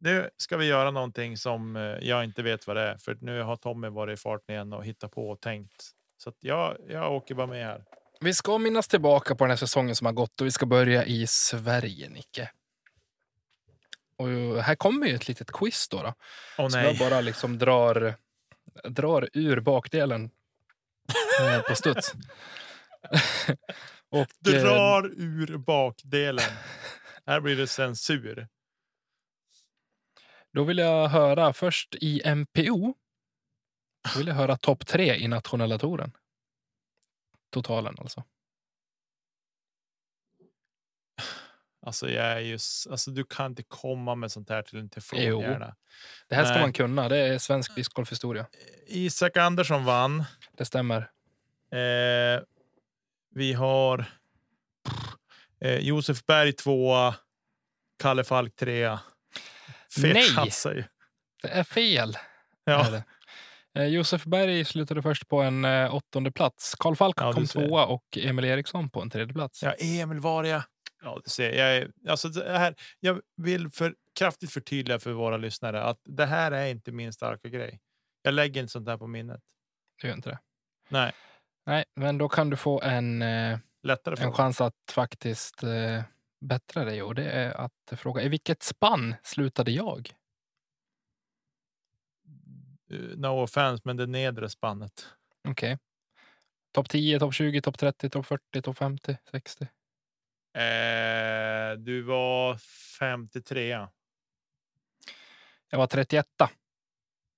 nu 0.01 0.31
ska 0.37 0.57
vi 0.57 0.66
göra 0.66 0.91
någonting 0.91 1.37
som 1.37 1.76
eh, 1.76 1.83
jag 1.83 2.24
inte 2.24 2.43
vet 2.43 2.66
vad 2.66 2.76
det 2.76 2.83
är, 2.83 2.99
för 2.99 3.18
nu 3.20 3.43
har 3.43 3.57
Tommy 3.57 3.89
varit 3.89 4.18
i 4.18 4.22
farten 4.22 4.55
igen 4.55 4.72
och 4.72 4.85
hittat 4.85 5.12
på 5.12 5.31
och 5.31 5.41
tänkt. 5.41 5.91
Så 6.16 6.33
jag, 6.41 6.76
jag 6.89 7.12
åker 7.12 7.35
bara 7.35 7.47
med 7.47 7.66
här. 7.66 7.85
Vi 8.20 8.35
ska 8.35 8.59
minnas 8.59 8.89
tillbaka 8.89 9.35
på 9.35 9.45
den 9.45 9.51
här 9.51 9.57
säsongen 9.57 9.97
som 9.97 10.07
har 10.07 10.12
gått 10.12 10.41
och 10.41 10.47
vi 10.47 10.51
ska 10.51 10.66
börja 10.66 11.05
i 11.05 11.26
Sverige, 11.26 12.09
Nicke. 12.09 12.51
Och 14.18 14.28
här 14.62 14.74
kommer 14.74 15.06
ju 15.06 15.14
ett 15.14 15.28
litet 15.28 15.52
quiz 15.52 15.88
då. 15.88 16.02
då 16.02 16.14
som 16.56 16.80
nej. 16.80 16.86
jag 16.86 16.98
bara 16.98 17.20
liksom 17.20 17.58
drar, 17.58 18.14
drar 18.84 19.28
ur 19.32 19.60
bakdelen 19.60 20.30
eh, 21.40 21.62
på 21.62 21.74
studs. 21.74 22.12
och, 24.10 24.18
eh, 24.18 24.26
Drar 24.62 25.12
ur 25.16 25.56
bakdelen. 25.56 26.50
Här 27.26 27.40
blir 27.40 27.56
det 27.56 27.66
censur. 27.66 28.48
Då 30.52 30.64
vill 30.64 30.78
jag 30.78 31.08
höra 31.08 31.52
först 31.52 31.94
i 31.94 32.34
MPO. 32.34 32.94
Då 34.12 34.18
vill 34.18 34.26
jag 34.26 34.34
höra 34.34 34.56
topp 34.56 34.86
tre 34.86 35.16
i 35.16 35.28
nationella 35.28 35.78
touren. 35.78 36.12
Totalen 37.50 37.96
alltså. 37.98 38.24
Alltså, 41.89 42.11
jag 42.11 42.24
är 42.26 42.39
ju, 42.41 42.55
s- 42.55 42.86
alltså, 42.91 43.11
du 43.11 43.24
kan 43.24 43.47
inte 43.47 43.62
komma 43.62 44.14
med 44.14 44.32
sånt 44.32 44.49
här 44.51 44.62
till 44.62 44.78
en 44.78 44.84
Jo. 44.84 44.89
telefonhjärna. 44.89 45.74
Det 46.28 46.34
här 46.34 46.45
ska 46.45 46.53
Nej. 46.55 46.62
man 46.62 46.72
kunna. 46.72 47.09
Det 47.09 47.16
är 47.18 47.39
svensk 47.39 47.74
discgolfhistoria. 47.74 48.47
Isak 48.86 49.36
Andersson 49.36 49.84
vann. 49.84 50.24
Det 50.57 50.64
stämmer. 50.64 50.99
Eh, 51.72 52.41
vi 53.34 53.53
har 53.53 54.05
eh, 55.61 55.78
Josef 55.78 56.26
Berg 56.26 56.53
tvåa. 56.53 57.14
Kalle 58.03 58.24
Falk 58.24 58.57
trea. 58.57 59.01
Fet 60.01 60.14
Nej. 60.14 60.22
chassa 60.22 60.74
ju. 60.74 60.84
Det 61.43 61.49
är 61.49 61.64
fel. 61.64 62.16
Ja. 62.64 62.86
är 62.86 62.91
det. 62.91 63.05
Eh, 63.74 63.86
Josef 63.86 64.24
Berg 64.24 64.64
slutade 64.64 65.03
först 65.03 65.28
på 65.28 65.41
en 65.43 65.64
eh, 65.64 65.95
åttonde 65.95 66.32
plats. 66.32 66.74
Karl 66.78 66.95
Falk 66.97 67.16
Ja, 67.20 67.32
kom 67.32 67.47
tvåa 67.47 67.86
och 67.86 68.05
Emil 68.20 68.45
Eriksson 68.45 68.91
på 68.91 69.01
en 69.03 69.11
tredje 69.11 69.34
plats. 69.34 69.62
ja, 69.62 69.72
Emil 69.72 70.20
var 70.20 70.45
jag. 70.45 70.62
Ja, 71.03 71.20
du 71.24 71.30
ser. 71.30 71.53
Jag, 71.53 71.76
är, 71.76 71.92
alltså, 72.09 72.28
det 72.28 72.59
här, 72.59 72.74
jag 73.01 73.20
vill 73.36 73.70
för, 73.70 73.94
kraftigt 74.18 74.51
förtydliga 74.51 74.99
för 74.99 75.12
våra 75.12 75.36
lyssnare 75.36 75.82
att 75.82 76.01
det 76.05 76.26
här 76.26 76.53
är 76.53 76.66
inte 76.66 76.92
min 76.92 77.12
starka 77.12 77.49
grej. 77.49 77.80
Jag 78.22 78.34
lägger 78.34 78.61
inte 78.61 78.72
sånt 78.72 78.88
här 78.88 78.96
på 78.96 79.07
minnet. 79.07 79.40
Du 80.03 80.09
gör 80.09 80.14
inte 80.14 80.30
det? 80.30 80.38
Nej, 80.88 81.12
Nej, 81.68 81.84
men 81.94 82.18
då 82.18 82.28
kan 82.28 82.51
du 82.51 82.57
få 82.57 82.80
en, 82.80 83.22
eh, 83.22 83.59
lättare 83.82 84.24
en 84.24 84.32
chans 84.32 84.61
att 84.61 84.74
faktiskt 84.90 85.62
eh, 85.62 86.03
bättra 86.40 86.84
dig. 86.84 87.03
Och 87.03 87.14
det 87.14 87.30
är 87.30 87.51
att 87.51 87.99
fråga 88.01 88.22
i 88.22 88.28
vilket 88.28 88.62
spann 88.62 89.14
slutade 89.22 89.70
jag? 89.70 90.11
Eh, 92.90 92.99
No 92.99 93.26
offense, 93.42 93.82
men 93.84 93.96
det 93.96 94.07
nedre 94.07 94.49
spannet. 94.49 95.07
Okej. 95.49 95.78
Topp 96.72 96.88
10, 96.88 97.18
topp 97.18 97.34
20, 97.34 97.61
topp 97.61 97.78
30, 97.78 98.11
topp 98.11 98.26
40, 98.26 98.62
topp 98.62 98.78
50, 98.78 99.16
60. 99.30 99.68
Eh, 100.59 101.72
du 101.78 102.02
var 102.02 102.56
53. 102.98 103.86
Jag 105.70 105.78
var 105.78 105.86
31. 105.86 106.26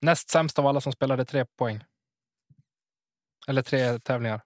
Näst 0.00 0.30
sämst 0.30 0.58
av 0.58 0.66
alla 0.66 0.80
som 0.80 0.92
spelade 0.92 1.24
tre 1.24 1.46
poäng. 1.46 1.84
Eller 3.48 3.62
tre 3.62 3.98
tävlingar. 3.98 4.40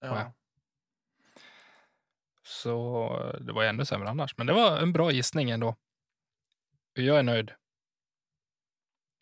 Ja. 0.00 0.32
Så 2.42 3.32
det 3.40 3.52
var 3.52 3.64
ännu 3.64 3.84
sämre 3.84 4.08
annars. 4.08 4.36
Men 4.36 4.46
det 4.46 4.52
var 4.52 4.78
en 4.78 4.92
bra 4.92 5.10
gissning 5.10 5.50
ändå. 5.50 5.76
Jag 6.92 7.18
är 7.18 7.22
nöjd, 7.22 7.52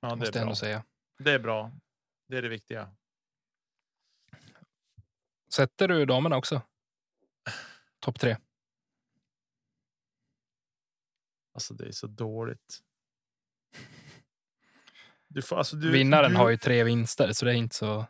Ja, 0.00 0.08
det 0.08 0.16
måste 0.16 0.40
är 0.40 0.44
bra. 0.44 0.54
säga. 0.54 0.84
Det 1.18 1.32
är 1.32 1.38
bra. 1.38 1.72
Det 2.28 2.36
är 2.36 2.42
det 2.42 2.48
viktiga. 2.48 2.94
Sätter 5.54 5.88
du 5.88 6.06
damerna 6.06 6.36
också? 6.36 6.62
Topp 8.00 8.20
tre. 8.20 8.36
Alltså, 11.54 11.74
det 11.74 11.86
är 11.86 11.92
så 11.92 12.06
dåligt. 12.06 12.78
Du 15.28 15.42
får, 15.42 15.56
alltså, 15.56 15.76
du, 15.76 15.90
Vinnaren 15.90 16.30
du, 16.30 16.36
har 16.36 16.50
ju 16.50 16.56
tre 16.56 16.84
vinster, 16.84 17.32
så 17.32 17.44
det 17.44 17.50
är 17.52 17.54
inte 17.54 17.76
så... 17.76 18.06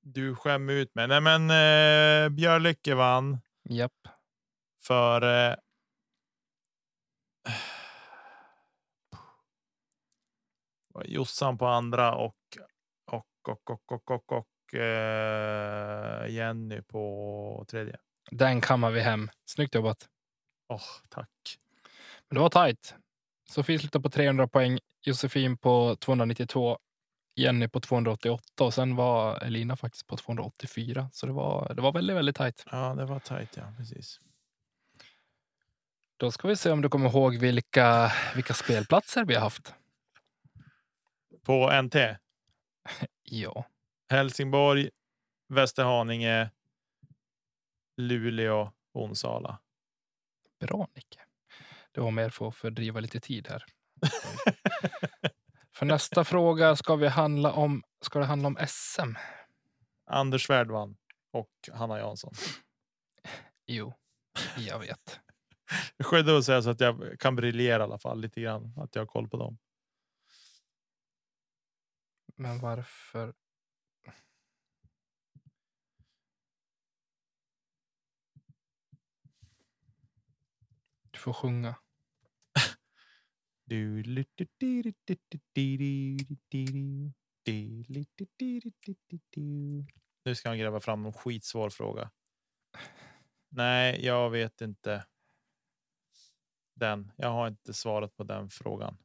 Du 0.00 0.34
skämmer 0.34 0.72
ut 0.72 0.94
mig. 0.94 1.08
Nej, 1.08 1.20
men 1.20 1.50
eh, 1.50 2.28
Björlycke 2.28 2.94
vann 2.94 3.38
Japp. 3.68 4.08
för. 4.82 5.48
Eh, 5.50 5.56
Jossan 11.04 11.58
på 11.58 11.66
andra 11.66 12.14
och 12.14 12.36
och 13.04 13.48
och 13.48 13.70
och 13.70 13.92
och 13.92 14.10
och, 14.10 14.32
och 14.32 14.74
eh, 14.74 16.30
Jenny 16.30 16.82
på 16.82 17.64
tredje. 17.68 17.96
Den 18.30 18.60
kammar 18.60 18.90
vi 18.90 19.00
hem. 19.00 19.30
Snyggt 19.44 19.74
jobbat. 19.74 20.08
Åh, 20.68 20.80
tack. 21.08 21.58
Men 22.28 22.34
det 22.34 22.40
var 22.40 22.50
tajt. 22.50 22.94
Sofie 23.50 23.78
slutade 23.78 24.02
på 24.02 24.10
300 24.10 24.48
poäng, 24.48 24.78
Josefin 25.02 25.56
på 25.56 25.96
292, 25.96 26.78
Jenny 27.36 27.68
på 27.68 27.80
288 27.80 28.64
och 28.64 28.74
sen 28.74 28.96
var 28.96 29.38
Elina 29.44 29.76
faktiskt 29.76 30.06
på 30.06 30.16
284. 30.16 31.10
Så 31.12 31.26
det 31.26 31.32
var, 31.32 31.74
det 31.74 31.82
var 31.82 31.92
väldigt, 31.92 32.16
väldigt 32.16 32.36
tajt. 32.36 32.64
Ja, 32.70 32.94
det 32.94 33.04
var 33.04 33.20
tajt. 33.20 33.56
Ja, 33.56 33.72
precis. 33.78 34.20
Då 36.16 36.30
ska 36.30 36.48
vi 36.48 36.56
se 36.56 36.70
om 36.70 36.80
du 36.82 36.88
kommer 36.88 37.08
ihåg 37.08 37.36
vilka, 37.36 38.12
vilka 38.34 38.54
spelplatser 38.54 39.24
vi 39.24 39.34
har 39.34 39.40
haft. 39.40 39.74
På 41.42 41.82
NT. 41.82 41.94
Ja, 43.26 43.66
Helsingborg, 44.08 44.90
Västerhaninge, 45.48 46.50
Luleå, 47.96 48.72
Onsala. 48.92 49.58
bra 50.60 50.88
Nicke. 50.94 51.23
Det 51.94 52.00
var 52.00 52.10
mer 52.10 52.30
för 52.30 52.48
att 52.48 52.56
fördriva 52.56 53.00
lite 53.00 53.20
tid 53.20 53.48
här. 53.48 53.64
För 55.74 55.86
nästa 55.86 56.24
fråga 56.24 56.76
ska 56.76 56.96
vi 56.96 57.08
handla 57.08 57.52
om, 57.52 57.82
ska 58.00 58.18
det 58.18 58.24
handla 58.24 58.48
om 58.48 58.58
SM? 58.68 59.14
Anders 60.06 60.46
Svärd 60.46 60.70
vann 60.70 60.96
och 61.32 61.50
Hanna 61.72 61.98
Jansson. 61.98 62.32
Jo, 63.66 63.94
jag 64.58 64.78
vet. 64.78 65.20
Det 65.96 66.04
skedde 66.04 66.38
att 66.38 66.44
säga 66.44 66.62
så 66.62 66.70
att 66.70 66.80
jag 66.80 67.18
kan 67.18 67.36
briljera 67.36 67.82
i 67.82 67.84
alla 67.84 67.98
fall 67.98 68.20
lite 68.20 68.40
grann. 68.40 68.72
Att 68.76 68.94
jag 68.94 69.02
har 69.02 69.06
koll 69.06 69.28
på 69.28 69.36
dem. 69.36 69.58
Men 72.36 72.58
varför? 72.58 73.34
Du 81.10 81.18
får 81.18 81.32
sjunga. 81.32 81.74
Nu 90.24 90.34
ska 90.34 90.48
han 90.48 90.58
gräva 90.58 90.80
fram 90.80 91.02
någon 91.02 91.12
skitsvår 91.12 91.70
fråga. 91.70 92.10
Nej, 93.48 94.04
jag 94.04 94.30
vet 94.30 94.60
inte. 94.60 95.06
Den. 96.74 97.12
Jag 97.16 97.28
har 97.28 97.48
inte 97.48 97.74
svarat 97.74 98.16
på 98.16 98.24
den 98.24 98.50
frågan. 98.50 98.96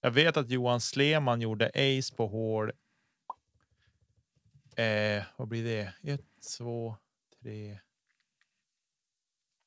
Jag 0.00 0.10
vet 0.10 0.36
att 0.36 0.50
Johan 0.50 0.80
Sleman 0.80 1.40
gjorde 1.40 1.66
ace 1.66 2.16
på 2.16 2.26
hål. 2.26 2.72
Eh, 4.76 5.24
vad 5.36 5.48
blir 5.48 5.64
det? 5.64 6.12
Ett, 6.12 6.26
två, 6.58 6.96
tre. 7.42 7.80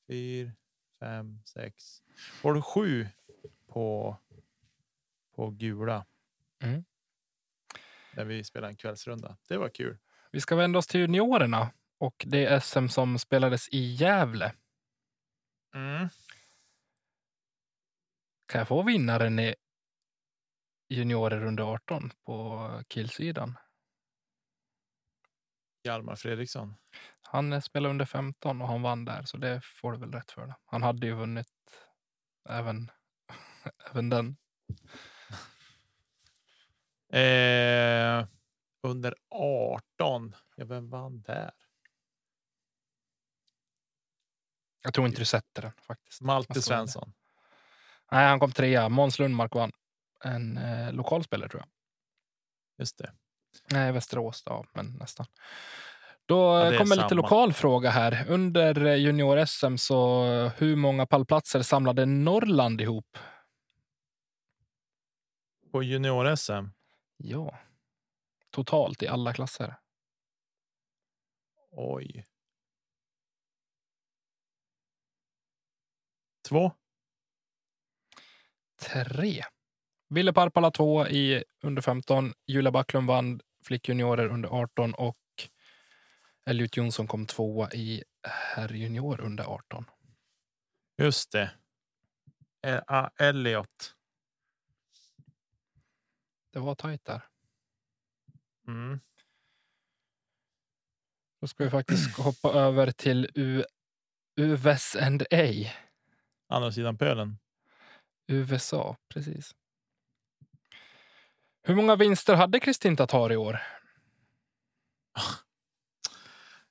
Fyra, 0.08 0.52
fem, 1.02 1.42
sex. 1.46 2.02
Hål 2.42 2.62
sju 2.62 3.08
på. 3.68 4.18
På 5.36 5.50
gula. 5.50 6.06
Mm. 6.64 6.84
När 8.16 8.26
vi 8.26 8.44
spelade 8.44 8.72
en 8.72 8.76
kvällsrunda. 8.76 9.38
Det 9.48 9.58
var 9.58 9.70
kul. 9.70 9.98
Vi 10.32 10.42
ska 10.42 10.56
vända 10.56 10.80
oss 10.80 10.88
till 10.88 11.00
juniorerna 11.00 11.72
och 11.98 12.26
det 12.28 12.46
är 12.46 12.60
SM 12.60 12.88
som 12.88 13.20
spelades 13.20 13.70
i 13.70 13.80
Gävle. 13.80 14.54
Mm. 15.74 16.10
Kan 18.46 18.60
jag 18.60 18.68
få 18.68 18.84
vinnaren 18.84 19.40
i 19.40 19.56
juniorer 20.90 21.46
under 21.46 21.64
18 21.64 22.12
på 22.26 22.70
killsidan? 22.88 23.58
Hjalmar 25.84 26.16
Fredriksson. 26.16 26.76
Han 27.22 27.54
eh, 27.54 27.60
spelade 27.60 27.90
under 27.90 28.06
15 28.06 28.62
och 28.62 28.68
han 28.68 28.82
vann 28.82 29.06
där, 29.06 29.24
så 29.24 29.38
det 29.38 29.62
får 29.64 29.92
du 29.92 29.98
väl 29.98 30.12
rätt 30.12 30.32
för. 30.32 30.48
Det. 30.48 30.56
Han 30.66 30.84
hade 30.84 31.08
ju 31.08 31.14
vunnit 31.14 31.48
även, 32.50 32.92
även 33.92 34.10
den. 34.10 34.38
Eh, 37.14 38.28
under 38.84 39.16
18. 39.30 40.36
Ja, 40.56 40.66
vem 40.66 40.90
vann 40.90 41.22
där? 41.22 41.52
Jag 44.84 44.94
tror 44.94 45.08
inte 45.08 45.22
du 45.22 45.26
sätter 45.26 45.62
den 45.62 45.72
faktiskt. 45.88 46.22
Malte. 46.22 46.62
Svensson. 46.62 47.14
Nej, 48.12 48.28
han 48.28 48.40
kom 48.40 48.52
trea. 48.52 48.90
Måns 48.90 49.20
Lundmark 49.20 49.56
vann. 49.56 49.72
En 50.24 50.58
eh, 50.58 50.94
lokal 50.94 51.24
spelare 51.24 51.50
tror 51.50 51.62
jag. 51.62 51.70
Just 52.78 52.98
det. 52.98 53.14
Nej, 53.72 53.92
Västerås 53.92 54.44
då, 54.44 54.66
men 54.74 54.86
nästan. 55.00 55.26
Då 56.26 56.36
Ja, 56.36 56.72
eh, 56.74 56.78
kommer 56.78 56.96
lite 56.96 57.16
lokal 57.16 57.54
fråga 57.54 57.90
här. 57.90 58.26
Under 58.30 58.86
eh, 58.86 58.96
junior-SM 58.96 59.78
så 59.78 60.26
hur 60.58 60.76
många 60.76 61.06
pallplatser 61.06 61.62
samlade 61.62 62.06
Norrland 62.06 62.82
ihop? 62.82 63.18
På 65.72 65.84
junior-SM. 65.84 66.70
Ja, 67.18 67.60
totalt 68.52 69.04
i 69.04 69.08
alla 69.08 69.34
klasser. 69.34 69.76
Oj. 71.72 72.26
Två. 76.50 76.72
Tre. 78.80 79.44
Ville 80.14 80.34
Parpala 80.34 80.72
tvåa 80.72 81.10
i 81.10 81.44
under 81.62 81.82
15. 81.82 82.34
Julia 82.48 82.72
Backlund 82.72 83.08
vann 83.08 83.42
flickjuniorer 83.64 84.28
under 84.28 84.50
18 84.50 84.94
och 84.94 85.18
Elliot 86.46 86.78
Jonsson 86.78 87.08
kom 87.08 87.26
tvåa 87.26 87.72
i 87.72 88.04
herrjunior 88.56 89.22
under 89.22 89.44
18. 89.44 89.86
Just 90.98 91.32
det. 91.32 91.52
Eh, 92.62 92.82
ah, 92.88 93.10
Elliot. 93.20 93.96
Det 96.54 96.60
var 96.60 96.76
tajt 96.76 97.06
där. 97.06 97.22
Mm. 98.68 99.00
Då 101.42 101.48
ska 101.48 101.64
vi 101.64 101.70
faktiskt 101.70 102.18
hoppa 102.24 102.54
över 102.54 102.92
till 102.92 103.30
U 103.36 103.64
US 104.36 104.96
and 104.96 105.22
A. 105.32 105.72
Andra 106.48 106.72
sidan 106.72 106.98
pölen. 106.98 107.40
USA, 108.28 108.98
precis. 109.14 109.56
Hur 111.64 111.76
många 111.76 111.96
vinster 111.96 112.36
hade 112.36 112.60
Kristin 112.60 112.96
Tatar 112.96 113.32
i 113.32 113.38
år? 113.38 113.60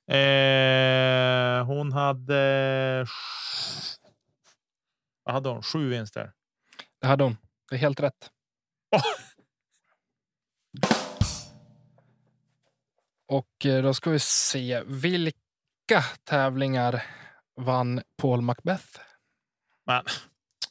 Eh, 0.07 1.65
hon 1.65 1.91
hade. 1.91 3.05
Vad 5.23 5.33
hade 5.33 5.49
hon? 5.49 5.63
Sju 5.63 5.89
vinster. 5.89 6.31
Det 7.01 7.07
hade 7.07 7.23
hon. 7.23 7.37
Det 7.69 7.75
är 7.75 7.79
helt 7.79 7.99
rätt. 7.99 8.31
Oh! 8.91 9.01
Och 13.27 13.65
eh, 13.65 13.83
då 13.83 13.93
ska 13.93 14.09
vi 14.09 14.19
se. 14.19 14.83
Vilka 14.85 16.01
tävlingar 16.23 17.03
vann 17.55 18.01
Paul 18.17 18.41
Macbeth? 18.41 18.99
Men. 19.85 20.03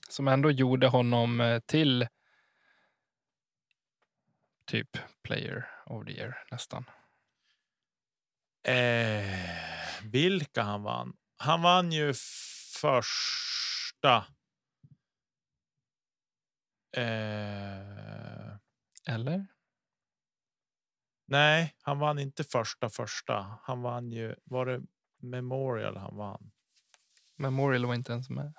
Som 0.09 0.29
ändå 0.29 0.51
gjorde 0.51 0.87
honom 0.87 1.41
eh, 1.41 1.61
till 1.61 2.07
typ 4.71 4.99
player 5.23 5.67
of 5.87 6.07
the 6.07 6.13
year 6.13 6.45
nästan. 6.51 6.85
Eh, 8.63 10.05
vilka 10.05 10.63
han 10.63 10.83
vann? 10.83 11.17
Han 11.37 11.63
vann 11.63 11.93
ju 11.93 12.15
första. 12.81 14.27
Eh, 16.97 18.57
Eller? 19.09 19.47
nej, 21.27 21.77
han 21.83 21.99
vann 21.99 22.19
inte 22.19 22.45
första 22.45 22.91
första. 22.91 23.59
Han 23.63 23.83
vann 23.83 24.13
ju. 24.13 24.35
Var 24.45 24.67
det 24.67 24.83
Memorial 25.19 25.97
han 25.97 26.17
vann? 26.17 26.53
Memorial 27.37 27.87
var 27.87 27.95
inte 27.95 28.13
ens 28.13 28.31
med. 28.31 28.53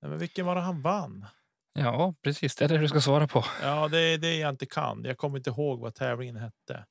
Nej, 0.00 0.10
men 0.10 0.18
vilken 0.18 0.46
var 0.46 0.54
det 0.54 0.60
han 0.60 0.82
vann? 0.82 1.26
Ja, 1.74 2.14
precis. 2.22 2.56
Det 2.56 2.64
är 2.64 2.68
det 2.68 2.78
du 2.78 2.88
ska 2.88 3.00
svara 3.00 3.28
på. 3.28 3.44
Ja, 3.62 3.88
det 3.88 3.98
är 3.98 4.18
det 4.18 4.36
jag 4.36 4.50
inte 4.50 4.66
kan. 4.66 5.04
Jag 5.04 5.18
kommer 5.18 5.36
inte 5.38 5.50
ihåg 5.50 5.80
vad 5.80 5.94
tävlingen 5.94 6.36
hette. 6.36 6.86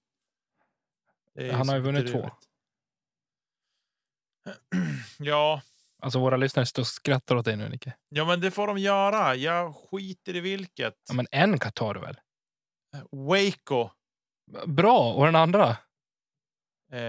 Han 1.52 1.70
har 1.70 1.76
ju 1.76 1.82
vunnit 1.82 2.12
två. 2.12 2.30
Ja, 5.20 5.62
Alltså 6.04 6.20
våra 6.20 6.38
lyssnare 6.38 6.66
står 6.66 6.82
och 6.84 6.88
skrattar 6.88 7.36
åt 7.36 7.46
dig 7.46 7.56
nu, 7.56 7.70
Nicke. 7.70 7.94
ja, 8.10 8.26
men 8.26 8.42
det 8.42 8.52
får 8.52 8.68
de 8.68 8.78
göra. 8.78 9.36
Jag 9.36 9.76
skiter 9.76 10.36
i 10.36 10.40
vilket. 10.40 10.96
Ja, 11.08 11.14
men 11.14 11.28
en 11.32 11.60
tar 11.60 11.94
du 11.94 12.00
väl? 12.00 12.20
Waco. 13.12 13.90
Bra! 14.66 15.14
Och 15.14 15.26
den 15.26 15.36
andra? 15.36 15.78
Eh, 16.92 17.00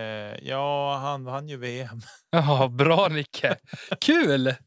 ja, 0.49 0.97
han 0.97 1.25
vann 1.25 1.49
ju 1.49 1.57
VM. 1.57 2.01
Ja, 2.31 2.69
bra 2.69 3.09
Nicke. 3.09 3.57
Kul! 4.01 4.55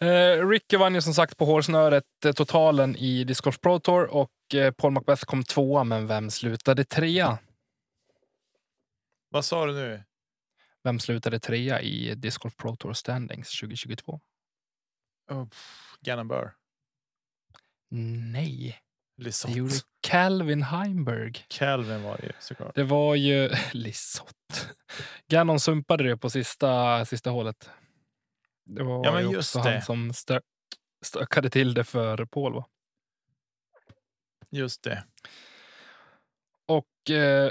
Eh, 0.00 0.48
Ricky 0.48 0.76
vann 0.76 0.94
ju 0.94 1.00
som 1.02 1.14
sagt 1.14 1.36
på 1.36 1.44
hårsnöret 1.44 2.04
eh, 2.24 2.32
totalen 2.32 2.96
i 2.96 3.24
Disc 3.24 3.40
Golf 3.40 3.60
Pro 3.60 3.78
Tour 3.80 4.06
och 4.06 4.54
eh, 4.54 4.72
Paul 4.72 4.92
Macbeth 4.92 5.24
kom 5.24 5.44
tvåa, 5.44 5.84
men 5.84 6.06
vem 6.06 6.30
slutade 6.30 6.84
trea? 6.84 7.38
Vad 9.30 9.44
sa 9.44 9.66
du 9.66 9.72
nu? 9.72 10.02
Vem 10.84 10.98
slutade 11.00 11.40
trea 11.40 11.80
i 11.80 12.14
Disc 12.14 12.38
Golf 12.38 12.56
Pro 12.56 12.76
Tour 12.76 12.92
Standings 12.92 13.60
2022? 13.60 14.20
Oh, 15.30 15.46
Gannon 16.00 16.28
Burr. 16.28 16.52
Nej, 18.32 18.78
det 19.16 19.24
Lisotte. 19.24 19.52
gjorde 19.58 19.74
Calvin 20.00 20.62
Heimberg. 20.62 21.44
Calvin 21.48 22.02
var 22.02 22.16
det 22.16 22.26
ju 22.26 22.32
såklart. 22.40 22.74
Det 22.74 22.82
var 22.82 23.14
ju 23.14 23.50
Lisotte. 23.72 24.74
Gannon 25.28 25.60
sumpade 25.60 26.04
det 26.04 26.16
på 26.16 26.30
sista, 26.30 27.04
sista 27.04 27.30
hålet. 27.30 27.70
Det 28.74 28.82
var 28.82 29.04
Ja, 29.04 29.12
men 29.12 29.22
ju 29.28 29.32
just 29.32 29.56
också 29.56 29.68
det. 29.68 29.72
han 29.72 29.82
som 29.82 30.12
stö 30.12 30.40
stökade 31.04 31.50
till 31.50 31.74
det 31.74 31.84
för 31.84 32.24
Paul. 32.24 32.54
Va? 32.54 32.68
Just 34.50 34.82
det. 34.82 35.04
Och 36.66 37.10
eh, 37.10 37.50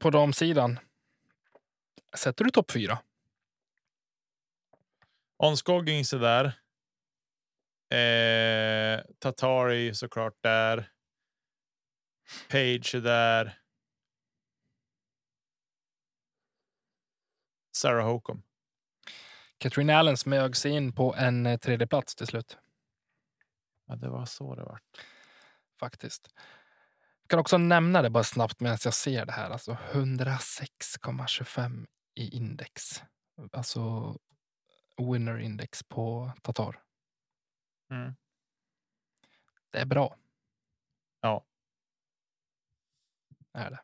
på 0.00 0.10
damsidan. 0.10 0.78
Sätter 2.16 2.44
du 2.44 2.50
topp 2.50 2.70
fyra? 2.70 2.98
Onskogging 5.36 6.04
så 6.04 6.18
där. 6.18 6.44
Eh, 7.98 9.00
Tatari 9.18 9.94
såklart 9.94 10.36
där. 10.42 10.92
Page 12.48 12.94
är 12.94 13.00
där. 13.00 13.58
Sarah 17.76 18.06
Hokum. 18.06 18.42
Katrin 19.58 19.90
Allen 19.90 20.16
smög 20.16 20.56
sig 20.56 20.72
in 20.72 20.92
på 20.92 21.14
en 21.14 21.46
eh, 21.46 21.58
tredje 21.58 21.86
plats 21.86 22.14
till 22.14 22.26
slut. 22.26 22.58
Ja, 23.86 23.96
det 23.96 24.08
var 24.08 24.24
så 24.24 24.54
det 24.54 24.64
var. 24.64 24.80
Faktiskt. 25.80 26.28
Jag 27.22 27.28
kan 27.30 27.38
också 27.38 27.58
nämna 27.58 28.02
det 28.02 28.10
bara 28.10 28.24
snabbt 28.24 28.60
medan 28.60 28.78
jag 28.84 28.94
ser 28.94 29.26
det 29.26 29.32
här. 29.32 29.50
Alltså 29.50 29.72
106,25 29.92 31.86
i 32.14 32.36
index. 32.36 33.02
Alltså 33.52 34.14
winner 34.96 35.38
index 35.38 35.82
på 35.82 36.32
Tatar. 36.42 36.82
Mm. 37.90 38.14
Det 39.70 39.78
är 39.78 39.86
bra. 39.86 40.16
Ja. 41.20 41.44
Är 43.52 43.70
det. 43.70 43.80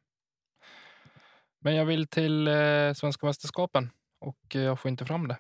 Men 1.59 1.75
jag 1.75 1.85
vill 1.85 2.07
till 2.07 2.49
eh, 2.49 2.93
svenska 2.93 3.27
mästerskapen 3.27 3.91
och 4.18 4.57
eh, 4.57 4.62
jag 4.62 4.81
får 4.81 4.89
inte 4.89 5.05
fram 5.05 5.29
det. 5.29 5.39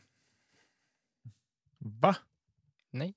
Va? 1.86 2.16
Nej. 2.90 3.14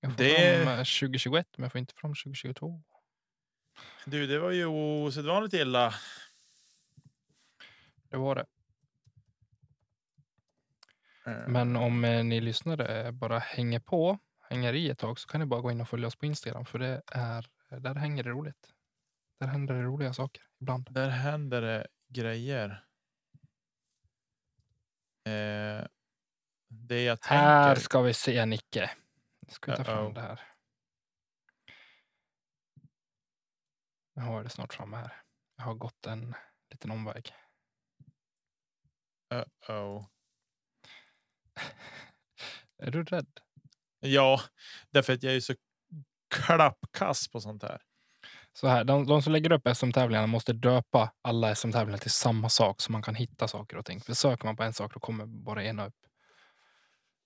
Jag 0.00 0.10
får 0.12 0.18
Det- 0.18 0.64
fram 0.64 0.68
eh, 0.78 0.84
2021 0.84 1.48
men 1.58 1.62
jag 1.64 1.72
får 1.72 1.78
inte 1.78 1.94
fram 1.94 2.10
2022. 2.14 2.82
Du, 4.06 4.26
det 4.26 4.38
var 4.38 4.50
ju 4.50 4.66
osedvanligt 4.66 5.54
illa. 5.54 5.94
Det 8.08 8.16
var 8.16 8.34
det. 8.34 8.46
Eh, 11.26 11.48
Men 11.48 11.76
om 11.76 12.04
eh, 12.04 12.24
ni 12.24 12.40
lyssnare 12.40 13.12
bara 13.12 13.38
hänger 13.38 13.80
på, 13.80 14.18
hänger 14.40 14.72
i 14.74 14.90
ett 14.90 14.98
tag 14.98 15.18
så 15.18 15.28
kan 15.28 15.40
ni 15.40 15.46
bara 15.46 15.60
gå 15.60 15.70
in 15.70 15.80
och 15.80 15.88
följa 15.88 16.06
oss 16.06 16.16
på 16.16 16.26
Instagram 16.26 16.64
för 16.64 16.78
det 16.78 17.02
är, 17.06 17.46
där 17.80 17.94
hänger 17.94 18.22
det 18.22 18.30
roligt. 18.30 18.74
Där 19.40 19.46
händer 19.46 19.74
det 19.74 19.82
roliga 19.82 20.12
saker 20.12 20.42
ibland. 20.60 20.88
Där 20.92 21.08
händer 21.08 21.62
det 21.62 21.86
grejer. 22.08 22.84
Eh, 25.24 25.86
det 26.68 27.02
jag 27.02 27.18
Här 27.22 27.66
tänker. 27.66 27.82
ska 27.82 28.00
vi 28.00 28.14
se 28.14 28.46
Nicke. 28.46 28.90
Nu 29.40 29.52
ska 29.52 29.70
vi 29.70 29.76
ta 29.76 29.84
fram 29.84 30.06
Uh-oh. 30.06 30.14
det 30.14 30.20
här. 30.20 30.40
Jag 34.14 34.22
har 34.22 34.42
det 34.42 34.50
snart 34.50 34.74
framme 34.74 34.96
här. 34.96 35.22
Jag 35.56 35.64
har 35.64 35.74
gått 35.74 36.06
en 36.06 36.34
liten 36.70 36.90
omväg. 36.90 37.34
Uh-oh. 39.34 40.06
Är 42.78 42.90
du 42.90 43.04
rädd? 43.04 43.40
Ja, 44.00 44.40
därför 44.90 45.12
att 45.12 45.22
jag 45.22 45.34
är 45.34 45.40
så 45.40 45.54
klappkass 46.34 47.28
på 47.28 47.40
sånt 47.40 47.62
här. 47.62 47.82
Så 48.56 48.68
här, 48.68 48.84
de, 48.84 49.06
de 49.06 49.22
som 49.22 49.32
lägger 49.32 49.52
upp 49.52 49.68
SM-tävlingarna 49.76 50.26
måste 50.26 50.52
döpa 50.52 51.12
alla 51.22 51.54
SM-tävlingar 51.54 51.98
till 51.98 52.10
samma 52.10 52.48
sak 52.48 52.80
så 52.80 52.92
man 52.92 53.02
kan 53.02 53.14
hitta 53.14 53.48
saker 53.48 53.76
och 53.76 53.84
ting. 53.84 54.00
För 54.00 54.14
söker 54.14 54.44
man 54.44 54.56
på 54.56 54.62
en 54.62 54.72
sak 54.72 54.94
då 54.94 55.00
kommer 55.00 55.26
bara 55.26 55.64
ena 55.64 55.86
upp. 55.86 55.94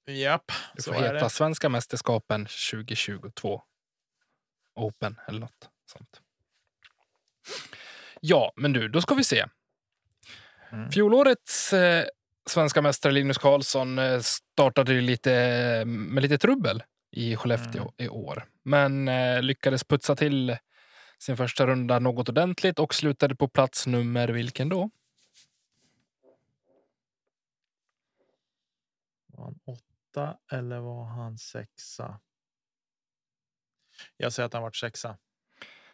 Japp, 0.07 0.53
Det 0.77 0.83
så 0.83 0.93
får 0.93 1.01
är 1.01 1.03
heta 1.13 1.25
det. 1.25 1.31
Svenska 1.31 1.69
mästerskapen 1.69 2.47
2022. 2.47 3.63
Open 4.75 5.17
eller 5.29 5.41
något 5.41 5.69
sånt. 5.93 6.21
Ja, 8.21 8.53
men 8.57 8.73
du, 8.73 8.89
då 8.89 9.01
ska 9.01 9.15
vi 9.15 9.25
se. 9.25 9.45
Mm. 10.73 10.91
Fjolårets 10.91 11.73
eh, 11.73 12.05
svenska 12.51 12.83
mästare 12.83 13.13
Linus 13.13 13.39
Karlsson 13.39 13.99
eh, 13.99 14.21
startade 14.21 14.93
ju 14.95 15.01
lite 15.01 15.33
eh, 15.35 15.85
med 15.87 16.23
lite 16.23 16.39
trubbel 16.39 16.83
i 17.11 17.37
Skellefteå 17.37 17.83
Mm. 17.83 17.93
i 17.99 18.09
år. 18.09 18.47
Men 18.65 19.09
eh, 19.09 19.43
lyckades 19.43 19.85
putsa 19.85 20.17
till 20.17 20.57
sin 21.19 21.37
första 21.37 21.67
runda 21.67 21.99
något 21.99 22.29
ordentligt 22.29 22.79
och 22.79 22.95
slutade 22.95 23.37
på 23.37 23.49
plats 23.49 23.87
nummer 23.87 24.29
vilken 24.29 24.69
då? 24.69 24.91
Var 29.27 29.45
han 29.45 29.59
åtta 29.65 30.39
eller 30.53 30.79
var 30.81 31.05
han 31.05 31.39
sexa? 31.39 32.21
Jag 34.17 34.33
säger 34.33 34.47
att 34.47 34.53
han 34.53 34.63
var 34.63 34.71
sexa. 34.71 35.19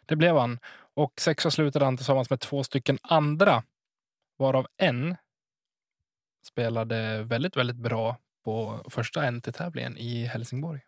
Det 0.05 0.15
blev 0.15 0.37
han 0.37 0.59
och 0.93 1.21
sexa 1.21 1.51
slutade 1.51 1.85
han 1.85 1.97
tillsammans 1.97 2.29
med 2.29 2.39
två 2.39 2.63
stycken 2.63 2.99
andra 3.01 3.63
varav 4.37 4.67
en 4.77 5.15
spelade 6.45 7.23
väldigt, 7.23 7.57
väldigt 7.57 7.75
bra 7.75 8.17
på 8.43 8.85
första 8.89 9.31
NT-tävlingen 9.31 9.97
i 9.97 10.25
Helsingborg. 10.25 10.81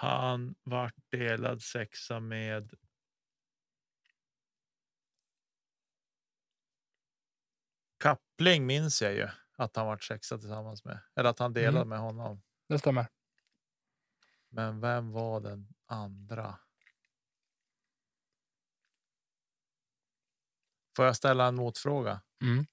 Han 0.00 0.54
vart 0.62 0.94
delad 1.10 1.62
sexa 1.62 2.20
med. 2.20 2.74
Kappling 7.98 8.66
minns 8.66 9.02
jag 9.02 9.14
ju 9.14 9.28
att 9.56 9.76
han 9.76 9.86
vart 9.86 10.02
sexa 10.04 10.38
tillsammans 10.38 10.84
med 10.84 10.98
eller 11.16 11.30
att 11.30 11.38
han 11.38 11.52
delade 11.52 11.76
Mm. 11.78 11.88
med 11.88 11.98
honom. 11.98 12.42
Det 12.68 12.78
stämmer. 12.78 13.06
Men 14.48 14.80
vem 14.80 15.12
var 15.12 15.40
den 15.40 15.68
andra? 15.86 16.58
Får 20.96 21.04
jag 21.04 21.16
ställa 21.16 21.46
en 21.46 21.54
motfråga? 21.54 22.20
Mm. 22.42 22.66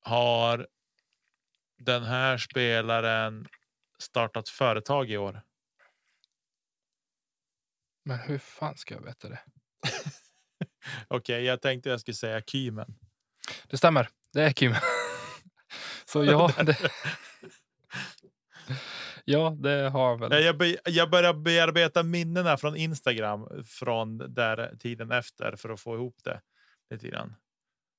Har 0.00 0.68
den 1.78 2.02
här 2.02 2.38
spelaren 2.38 3.48
startat 4.02 4.48
företag 4.48 5.10
i 5.10 5.16
år? 5.16 5.42
Men 8.04 8.18
hur 8.18 8.38
fan 8.38 8.76
ska 8.76 8.94
jag 8.94 9.02
veta 9.02 9.28
det? 9.28 9.40
Okej, 11.08 11.44
jag 11.44 11.62
tänkte 11.62 11.88
jag 11.88 12.00
skulle 12.00 12.14
säga 12.14 12.42
Kymen. 12.42 12.94
Det 13.68 13.76
stämmer. 13.76 14.08
Det 14.32 14.42
är 14.42 14.52
Kim. 14.52 14.74
Så 16.04 16.24
ja, 16.24 16.52
det, 16.62 16.78
ja, 19.24 19.56
det 19.60 19.88
har 19.88 20.08
han 20.08 20.20
väl. 20.20 20.44
Jag, 20.44 20.58
be, 20.58 20.76
jag 20.84 21.10
börjar 21.10 21.34
bearbeta 21.34 22.02
minnena 22.02 22.56
från 22.56 22.76
Instagram 22.76 23.64
från 23.64 24.34
där 24.34 24.76
tiden 24.78 25.12
efter 25.12 25.56
för 25.56 25.70
att 25.70 25.80
få 25.80 25.94
ihop 25.94 26.16
det 26.24 26.40
lite 26.90 27.08
grann. 27.08 27.34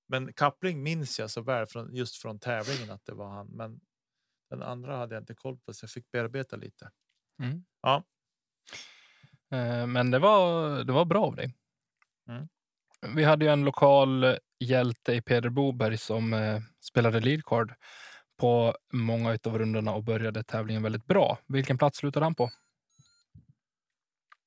Men 0.07 0.33
Kappling 0.33 0.83
minns 0.83 1.19
jag 1.19 1.31
så 1.31 1.41
väl 1.41 1.65
från 1.65 1.95
just 1.95 2.15
från 2.15 2.39
tävlingen 2.39 2.91
att 2.91 3.05
det 3.05 3.13
var 3.13 3.29
han. 3.29 3.47
Men 3.47 3.79
den 4.53 4.63
andra 4.63 4.97
hade 4.97 5.15
jag 5.15 5.21
inte 5.21 5.35
koll 5.35 5.57
på 5.57 5.73
så 5.73 5.83
jag 5.83 5.91
fick 5.91 6.11
bearbeta 6.11 6.55
lite. 6.55 6.91
Mm. 7.39 7.63
Ja. 7.81 8.03
Eh, 9.51 9.87
Men 9.87 10.11
det 10.11 10.19
var, 10.19 10.69
det 10.83 10.93
var 10.93 11.05
bra 11.05 11.25
av 11.25 11.35
dig. 11.35 11.55
Mm. 12.29 12.47
Vi 13.15 13.23
hade 13.23 13.45
ju 13.45 13.51
en 13.51 13.65
lokal 13.65 14.37
hjälte 14.59 15.13
i 15.13 15.21
Peder 15.21 15.49
Boberg 15.49 15.97
som 15.97 16.33
eh, 16.33 16.61
spelade 16.81 17.19
leadcard 17.19 17.73
på 18.37 18.75
många 18.93 19.37
av 19.43 19.57
rundorna 19.59 19.93
och 19.93 20.03
började 20.03 20.43
tävlingen 20.43 20.83
väldigt 20.83 21.05
bra. 21.05 21.37
Vilken 21.47 21.77
plats 21.77 21.97
slutade 21.97 22.25
han 22.25 22.35
på? 22.35 22.51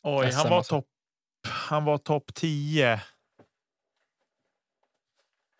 Oj, 0.02 0.32
SM 0.32 0.38
han 0.38 0.50
var 0.50 0.56
alltså. 0.56 0.74
topp. 0.74 0.88
Han 1.48 1.84
var 1.84 1.98
topp 1.98 2.34
10. 2.34 3.00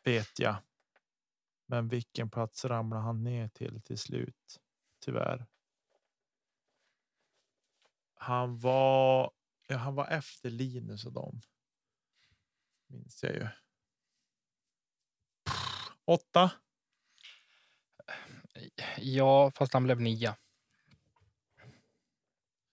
Vet 0.04 0.38
jag. 0.38 0.56
Men 1.66 1.88
vilken 1.88 2.30
plats 2.30 2.64
ramlade 2.64 3.02
han 3.02 3.24
ner 3.24 3.48
till 3.48 3.80
till 3.80 3.98
slut? 3.98 4.60
Tyvärr. 5.00 5.46
Han 8.14 8.58
var. 8.58 9.32
Ja, 9.68 9.76
han 9.76 9.94
var 9.94 10.06
efter 10.06 10.50
Linus 10.50 11.06
och 11.06 11.12
dem. 11.12 11.40
Minns 12.86 13.22
jag 13.22 13.34
ju. 13.34 13.48
Åtta. 16.04 16.52
Ja, 18.96 19.50
fast 19.50 19.72
han 19.72 19.84
blev 19.84 20.00
nia. 20.00 20.36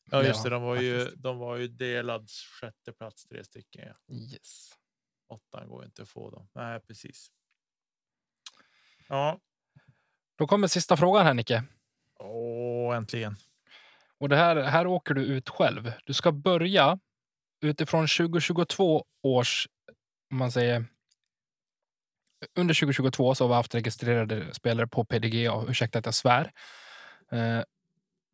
Ja, 0.03 0.23
just 0.23 0.43
det. 0.43 0.49
De 0.49 0.61
var 0.61 0.81
ju. 0.81 1.05
De 1.05 1.37
var 1.37 1.57
ju 1.57 1.67
delad 1.67 2.29
sjätte 2.29 2.93
plats 2.93 3.25
tre 3.25 3.43
stycken. 3.43 3.87
Ja. 3.87 4.15
Yes. 4.15 4.79
Åttan 5.27 5.69
går 5.69 5.85
inte 5.85 6.01
att 6.01 6.09
få 6.09 6.29
dem. 6.29 6.49
Nej, 6.53 6.79
precis. 6.79 7.31
Ja, 9.13 9.39
Då 10.37 10.47
kommer 10.47 10.67
sista 10.67 10.97
frågan 10.97 11.25
här, 11.25 11.33
Nicke. 11.33 11.63
åh, 12.19 12.95
äntligen. 12.95 13.35
Och 14.19 14.29
det 14.29 14.35
här, 14.35 14.55
här 14.55 14.87
åker 14.87 15.13
du 15.13 15.21
ut 15.25 15.49
själv. 15.49 15.91
Du 16.05 16.13
ska 16.13 16.31
börja 16.31 16.99
utifrån 17.61 18.07
2022 18.07 19.05
års, 19.23 19.67
om 20.31 20.37
man 20.37 20.51
säger, 20.51 20.85
under 22.55 22.73
2022 22.73 23.35
så 23.35 23.43
har 23.43 23.49
vi 23.49 23.55
haft 23.55 23.75
registrerade 23.75 24.53
spelare 24.53 24.87
på 24.87 25.05
PDGA. 25.05 25.65
Ursäkta 25.67 25.99
att 25.99 26.05
jag 26.05 26.15
svär. 26.15 26.51
Eh, 27.31 27.63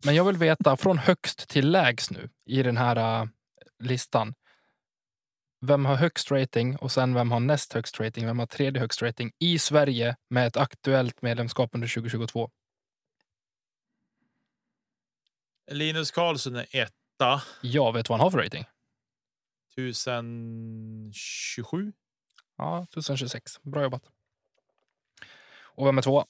Men 0.05 0.15
jag 0.15 0.23
vill 0.23 0.37
veta 0.37 0.77
från 0.77 0.97
högst 0.97 1.49
till 1.49 1.71
lägst 1.71 2.11
nu 2.11 2.29
i 2.45 2.63
den 2.63 2.77
här 2.77 3.21
eh, 3.21 3.27
listan. 3.79 4.33
Vem 5.61 5.85
har 5.85 5.95
högst 5.95 6.31
rating 6.31 6.75
och 6.75 6.91
sen 6.91 7.13
vem 7.13 7.31
har 7.31 7.39
näst 7.39 7.73
högst 7.73 7.99
rating? 7.99 8.25
Vem 8.25 8.39
har 8.39 8.45
tredje 8.45 8.81
högst 8.81 9.01
rating 9.01 9.31
i 9.39 9.59
Sverige 9.59 10.15
med 10.29 10.47
ett 10.47 10.57
aktuellt 10.57 11.21
medlemskap 11.21 11.69
under 11.73 11.87
2022? 11.87 12.49
Linus 15.71 16.11
Karlsson 16.11 16.55
är 16.55 16.67
etta. 16.71 17.41
Jag 17.61 17.93
vet 17.93 18.09
vad 18.09 18.19
han 18.19 18.23
har 18.25 18.31
för 18.31 18.37
rating. 18.37 18.65
1027. 19.77 21.93
Ja, 22.57 22.83
1026. 22.83 23.59
Bra 23.61 23.83
jobbat. 23.83 24.03
Och 25.61 25.87
vem 25.87 25.97
är 25.97 26.01
tvåa? 26.01 26.25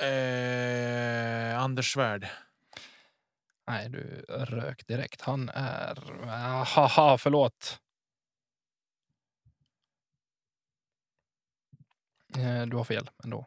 Eh, 0.00 1.62
Anders 1.62 1.92
Svärd. 1.92 2.28
Nej, 3.68 3.88
du 3.88 4.24
rök 4.28 4.86
direkt. 4.86 5.20
Han 5.20 5.48
är... 5.48 5.98
Haha, 6.64 7.18
förlåt. 7.18 7.80
Eh, 12.36 12.66
du 12.66 12.76
har 12.76 12.84
fel 12.84 13.10
ändå. 13.24 13.46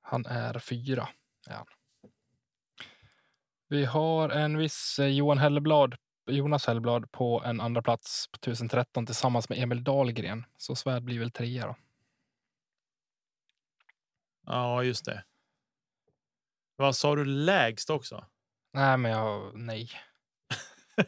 Han 0.00 0.26
är 0.26 0.58
fyra. 0.58 1.08
Är 1.48 1.54
han. 1.54 1.66
Vi 3.68 3.84
har 3.84 4.28
en 4.28 4.58
viss 4.58 4.98
eh, 4.98 5.06
Johan 5.06 5.38
Helleblad, 5.38 5.96
Jonas 6.26 6.66
Hellblad 6.66 7.12
på 7.12 7.42
en 7.44 7.60
andra 7.60 7.82
plats 7.82 8.28
på 8.32 8.36
1013 8.36 9.06
tillsammans 9.06 9.48
med 9.48 9.58
Emil 9.58 9.84
Dahlgren. 9.84 10.44
Så 10.56 10.74
Svärd 10.74 11.02
blir 11.02 11.18
väl 11.18 11.30
trea 11.30 11.66
då. 11.66 11.76
Ja, 14.46 14.82
just 14.82 15.04
det. 15.04 15.24
Vad 16.76 16.96
sa 16.96 17.16
du 17.16 17.24
lägst 17.24 17.90
också? 17.90 18.24
Nej, 18.72 18.96
men 18.98 19.10
jag... 19.10 19.52
Nej. 19.58 19.90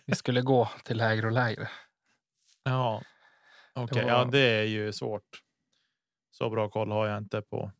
Vi 0.06 0.14
skulle 0.14 0.42
gå 0.42 0.68
till 0.84 0.96
lägre 0.96 1.26
och 1.26 1.32
lägre. 1.32 1.68
Ja, 2.62 3.02
okej. 3.74 4.02
var- 4.04 4.10
Ja, 4.10 4.24
det 4.24 4.38
är 4.60 4.64
ju 4.64 4.92
svårt. 4.92 5.42
Så 6.30 6.50
bra 6.50 6.68
koll 6.70 6.90
har 6.90 7.06
jag 7.06 7.18
inte 7.18 7.42
på. 7.42 7.72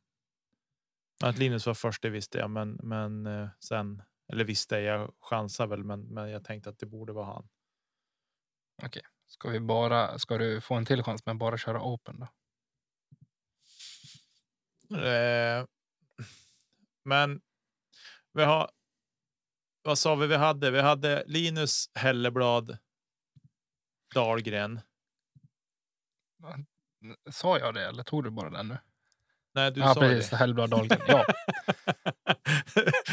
Att 1.24 1.38
Linus 1.38 1.66
var 1.66 1.74
först, 1.74 2.02
det 2.02 2.10
visste 2.10 2.38
jag, 2.38 2.50
men, 2.50 2.72
men 2.82 3.26
eh, 3.26 3.48
sen 3.60 4.02
eller 4.32 4.44
visste 4.44 4.76
jag 4.78 5.14
chansar 5.20 5.66
väl, 5.66 5.84
men, 5.84 6.00
men 6.00 6.30
jag 6.30 6.44
tänkte 6.44 6.70
att 6.70 6.78
det 6.78 6.86
borde 6.86 7.12
vara 7.12 7.26
han. 7.26 7.48
Ska, 9.26 9.48
vi 9.48 9.60
bara, 9.60 10.18
ska 10.18 10.38
du 10.38 10.60
få 10.60 10.74
en 10.74 10.84
till 10.86 11.02
chans 11.02 11.26
med 11.26 11.36
bara 11.38 11.58
köra 11.58 11.82
open 11.82 12.20
då? 12.20 12.26
Eh, 14.96 15.66
men 17.04 17.40
vi 18.36 18.44
har. 18.44 18.70
Vad 19.82 19.98
sa 19.98 20.14
vi 20.14 20.26
vi 20.26 20.36
hade? 20.36 20.70
Vi 20.70 20.80
hade 20.80 21.24
Linus 21.26 21.90
Helleblad. 21.94 22.78
Dahlgren. 24.14 24.80
Sa 27.30 27.58
jag 27.58 27.74
det 27.74 27.86
eller 27.86 28.02
tog 28.02 28.24
du 28.24 28.30
bara 28.30 28.50
den 28.50 28.68
nu? 28.68 28.78
Nej, 29.54 29.72
du 29.72 29.80
ja, 29.80 29.94
sa 29.94 30.00
precis. 30.00 30.30
det. 30.30 30.36
Hellblad 30.36 30.70
Dahlgren. 30.70 31.00
Ja, 31.08 31.24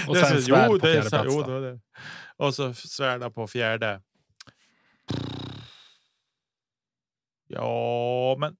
Och 0.07 0.17
sen 0.17 0.35
så- 0.35 0.41
Svärd 0.41 0.69
på 0.69 0.79
fjärde 0.79 1.09
plats 1.09 1.25
jo, 1.35 1.43
det. 1.43 1.79
Och 2.37 2.55
så 2.55 2.73
Svärda 2.73 3.29
på 3.29 3.47
fjärde. 3.47 4.01
Ja, 7.47 8.35
men. 8.39 8.57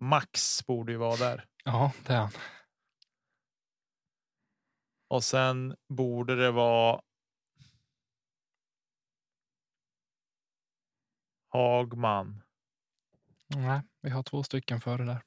Max 0.00 0.66
borde 0.66 0.92
ju 0.92 0.98
vara 0.98 1.16
där. 1.16 1.44
ja 1.64 1.92
det 2.06 2.12
är 2.12 2.18
han. 2.18 2.30
Och 5.12 5.24
sen 5.24 5.76
borde 5.88 6.36
det 6.36 6.50
vara. 6.50 7.00
Hagman. 11.48 12.42
Nej, 13.46 13.80
vi 14.00 14.10
har 14.10 14.22
två 14.22 14.42
stycken 14.42 14.80
före 14.80 15.04
där. 15.04 15.22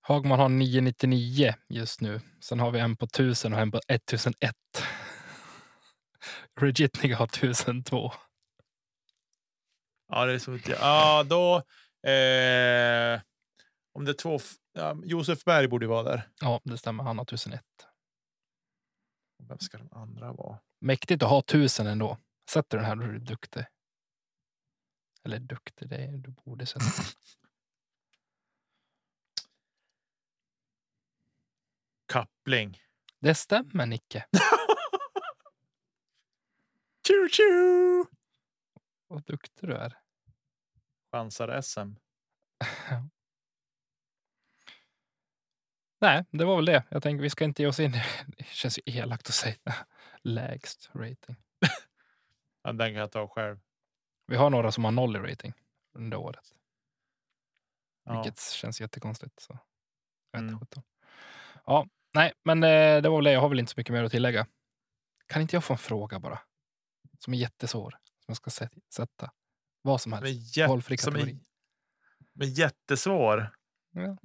Hagman 0.00 0.38
har 0.38 0.48
999 0.48 1.54
just 1.68 2.00
nu. 2.00 2.20
Sen 2.40 2.60
har 2.60 2.70
vi 2.70 2.78
en 2.80 2.96
på 2.96 3.04
1000 3.04 3.52
och 3.52 3.60
en 3.60 3.70
på 3.70 3.80
1001. 3.88 4.54
Regitniga 6.60 7.16
har 7.16 7.24
1002. 7.26 8.12
Ja, 10.08 10.26
det 10.26 10.32
är 10.32 10.38
så. 10.38 10.54
att- 10.54 10.68
Ja, 10.68 11.22
då. 11.22 11.56
Eh, 12.10 13.20
om 13.96 14.04
det 14.04 14.10
är 14.10 14.14
två. 14.14 14.38
Ja, 14.72 14.96
Josef 15.04 15.44
Berg 15.44 15.68
borde 15.68 15.86
vara 15.86 16.02
där. 16.02 16.28
Ja, 16.40 16.60
det 16.64 16.78
stämmer. 16.78 17.04
Han 17.04 17.18
har 17.18 17.24
1001. 17.24 17.64
Vem 19.38 19.58
ska 19.58 19.78
den 19.78 19.92
andra 19.92 20.32
vara? 20.32 20.58
Mäktigt 20.80 21.22
att 21.22 21.28
ha 21.28 21.38
1000 21.40 21.86
ändå. 21.86 22.18
Sätter 22.50 22.78
den 22.78 22.86
här 22.86 22.96
då 22.96 23.02
är 23.02 23.08
du 23.08 23.18
duktig. 23.18 23.64
Eller 25.24 25.38
duktig, 25.38 25.88
det 25.88 25.96
är 25.96 26.12
du 26.12 26.30
borde 26.30 26.66
sätta. 26.66 26.84
Kappling. 32.12 32.80
Det 33.20 33.34
stämmer 33.34 33.86
Nicke. 33.86 34.26
Tju, 37.06 37.28
tju! 37.28 38.04
Vad 39.06 39.24
duktig 39.24 39.68
du 39.68 39.74
är. 39.74 39.98
Chansar-SM. 41.12 41.96
Nej, 46.00 46.24
det 46.30 46.44
var 46.44 46.56
väl 46.56 46.64
det. 46.64 46.84
Jag 46.88 47.02
tänker 47.02 47.22
vi 47.22 47.30
ska 47.30 47.44
inte 47.44 47.62
ge 47.62 47.68
oss 47.68 47.80
in 47.80 47.92
Det 48.38 48.44
känns 48.46 48.78
ju 48.78 48.82
elakt 48.86 49.28
att 49.28 49.34
säga 49.34 49.74
lägst 50.22 50.90
rating. 50.94 51.36
Ja, 52.62 52.72
den 52.72 52.88
kan 52.88 52.94
jag 53.00 53.12
ta 53.12 53.28
själv. 53.28 53.58
Vi 54.26 54.36
har 54.36 54.50
några 54.50 54.72
som 54.72 54.84
har 54.84 54.92
noll 54.92 55.16
i 55.16 55.18
rating 55.18 55.52
under 55.94 56.16
året. 56.16 56.54
Ja. 58.04 58.22
Vilket 58.22 58.40
känns 58.40 58.80
jättekonstigt. 58.80 59.40
Så. 59.40 59.58
Jag 60.30 60.40
vet 60.42 60.50
Mm. 60.50 60.84
Ja, 61.66 61.86
nej, 62.14 62.32
men 62.44 62.62
eh, 62.62 63.02
det 63.02 63.08
var 63.08 63.16
väl 63.16 63.24
det. 63.24 63.32
Jag 63.32 63.40
har 63.40 63.48
väl 63.48 63.58
inte 63.58 63.72
så 63.72 63.80
mycket 63.80 63.92
mer 63.92 64.04
att 64.04 64.10
tillägga. 64.12 64.46
Kan 65.26 65.42
inte 65.42 65.56
jag 65.56 65.64
få 65.64 65.74
en 65.74 65.78
fråga 65.78 66.20
bara? 66.20 66.38
Som 67.18 67.34
är 67.34 67.38
jättesvår. 67.38 67.90
Som 67.90 68.24
jag 68.26 68.36
ska 68.36 68.50
sä- 68.50 68.80
sätta. 68.94 69.30
Vad 69.82 70.00
som 70.00 70.12
helst. 70.12 70.56
Valfri 70.68 70.96
som 70.98 71.14
är, 71.14 71.18
kategori. 71.18 71.40
men 72.32 72.48
jättesvår. 72.54 73.56
Ja. 73.90 74.16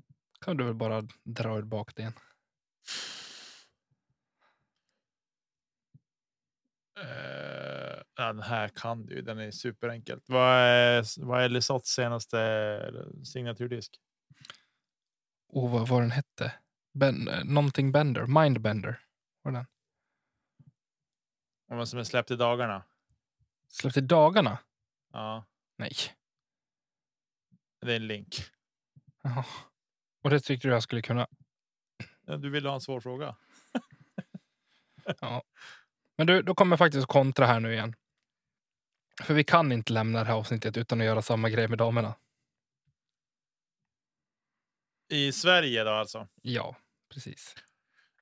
Kan 0.46 0.58
du 0.58 0.64
väl 0.64 0.74
bara 0.74 1.02
dra 1.24 1.58
ur 1.58 1.64
bakdelen. 1.64 2.14
Ja, 8.16 8.34
den 8.34 8.42
här 8.42 8.68
kan 8.68 9.06
du. 9.06 9.22
Den 9.22 9.40
är 9.40 9.52
superenkelt. 9.52 10.30
Vad 10.30 10.54
är, 10.54 11.26
vad 11.26 11.44
är 11.44 11.50
Lisottes 11.50 11.90
senaste 11.90 13.08
signaturdisk? 13.24 14.00
Och 15.48 15.70
vad 15.70 15.88
var 15.88 16.02
den 16.02 16.12
hette? 16.12 16.54
Ben, 16.94 17.28
eh, 17.28 17.44
någonting 17.44 17.92
Bender. 17.92 18.26
Mindbender. 18.26 19.00
Var 19.42 19.52
den? 19.52 19.66
Man 21.70 21.88
som 21.88 22.00
är 22.00 22.04
släppt 22.04 22.32
i 22.32 22.36
dagarna. 22.36 22.84
Släppt 23.68 23.98
i 23.98 24.02
dagarna? 24.02 24.60
Ja, 25.14 25.46
Nej. 25.78 25.94
det 27.82 27.92
är 27.92 27.96
en 27.96 28.08
link. 28.08 28.36
Jaha. 29.24 29.46
Och 30.22 30.30
det 30.30 30.40
tyckte 30.40 30.68
du 30.68 30.74
jag 30.74 30.84
skulle 30.84 31.02
kunna. 31.02 31.28
Ja, 32.26 32.38
Du 32.38 32.50
vill 32.50 32.66
ha 32.66 32.74
en 32.74 32.82
svår 32.82 33.00
fråga? 33.00 33.36
Men 36.18 36.28
du, 36.28 36.42
då 36.42 36.56
kommer 36.56 36.72
jag 36.72 36.80
faktiskt 36.80 37.08
kontra 37.08 37.46
här 37.46 37.60
nu 37.60 37.74
igen. 37.74 37.96
För 39.24 39.34
vi 39.34 39.44
kan 39.44 39.72
inte 39.72 39.94
lämna 39.94 40.20
det 40.20 40.26
här 40.26 40.34
avsnittet 40.34 40.78
utan 40.78 41.02
att 41.02 41.06
göra 41.06 41.22
samma 41.22 41.50
grej 41.50 41.68
med 41.68 41.78
damerna. 41.78 42.16
I 45.10 45.32
Sverige 45.32 45.84
då 45.84 45.92
alltså? 45.92 46.28
Ja, 46.42 46.76
precis. 47.14 47.56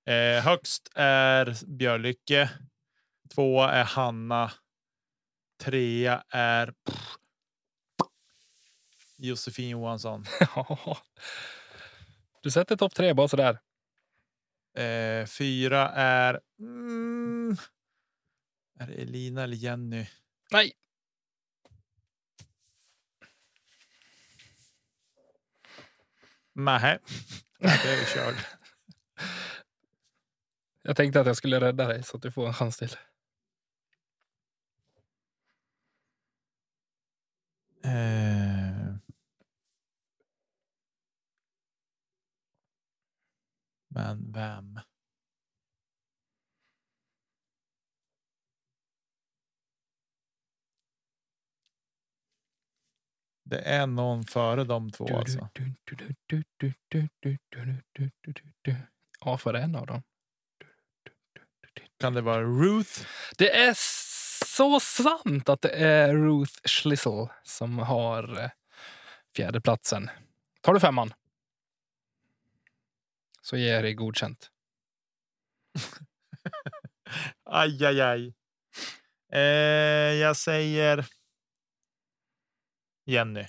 Eh, 0.05 0.43
högst 0.43 0.91
är 0.95 1.75
Björlycke. 1.77 2.49
Tvåa 3.35 3.71
är 3.71 3.83
Hanna. 3.83 4.51
Trea 5.59 6.23
är 6.29 6.73
pff, 6.85 7.15
Josefin 9.17 9.69
Johansson. 9.69 10.25
Du 12.41 12.51
sätter 12.51 12.75
topp 12.75 12.95
tre 12.95 13.13
bara 13.13 13.27
sådär. 13.27 13.59
Eh, 14.73 15.25
fyra 15.25 15.89
är... 15.89 16.39
Mm, 16.59 17.57
är 18.79 18.87
det 18.87 18.93
Elina 18.93 19.43
eller 19.43 19.57
Jenny? 19.57 20.07
Nej. 20.51 20.73
Nej, 27.59 27.79
det 27.83 27.89
är 27.93 28.05
körd. 28.05 28.35
Jag 30.81 30.95
tänkte 30.95 31.19
att 31.19 31.27
jag 31.27 31.37
skulle 31.37 31.59
rädda 31.59 31.87
dig 31.87 32.03
så 32.03 32.17
att 32.17 32.23
du 32.23 32.31
får 32.31 32.47
en 32.47 32.53
chans 32.53 32.77
till. 32.77 32.95
Eh. 37.83 38.48
Men 43.99 44.31
vem? 44.31 44.79
Det 53.43 53.59
är 53.59 53.87
någon 53.87 54.25
före 54.25 54.63
de 54.63 54.91
två 54.91 55.17
alltså. 55.17 55.49
Ja, 59.19 59.37
för 59.37 59.53
en 59.53 59.75
av 59.75 59.87
dem. 59.87 60.03
Kan 61.99 62.13
det 62.13 62.21
vara 62.21 62.43
Ruth? 62.43 63.01
Det 63.37 63.55
är 63.55 63.73
så 64.45 64.79
sant 64.79 65.49
att 65.49 65.61
det 65.61 65.71
är 65.71 66.13
Ruth 66.13 66.53
Schlissel 66.63 67.27
som 67.43 67.79
har 67.79 68.51
fjärdeplatsen. 69.35 70.09
Tar 70.61 70.73
du 70.73 70.79
femman? 70.79 71.13
Så 73.49 73.57
ger 73.57 73.73
jag 73.73 73.83
dig 73.83 73.93
godkänt. 73.93 74.51
Aj, 77.43 77.85
aj, 77.85 78.01
aj. 78.01 78.33
Eh, 79.31 79.39
jag 80.19 80.37
säger 80.37 81.05
Jenny 83.05 83.45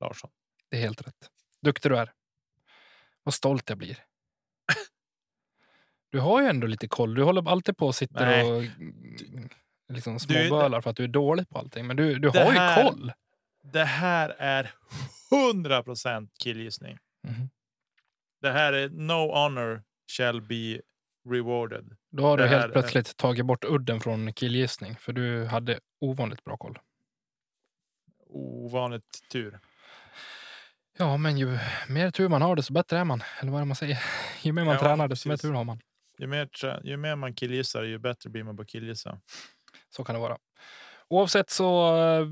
Larsson. 0.00 0.30
Det 0.70 0.76
är 0.76 0.80
helt 0.80 1.06
rätt. 1.06 1.30
Duktig 1.62 1.90
du 1.90 1.98
är. 1.98 2.12
Vad 3.22 3.34
stolt 3.34 3.68
jag 3.68 3.78
blir. 3.78 3.98
Du 6.10 6.20
har 6.20 6.40
ju 6.42 6.46
ändå 6.48 6.66
lite 6.66 6.88
koll. 6.88 7.14
Du 7.14 7.22
håller 7.22 7.50
alltid 7.50 7.76
på 7.76 7.86
och 7.86 7.94
sitter 7.94 8.26
Nej. 8.26 8.44
och 8.52 8.62
mm, 8.62 9.48
liksom 9.92 10.12
Du- 10.14 10.20
småbölar 10.48 10.80
för 10.80 10.90
att 10.90 10.96
du 10.96 11.04
är 11.04 11.08
dålig 11.08 11.48
på 11.48 11.58
allting. 11.58 11.86
Men 11.86 11.96
du, 11.96 12.18
du 12.18 12.28
har 12.28 12.52
här- 12.52 12.82
ju 12.84 12.88
koll. 12.90 13.12
Det 13.62 13.84
här 13.84 14.28
är 14.38 14.74
100 15.50 15.82
procent 15.82 16.32
killgissning. 16.38 16.98
Mhm. 17.28 17.50
Det 18.40 18.50
här 18.50 18.72
är 18.72 18.88
no 18.88 19.12
honor 19.34 19.82
shall 20.16 20.40
be 20.42 20.80
rewarded. 21.30 21.96
Då 22.10 22.22
har 22.22 22.36
du 22.36 22.42
Det 22.42 22.48
här 22.48 22.58
helt 22.58 22.70
är- 22.70 22.72
plötsligt 22.80 23.16
tagit 23.16 23.46
bort 23.46 23.64
udden 23.64 24.00
från 24.00 24.32
killgissning. 24.32 24.96
För 24.96 25.12
du 25.12 25.44
hade 25.46 25.80
ovanligt 26.00 26.44
bra 26.44 26.56
koll. 26.56 26.78
Ovanligt 28.32 29.28
tur. 29.32 29.58
Ja, 30.98 31.16
men 31.16 31.38
ju 31.38 31.58
mer 31.88 32.10
tur 32.10 32.28
man 32.28 32.42
har 32.42 32.56
desto 32.56 32.72
bättre 32.72 32.98
är 32.98 33.04
man. 33.04 33.22
Eller 33.40 33.50
vad 33.52 33.58
är 33.60 33.64
det 33.64 33.68
man 33.68 33.76
säger? 33.76 33.98
Ju 34.42 34.52
mer 34.52 34.64
man 34.64 34.74
Ja, 34.74 34.80
tränar 34.80 35.08
desto 35.08 35.28
mer 35.28 35.32
precis. 35.32 35.42
tur 35.50 35.52
har 35.54 35.64
man. 35.64 35.80
Ju 36.18 36.26
mer, 36.26 36.48
ju 36.84 36.96
mer 36.96 37.16
man 37.16 37.34
killgissar, 37.34 37.82
ju 37.82 37.98
bättre 37.98 38.30
blir 38.30 38.42
man 38.44 38.56
på 38.56 38.64
killgissa. 38.64 39.20
Så 39.96 40.04
kan 40.04 40.14
det 40.14 40.20
vara. 40.20 40.38
Oavsett 41.08 41.50
så 41.50 41.96
äh, 41.96 42.26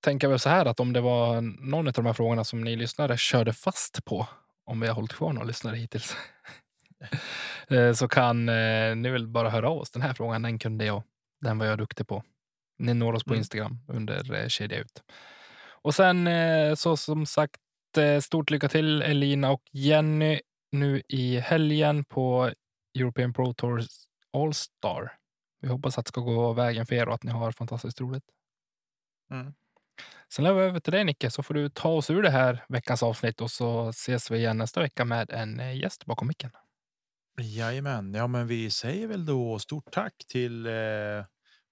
tänker 0.00 0.26
jag 0.26 0.30
väl 0.30 0.38
så 0.38 0.48
här 0.48 0.66
att 0.66 0.80
om 0.80 0.92
det 0.92 1.00
var 1.00 1.40
någon 1.40 1.86
av 1.86 1.92
de 1.92 2.06
här 2.06 2.12
frågorna 2.12 2.44
som 2.44 2.60
ni 2.64 2.76
lyssnare 2.76 3.16
körde 3.16 3.52
fast 3.52 4.04
på, 4.04 4.28
om 4.66 4.80
vi 4.80 4.86
har 4.86 4.94
hållit 4.94 5.12
kvar 5.12 5.32
några 5.32 5.46
lyssnare 5.46 5.76
hittills, 5.76 6.16
eh, 7.68 7.92
så 7.92 8.08
kan 8.08 8.48
eh, 8.48 8.96
ni 8.96 9.10
väl 9.10 9.28
bara 9.28 9.50
höra 9.50 9.70
av 9.70 9.78
oss. 9.78 9.90
Den 9.90 10.02
här 10.02 10.14
frågan, 10.14 10.42
den 10.42 10.58
kunde 10.58 10.84
jag. 10.84 11.02
Den 11.40 11.58
var 11.58 11.66
jag 11.66 11.78
duktig 11.78 12.06
på. 12.06 12.22
Ni 12.78 12.94
når 12.94 13.12
oss 13.12 13.24
på 13.24 13.30
Mm. 13.30 13.38
Instagram 13.38 13.78
under 13.88 14.34
eh, 14.34 14.48
kedja 14.48 14.78
ut. 14.78 15.02
Och 15.82 15.94
sen 15.94 16.28
så 16.76 16.96
som 16.96 17.26
sagt, 17.26 17.60
stort 18.20 18.50
lycka 18.50 18.68
till 18.68 19.02
Elina 19.02 19.50
och 19.50 19.62
Jenny 19.72 20.40
nu 20.72 21.02
i 21.08 21.38
helgen 21.38 22.04
på 22.04 22.52
European 22.98 23.32
Pro 23.32 23.54
Tours 23.54 23.86
All 24.32 24.54
Star. 24.54 25.12
Vi 25.60 25.68
hoppas 25.68 25.98
att 25.98 26.04
det 26.04 26.08
ska 26.08 26.20
gå 26.20 26.52
vägen 26.52 26.86
för 26.86 26.94
er 26.94 27.08
och 27.08 27.14
att 27.14 27.22
ni 27.22 27.30
har 27.30 27.52
fantastiskt 27.52 28.00
roligt. 28.00 28.24
Mm. 29.30 29.54
Sen 30.32 30.44
lämnar 30.44 30.60
vi 30.62 30.68
över 30.68 30.80
till 30.80 30.92
dig 30.92 31.04
Nicke, 31.04 31.30
så 31.30 31.42
får 31.42 31.54
du 31.54 31.68
ta 31.68 31.88
oss 31.88 32.10
ur 32.10 32.22
det 32.22 32.30
här 32.30 32.64
veckans 32.68 33.02
avsnitt 33.02 33.40
och 33.40 33.50
så 33.50 33.88
ses 33.88 34.30
vi 34.30 34.38
igen 34.38 34.58
nästa 34.58 34.80
vecka 34.80 35.04
med 35.04 35.30
en 35.30 35.60
eh, 35.60 35.76
gäst 35.78 36.06
bakom 36.06 36.28
micken. 36.28 36.50
Jajamän, 37.40 38.14
ja, 38.14 38.26
men 38.26 38.46
vi 38.46 38.70
säger 38.70 39.06
väl 39.06 39.26
då 39.26 39.58
stort 39.58 39.92
tack 39.92 40.14
till 40.28 40.66
eh, 40.66 40.72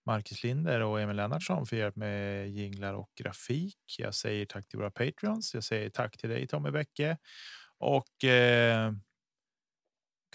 Marcus 0.06 0.42
Linder 0.42 0.80
och 0.80 1.00
Emil 1.00 1.16
Lennartsson 1.16 1.66
för 1.66 1.76
hjälp 1.76 1.96
med 1.96 2.50
jinglar 2.50 2.94
och 2.94 3.10
grafik. 3.16 3.78
Jag 3.98 4.14
säger 4.14 4.46
tack 4.46 4.68
till 4.68 4.78
våra 4.78 4.90
patreons. 4.90 5.54
Jag 5.54 5.64
säger 5.64 5.90
tack 5.90 6.16
till 6.16 6.30
dig 6.30 6.46
Tommy 6.46 6.70
Bäcke 6.70 7.18
Och 7.78 8.24
eh, 8.24 8.92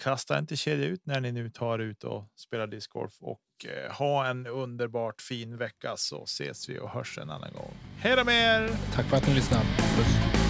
kasta 0.02 0.38
inte 0.38 0.56
kedja 0.56 0.86
ut 0.86 1.06
när 1.06 1.20
ni 1.20 1.32
nu 1.32 1.50
tar 1.50 1.78
ut 1.78 2.04
och 2.04 2.28
spelar 2.36 2.66
discgolf 2.66 3.12
och 3.20 3.42
eh, 3.66 3.92
ha 3.92 4.26
en 4.26 4.46
underbart 4.46 5.22
fin 5.22 5.56
vecka 5.56 5.96
så 5.96 6.22
ses 6.24 6.68
vi 6.68 6.78
och 6.78 6.90
hörs 6.90 7.18
en 7.18 7.30
annan 7.30 7.52
gång. 7.52 7.89
Hej 8.02 8.16
då 8.16 8.24
med 8.24 8.34
er! 8.34 8.70
Tack 8.94 9.06
för 9.06 9.16
att 9.16 9.26
ni 9.26 9.34
lyssnade. 9.34 9.64
Puss. 9.96 10.49